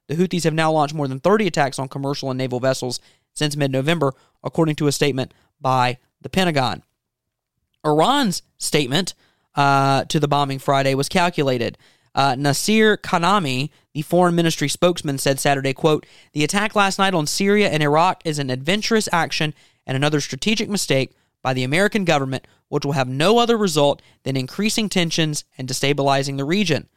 The 0.07 0.14
Houthis 0.14 0.44
have 0.44 0.54
now 0.54 0.72
launched 0.72 0.94
more 0.94 1.09
than 1.09 1.20
30 1.20 1.48
attacks 1.48 1.78
on 1.78 1.88
commercial 1.88 2.30
and 2.30 2.38
naval 2.38 2.61
vessels 2.61 3.00
since 3.37 3.57
mid 3.57 3.70
November, 3.70 4.14
according 4.43 4.74
to 4.76 4.89
a 4.89 4.93
statement 4.93 5.32
by 5.61 5.99
the 6.20 6.28
Pentagon. 6.28 6.82
Iran's 7.84 8.43
statement 8.59 9.14
uh, 9.55 10.05
to 10.05 10.18
the 10.18 10.26
bombing 10.26 10.59
Friday 10.59 10.95
was 10.95 11.09
calculated. 11.09 11.78
Uh, 12.14 12.34
Nasser 12.34 12.97
Kanaani, 12.97 13.70
the 13.93 14.03
foreign 14.03 14.34
ministry 14.34 14.68
spokesman, 14.68 15.18
said 15.18 15.39
Saturday, 15.39 15.74
quote, 15.74 16.07
The 16.32 16.45
attack 16.45 16.74
last 16.74 16.99
night 16.99 17.14
on 17.14 17.26
Syria 17.26 17.68
and 17.68 17.82
Iraq 17.82 18.22
is 18.24 18.39
an 18.39 18.51
adventurous 18.51 19.09
action 19.12 19.55
and 19.87 19.97
another 19.97 20.20
strategic 20.20 20.68
mistake 20.68 21.14
by 21.43 21.53
the 21.53 21.62
American 21.62 22.05
government, 22.05 22.47
which 22.68 22.84
will 22.84 22.93
have 22.93 23.07
no 23.09 23.39
other 23.39 23.57
result 23.57 24.03
than 24.24 24.37
increasing 24.37 24.89
tensions 24.89 25.45
and 25.59 25.68
destabilizing 25.68 26.39
the 26.39 26.45
region. 26.45 26.89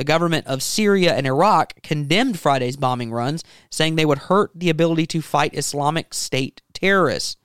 The 0.00 0.04
government 0.04 0.46
of 0.46 0.62
Syria 0.62 1.14
and 1.14 1.26
Iraq 1.26 1.82
condemned 1.82 2.40
Friday's 2.40 2.78
bombing 2.78 3.12
runs, 3.12 3.44
saying 3.70 3.96
they 3.96 4.06
would 4.06 4.30
hurt 4.30 4.50
the 4.54 4.70
ability 4.70 5.04
to 5.08 5.20
fight 5.20 5.54
Islamic 5.54 6.14
State 6.14 6.62
terrorists. 6.72 7.36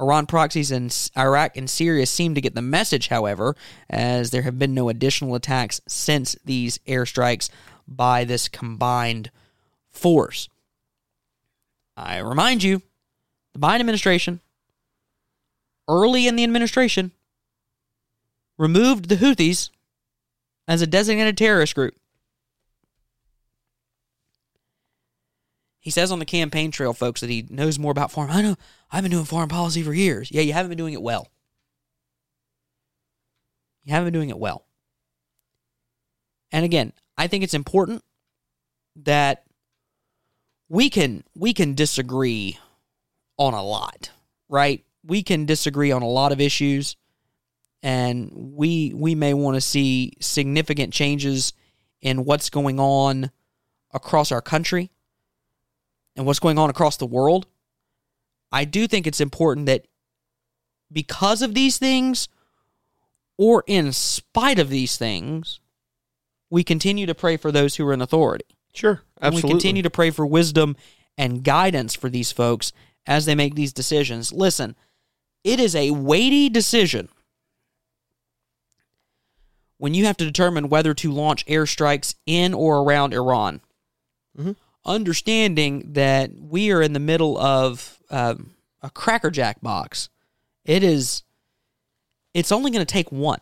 Iran 0.00 0.24
proxies 0.24 0.70
in 0.72 0.88
Iraq 1.14 1.58
and 1.58 1.68
Syria 1.68 2.06
seem 2.06 2.34
to 2.34 2.40
get 2.40 2.54
the 2.54 2.62
message, 2.62 3.08
however, 3.08 3.54
as 3.90 4.30
there 4.30 4.40
have 4.40 4.58
been 4.58 4.72
no 4.72 4.88
additional 4.88 5.34
attacks 5.34 5.82
since 5.86 6.34
these 6.42 6.78
airstrikes 6.88 7.50
by 7.86 8.24
this 8.24 8.48
combined 8.48 9.30
force. 9.90 10.48
I 11.98 12.16
remind 12.16 12.62
you, 12.62 12.80
the 13.52 13.58
Biden 13.58 13.80
administration, 13.80 14.40
early 15.86 16.26
in 16.26 16.36
the 16.36 16.44
administration, 16.44 17.12
removed 18.56 19.10
the 19.10 19.16
Houthis 19.16 19.68
as 20.68 20.82
a 20.82 20.86
designated 20.86 21.36
terrorist 21.36 21.74
group. 21.74 21.94
He 25.80 25.90
says 25.90 26.12
on 26.12 26.20
the 26.20 26.24
campaign 26.24 26.70
trail, 26.70 26.92
folks, 26.92 27.20
that 27.22 27.30
he 27.30 27.44
knows 27.50 27.78
more 27.78 27.90
about 27.90 28.12
foreign. 28.12 28.30
I 28.30 28.40
know 28.40 28.56
I've 28.90 29.02
been 29.02 29.10
doing 29.10 29.24
foreign 29.24 29.48
policy 29.48 29.82
for 29.82 29.92
years. 29.92 30.30
Yeah, 30.30 30.42
you 30.42 30.52
haven't 30.52 30.68
been 30.68 30.78
doing 30.78 30.94
it 30.94 31.02
well. 31.02 31.28
You 33.84 33.92
haven't 33.92 34.06
been 34.06 34.20
doing 34.20 34.30
it 34.30 34.38
well. 34.38 34.64
And 36.52 36.64
again, 36.64 36.92
I 37.18 37.26
think 37.26 37.42
it's 37.42 37.54
important 37.54 38.04
that 38.94 39.44
we 40.68 40.88
can 40.88 41.24
we 41.34 41.52
can 41.52 41.74
disagree 41.74 42.58
on 43.36 43.54
a 43.54 43.62
lot, 43.62 44.10
right? 44.48 44.84
We 45.04 45.24
can 45.24 45.46
disagree 45.46 45.90
on 45.90 46.02
a 46.02 46.08
lot 46.08 46.30
of 46.30 46.40
issues 46.40 46.96
and 47.82 48.30
we 48.32 48.92
we 48.94 49.14
may 49.14 49.34
want 49.34 49.56
to 49.56 49.60
see 49.60 50.12
significant 50.20 50.92
changes 50.92 51.52
in 52.00 52.24
what's 52.24 52.50
going 52.50 52.78
on 52.78 53.30
across 53.92 54.32
our 54.32 54.40
country 54.40 54.90
and 56.16 56.26
what's 56.26 56.38
going 56.38 56.58
on 56.58 56.70
across 56.70 56.96
the 56.96 57.06
world. 57.06 57.46
I 58.50 58.64
do 58.64 58.86
think 58.86 59.06
it's 59.06 59.20
important 59.20 59.66
that 59.66 59.86
because 60.90 61.42
of 61.42 61.54
these 61.54 61.78
things 61.78 62.28
or 63.38 63.64
in 63.66 63.92
spite 63.92 64.58
of 64.58 64.68
these 64.68 64.96
things, 64.96 65.60
we 66.50 66.62
continue 66.62 67.06
to 67.06 67.14
pray 67.14 67.36
for 67.36 67.50
those 67.50 67.76
who 67.76 67.86
are 67.86 67.94
in 67.94 68.02
authority. 68.02 68.44
Sure, 68.74 69.02
And 69.20 69.34
absolutely. 69.34 69.48
we 69.48 69.52
continue 69.52 69.82
to 69.82 69.90
pray 69.90 70.10
for 70.10 70.26
wisdom 70.26 70.76
and 71.16 71.42
guidance 71.42 71.94
for 71.94 72.08
these 72.08 72.30
folks 72.32 72.72
as 73.06 73.24
they 73.24 73.34
make 73.34 73.54
these 73.54 73.72
decisions. 73.72 74.32
Listen, 74.32 74.76
it 75.44 75.58
is 75.58 75.74
a 75.74 75.90
weighty 75.90 76.48
decision 76.48 77.08
when 79.82 79.94
you 79.94 80.04
have 80.06 80.16
to 80.16 80.24
determine 80.24 80.68
whether 80.68 80.94
to 80.94 81.10
launch 81.10 81.44
airstrikes 81.46 82.14
in 82.24 82.54
or 82.54 82.78
around 82.84 83.12
Iran. 83.12 83.60
Mhm. 84.38 84.54
Understanding 84.84 85.94
that 85.94 86.30
we 86.38 86.70
are 86.70 86.80
in 86.80 86.92
the 86.92 87.00
middle 87.00 87.36
of 87.36 87.98
um, 88.08 88.54
a 88.80 88.90
crackerjack 88.90 89.60
box, 89.60 90.08
it 90.64 90.84
is. 90.84 91.24
It's 92.32 92.52
only 92.52 92.70
going 92.70 92.86
to 92.86 92.92
take 92.92 93.10
one. 93.10 93.40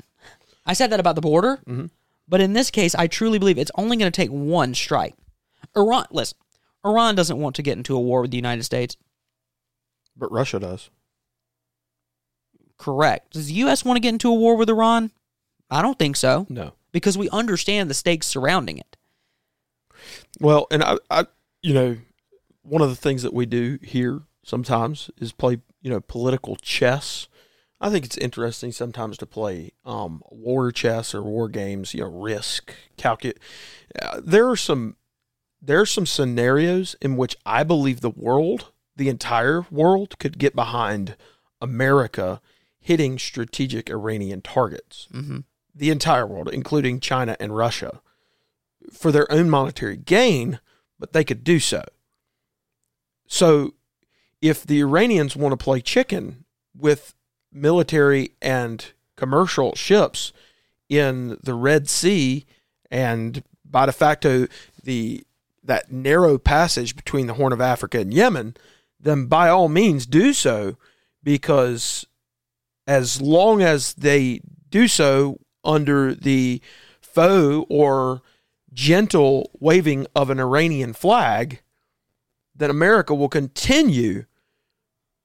I 0.64 0.72
said 0.72 0.88
that 0.92 0.98
about 0.98 1.14
the 1.14 1.20
border, 1.20 1.60
Mhm. 1.66 1.90
but 2.26 2.40
in 2.40 2.54
this 2.54 2.70
case, 2.70 2.94
I 2.94 3.06
truly 3.06 3.38
believe 3.38 3.58
it's 3.58 3.70
only 3.74 3.98
going 3.98 4.10
to 4.10 4.16
take 4.16 4.30
one 4.30 4.74
strike. 4.74 5.16
Iran, 5.76 6.06
listen, 6.10 6.38
Iran 6.86 7.16
doesn't 7.16 7.38
want 7.38 7.54
to 7.56 7.62
get 7.62 7.76
into 7.76 7.94
a 7.94 8.00
war 8.00 8.22
with 8.22 8.30
the 8.30 8.38
United 8.38 8.62
States. 8.64 8.96
but 10.16 10.32
Russia 10.32 10.58
does. 10.58 10.88
Correct. 12.78 13.34
Does 13.34 13.48
the 13.48 13.54
U.S. 13.54 13.84
want 13.84 13.96
to 13.96 14.00
get 14.00 14.10
into 14.14 14.30
a 14.30 14.34
war 14.34 14.56
with 14.56 14.70
Iran? 14.70 15.10
I 15.70 15.82
don't 15.82 15.98
think 15.98 16.16
so 16.16 16.46
No. 16.48 16.72
because 16.92 17.16
we 17.16 17.28
understand 17.30 17.88
the 17.88 17.94
stakes 17.94 18.26
surrounding 18.26 18.78
it. 18.78 18.96
Well, 20.40 20.66
and 20.70 20.82
I, 20.82 20.96
I, 21.10 21.26
you 21.62 21.74
know, 21.74 21.96
one 22.62 22.82
of 22.82 22.88
the 22.88 22.96
things 22.96 23.22
that 23.22 23.34
we 23.34 23.46
do 23.46 23.78
here 23.82 24.22
sometimes 24.42 25.10
is 25.18 25.32
play, 25.32 25.58
you 25.82 25.90
know, 25.90 26.00
political 26.00 26.56
chess. 26.56 27.28
I 27.80 27.90
think 27.90 28.04
it's 28.04 28.18
interesting 28.18 28.72
sometimes 28.72 29.16
to 29.18 29.26
play 29.26 29.72
um, 29.84 30.22
war 30.30 30.70
chess 30.72 31.14
or 31.14 31.22
war 31.22 31.48
games. 31.48 31.94
You 31.94 32.02
know, 32.02 32.08
risk 32.10 32.74
calculate. 32.96 33.38
Uh, 34.00 34.20
there 34.22 34.48
are 34.48 34.56
some 34.56 34.96
there 35.62 35.80
are 35.80 35.86
some 35.86 36.06
scenarios 36.06 36.96
in 37.02 37.16
which 37.16 37.36
I 37.44 37.64
believe 37.64 38.00
the 38.00 38.10
world, 38.10 38.70
the 38.96 39.08
entire 39.08 39.66
world, 39.70 40.18
could 40.18 40.38
get 40.38 40.54
behind 40.54 41.16
America 41.60 42.40
hitting 42.78 43.18
strategic 43.18 43.90
Iranian 43.90 44.40
targets 44.40 45.06
Mm-hmm. 45.12 45.38
The 45.80 45.90
entire 45.90 46.26
world, 46.26 46.50
including 46.52 47.00
China 47.00 47.36
and 47.40 47.56
Russia, 47.56 48.02
for 48.92 49.10
their 49.10 49.30
own 49.32 49.48
monetary 49.48 49.96
gain, 49.96 50.60
but 50.98 51.14
they 51.14 51.24
could 51.24 51.42
do 51.42 51.58
so. 51.58 51.82
So, 53.26 53.72
if 54.42 54.66
the 54.66 54.80
Iranians 54.80 55.34
want 55.34 55.52
to 55.52 55.64
play 55.64 55.80
chicken 55.80 56.44
with 56.76 57.14
military 57.50 58.32
and 58.42 58.92
commercial 59.16 59.74
ships 59.74 60.34
in 60.90 61.38
the 61.42 61.54
Red 61.54 61.88
Sea 61.88 62.44
and 62.90 63.42
by 63.64 63.86
de 63.86 63.92
facto 63.92 64.48
the 64.82 65.24
that 65.64 65.90
narrow 65.90 66.36
passage 66.36 66.94
between 66.94 67.26
the 67.26 67.34
Horn 67.34 67.54
of 67.54 67.60
Africa 67.60 68.00
and 68.00 68.12
Yemen, 68.12 68.54
then 68.98 69.26
by 69.26 69.48
all 69.48 69.68
means 69.68 70.04
do 70.04 70.34
so 70.34 70.76
because 71.22 72.06
as 72.86 73.20
long 73.22 73.62
as 73.62 73.94
they 73.94 74.42
do 74.68 74.86
so 74.86 75.38
under 75.64 76.14
the 76.14 76.60
faux 77.00 77.66
or 77.68 78.22
gentle 78.72 79.50
waving 79.58 80.06
of 80.14 80.30
an 80.30 80.40
Iranian 80.40 80.92
flag, 80.92 81.60
then 82.54 82.70
America 82.70 83.14
will 83.14 83.28
continue 83.28 84.24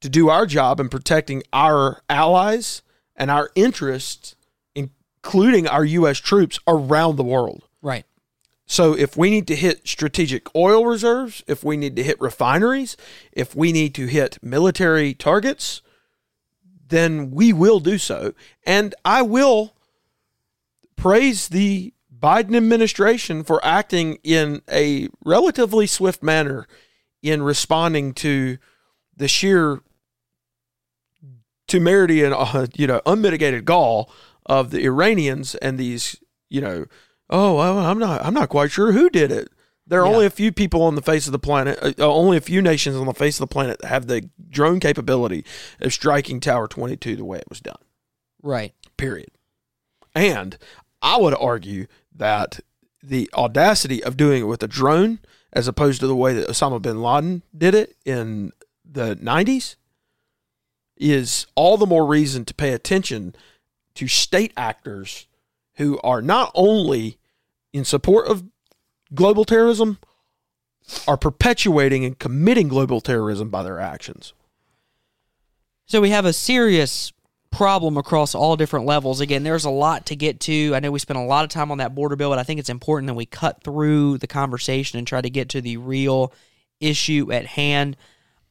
to 0.02 0.10
do 0.10 0.30
our 0.30 0.46
job 0.46 0.80
in 0.80 0.90
protecting 0.90 1.44
our 1.54 2.02
allies 2.10 2.82
and 3.16 3.32
our 3.32 3.50
interests, 3.56 4.36
including 4.74 5.68
our 5.68 5.86
U.S. 5.86 6.20
troops 6.20 6.60
around 6.68 7.16
the 7.16 7.24
world. 7.24 7.68
Right. 7.82 8.06
So 8.66 8.94
if 8.94 9.16
we 9.16 9.30
need 9.30 9.48
to 9.48 9.56
hit 9.56 9.88
strategic 9.88 10.54
oil 10.56 10.86
reserves, 10.86 11.44
if 11.48 11.64
we 11.64 11.78
need 11.78 11.96
to 11.98 12.04
hit 12.04 12.20
refineries, 12.20 12.98
if 13.32 13.56
we 13.56 13.72
need 13.72 13.94
to 13.96 14.08
hit 14.08 14.40
military 14.42 15.14
targets, 15.14 15.82
then 16.88 17.32
we 17.32 17.54
will 17.54 17.80
do 17.80 17.98
so. 17.98 18.34
And 18.66 18.96
I 19.04 19.22
will 19.22 19.75
praise 20.96 21.50
the 21.50 21.94
Biden 22.18 22.56
administration 22.56 23.44
for 23.44 23.64
acting 23.64 24.18
in 24.24 24.62
a 24.72 25.10
relatively 25.24 25.86
swift 25.88 26.24
manner 26.24 26.68
in 27.22 27.42
responding 27.44 28.14
to 28.14 28.58
the 29.16 29.28
sheer 29.28 29.82
temerity 31.68 32.24
and 32.24 32.34
uh, 32.34 32.68
you 32.76 32.88
know 32.88 33.02
unmitigated 33.06 33.66
gall 33.66 34.12
of 34.46 34.70
the 34.72 34.84
Iranians 34.86 35.56
and 35.56 35.78
these 35.78 36.16
you 36.50 36.62
know 36.62 36.86
oh 37.30 37.58
I'm 37.60 37.98
not 38.00 38.24
I'm 38.24 38.34
not 38.34 38.50
quite 38.50 38.72
sure 38.72 38.92
who 38.92 39.10
did 39.10 39.32
it. 39.32 39.50
There 39.88 40.02
are 40.02 40.08
Yeah. 40.08 40.14
only 40.14 40.26
a 40.26 40.32
few 40.32 40.52
people 40.52 40.82
on 40.84 40.96
the 40.96 41.02
face 41.02 41.28
of 41.28 41.32
the 41.32 41.38
planet, 41.40 41.78
uh, 41.82 41.94
uh, 42.00 42.12
only 42.12 42.38
a 42.38 42.42
few 42.42 42.60
nations 42.62 42.96
on 42.96 43.06
the 43.06 43.14
face 43.14 43.36
of 43.36 43.42
the 43.48 43.54
planet 43.54 43.80
that 43.82 43.88
have 43.88 44.08
the 44.08 44.30
drone 44.50 44.80
capability 44.80 45.46
of 45.80 45.94
striking 45.94 46.40
Tower 46.40 46.68
22 46.68 47.16
the 47.16 47.24
way 47.26 47.38
it 47.38 47.50
was 47.50 47.60
done. 47.62 47.78
Right. 48.42 48.74
Period. 48.98 49.30
And 50.16 50.58
I 51.06 51.18
would 51.18 51.36
argue 51.36 51.86
that 52.16 52.62
the 53.04 53.30
audacity 53.36 54.04
of 54.04 54.18
doing 54.18 54.42
it 54.42 54.46
with 54.46 54.64
a 54.64 54.68
drone, 54.68 55.20
as 55.54 55.68
opposed 55.68 56.00
to 56.00 56.08
the 56.08 56.16
way 56.16 56.34
that 56.34 56.50
Osama 56.50 56.82
bin 56.82 57.00
Laden 57.00 57.44
did 57.56 57.76
it 57.76 57.96
in 58.06 58.52
the 58.84 59.16
90s, 59.16 59.76
is 60.98 61.46
all 61.54 61.78
the 61.78 61.86
more 61.86 62.08
reason 62.08 62.44
to 62.46 62.56
pay 62.56 62.72
attention 62.72 63.36
to 63.94 64.08
state 64.08 64.52
actors 64.58 65.28
who 65.76 66.00
are 66.00 66.24
not 66.24 66.52
only 66.56 67.20
in 67.72 67.86
support 67.86 68.28
of 68.28 68.44
global 69.14 69.46
terrorism, 69.46 70.00
are 71.08 71.18
perpetuating 71.18 72.04
and 72.04 72.18
committing 72.18 72.68
global 72.68 73.00
terrorism 73.00 73.50
by 73.50 73.62
their 73.62 73.80
actions. 73.80 74.34
So 75.86 76.02
we 76.02 76.10
have 76.10 76.26
a 76.26 76.34
serious 76.34 77.14
problem 77.56 77.96
across 77.96 78.36
all 78.36 78.58
different 78.58 78.86
levels. 78.86 79.22
Again, 79.22 79.44
there's 79.44 79.64
a 79.64 79.70
lot 79.70 80.08
to 80.08 80.16
get 80.16 80.42
to. 80.42 80.74
I 80.76 80.80
know 80.82 80.92
we 80.92 81.00
spent 81.00 81.18
a 81.18 81.24
lot 81.24 81.46
of 81.46 81.50
time 81.50 81.72
on 81.72 81.78
that 81.78 81.96
border 81.96 82.18
bill, 82.18 82.30
but 82.30 82.40
I 82.40 82.44
think 82.44 82.60
it's 82.60 82.70
important 82.70 83.08
that 83.08 83.14
we 83.14 83.26
cut 83.26 83.64
through 83.64 84.18
the 84.18 84.28
conversation 84.28 84.98
and 84.98 85.08
try 85.08 85.22
to 85.22 85.30
get 85.30 85.50
to 85.50 85.62
the 85.62 85.78
real 85.78 86.34
issue 86.82 87.32
at 87.32 87.46
hand. 87.46 87.96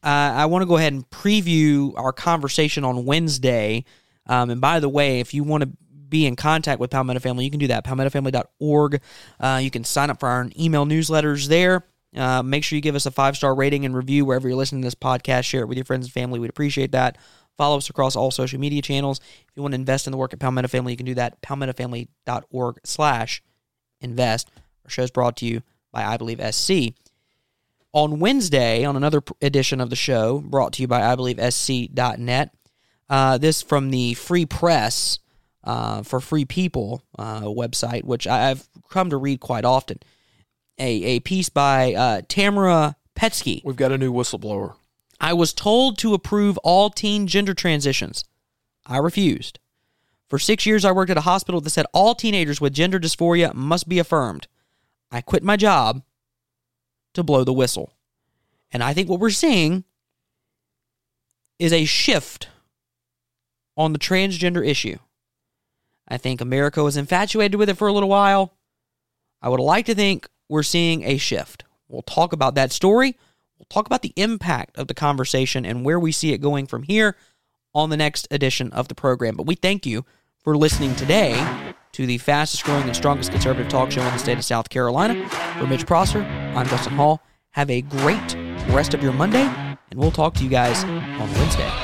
Uh, 0.03 0.33
I 0.37 0.47
want 0.47 0.63
to 0.63 0.67
go 0.67 0.79
ahead 0.79 0.95
and 0.95 1.09
preview 1.11 1.93
our 1.99 2.13
conversation 2.13 2.83
on 2.83 3.05
Wednesday. 3.05 3.85
Um, 4.27 4.49
and 4.49 4.61
by 4.61 4.81
the 4.81 4.89
way, 4.89 5.21
if 5.21 5.35
you 5.35 5.45
want 5.45 5.65
to 5.65 5.71
be 6.09 6.27
in 6.27 6.35
contact 6.35 6.81
with 6.81 6.91
Palmetto 6.91 7.21
Family, 7.21 7.45
you 7.45 7.51
can 7.51 7.61
do 7.61 7.69
that. 7.69 7.85
PalmettoFamily.org. 7.85 9.01
Uh, 9.39 9.61
you 9.63 9.71
can 9.71 9.85
sign 9.85 10.09
up 10.09 10.21
for 10.21 10.29
our 10.29 10.49
email 10.59 10.87
newsletters 10.87 11.49
there. 11.49 11.87
Uh, 12.17 12.43
make 12.43 12.65
sure 12.65 12.77
you 12.77 12.83
give 12.83 12.95
us 12.95 13.07
a 13.07 13.11
five 13.11 13.37
star 13.37 13.55
rating 13.55 13.85
and 13.85 13.95
review 13.95 14.25
wherever 14.25 14.49
you're 14.49 14.57
listening 14.57 14.83
to 14.83 14.87
this 14.87 14.95
podcast. 14.95 15.45
Share 15.45 15.63
it 15.63 15.67
with 15.67 15.77
your 15.77 15.85
friends 15.85 16.07
and 16.07 16.13
family. 16.13 16.39
We'd 16.39 16.51
appreciate 16.51 16.93
that. 16.93 17.19
Follow 17.57 17.77
us 17.77 17.89
across 17.89 18.17
all 18.17 18.31
social 18.31 18.59
media 18.59 18.83
channels. 18.83 19.21
If 19.21 19.53
you 19.57 19.63
want 19.63 19.73
to 19.73 19.81
invest 19.81 20.07
in 20.07 20.11
the 20.11 20.17
work 20.17 20.33
at 20.33 20.41
Palmetto 20.41 20.69
Family, 20.69 20.93
you 20.93 20.97
can 20.97 21.07
do 21.07 21.15
that. 21.15 21.41
PalmettoFamily.org 21.43 22.81
slash 22.85 23.43
invest. 24.01 24.51
Our 24.85 24.91
show 24.91 25.03
is 25.03 25.11
brought 25.11 25.37
to 25.39 25.47
you 25.47 25.63
by 25.93 26.05
I 26.05 26.17
Believe 26.17 26.41
SC. 26.55 26.95
On 27.93 28.19
Wednesday, 28.19 28.85
on 28.85 28.97
another 28.97 29.23
edition 29.41 29.81
of 29.81 29.89
the 29.89 29.97
show, 29.97 30.41
brought 30.41 30.73
to 30.75 30.83
you 30.83 30.89
by 30.89 31.03
I 31.03 31.15
Believe 31.15 31.41
SC.net. 31.41 32.51
Uh, 33.09 33.39
this 33.39 33.63
from 33.63 33.91
the 33.91 34.15
Free 34.15 34.47
Press 34.47 35.21
uh, 35.63 36.03
for 36.03 36.21
Free 36.21 36.45
People 36.45 37.03
uh, 37.19 37.43
website, 37.43 38.05
which 38.05 38.27
I've 38.27 38.69
come 38.91 39.11
to 39.11 39.17
read 39.17 39.41
quite 39.41 39.65
often. 39.65 39.99
A, 40.79 41.05
a 41.05 41.21
piece 41.21 41.49
by 41.49 41.95
uh, 41.95 42.23
Tamara 42.29 42.97
Pietzke. 43.15 43.63
We've 43.65 43.77
got 43.77 43.93
a 43.93 43.99
new 43.99 44.13
whistleblower. 44.13 44.75
I 45.21 45.33
was 45.33 45.53
told 45.53 45.99
to 45.99 46.15
approve 46.15 46.59
all 46.59 46.91
teen 46.91 47.27
gender 47.27 47.55
transitions. 47.55 48.25
I 48.87 48.99
refused. 48.99 49.59
For 50.29 50.39
six 50.39 50.67
years, 50.67 50.85
I 50.85 50.93
worked 50.93 51.11
at 51.11 51.17
a 51.17 51.23
hospital 51.23 51.61
that 51.61 51.71
said 51.71 51.87
all 51.93 52.15
teenagers 52.15 52.61
with 52.61 52.73
gender 52.73 52.99
dysphoria 52.99 53.55
must 53.55 53.89
be 53.89 53.99
affirmed. 53.99 54.49
I 55.11 55.21
quit 55.21 55.43
my 55.43 55.57
job 55.57 56.03
to 57.12 57.23
blow 57.23 57.45
the 57.45 57.53
whistle. 57.53 57.93
And 58.73 58.83
I 58.83 58.93
think 58.93 59.09
what 59.09 59.21
we're 59.21 59.31
seeing 59.31 59.85
is 61.59 61.73
a 61.73 61.85
shift 61.85 62.49
on 63.77 63.93
the 63.93 63.99
transgender 63.99 64.67
issue. 64.67 64.99
I 66.09 66.19
think 66.19 66.41
America 66.41 66.83
was 66.83 66.97
infatuated 66.97 67.55
with 67.55 67.69
it 67.69 67.79
for 67.79 67.89
a 67.89 67.93
little 67.93 68.09
while. 68.09 68.55
I 69.41 69.49
would 69.49 69.61
like 69.61 69.87
to 69.87 69.95
think 69.95 70.29
we're 70.49 70.62
seeing 70.62 71.05
a 71.05 71.17
shift. 71.17 71.65
We'll 71.89 72.03
talk 72.03 72.33
about 72.33 72.55
that 72.57 72.73
story. 72.73 73.17
We'll 73.65 73.81
talk 73.81 73.87
about 73.87 74.03
the 74.03 74.12
impact 74.17 74.77
of 74.77 74.89
the 74.89 74.95
conversation 74.95 75.65
and 75.65 75.85
where 75.85 75.99
we 75.99 76.12
see 76.12 76.33
it 76.33 76.39
going 76.39 76.67
from 76.67 76.83
here 76.83 77.17
on 77.75 77.89
the 77.89 77.97
next 77.97 78.29
edition 78.31 78.71
of 78.73 78.89
the 78.89 78.95
program. 78.95 79.37
But 79.37 79.47
we 79.47 79.55
thank 79.55 79.87
you 79.87 80.05
for 80.39 80.57
listening 80.57 80.95
today 80.97 81.33
to 81.93 82.07
the 82.07 82.19
fastest 82.19 82.65
growing 82.65 82.85
and 82.85 82.95
strongest 82.95 83.31
conservative 83.31 83.69
talk 83.71 83.91
show 83.91 84.03
in 84.03 84.12
the 84.12 84.19
state 84.19 84.37
of 84.37 84.45
South 84.45 84.69
Carolina. 84.69 85.29
For 85.59 85.67
Mitch 85.67 85.87
Prosser, 85.87 86.23
I'm 86.23 86.67
Justin 86.69 86.93
Hall. 86.93 87.23
Have 87.53 87.71
a 87.71 87.81
great 87.81 88.37
rest 88.69 88.93
of 88.93 89.03
your 89.03 89.12
Monday, 89.12 89.45
and 89.45 89.79
we'll 89.95 90.11
talk 90.11 90.35
to 90.35 90.45
you 90.45 90.51
guys 90.51 90.85
on 90.85 91.33
Wednesday. 91.33 91.84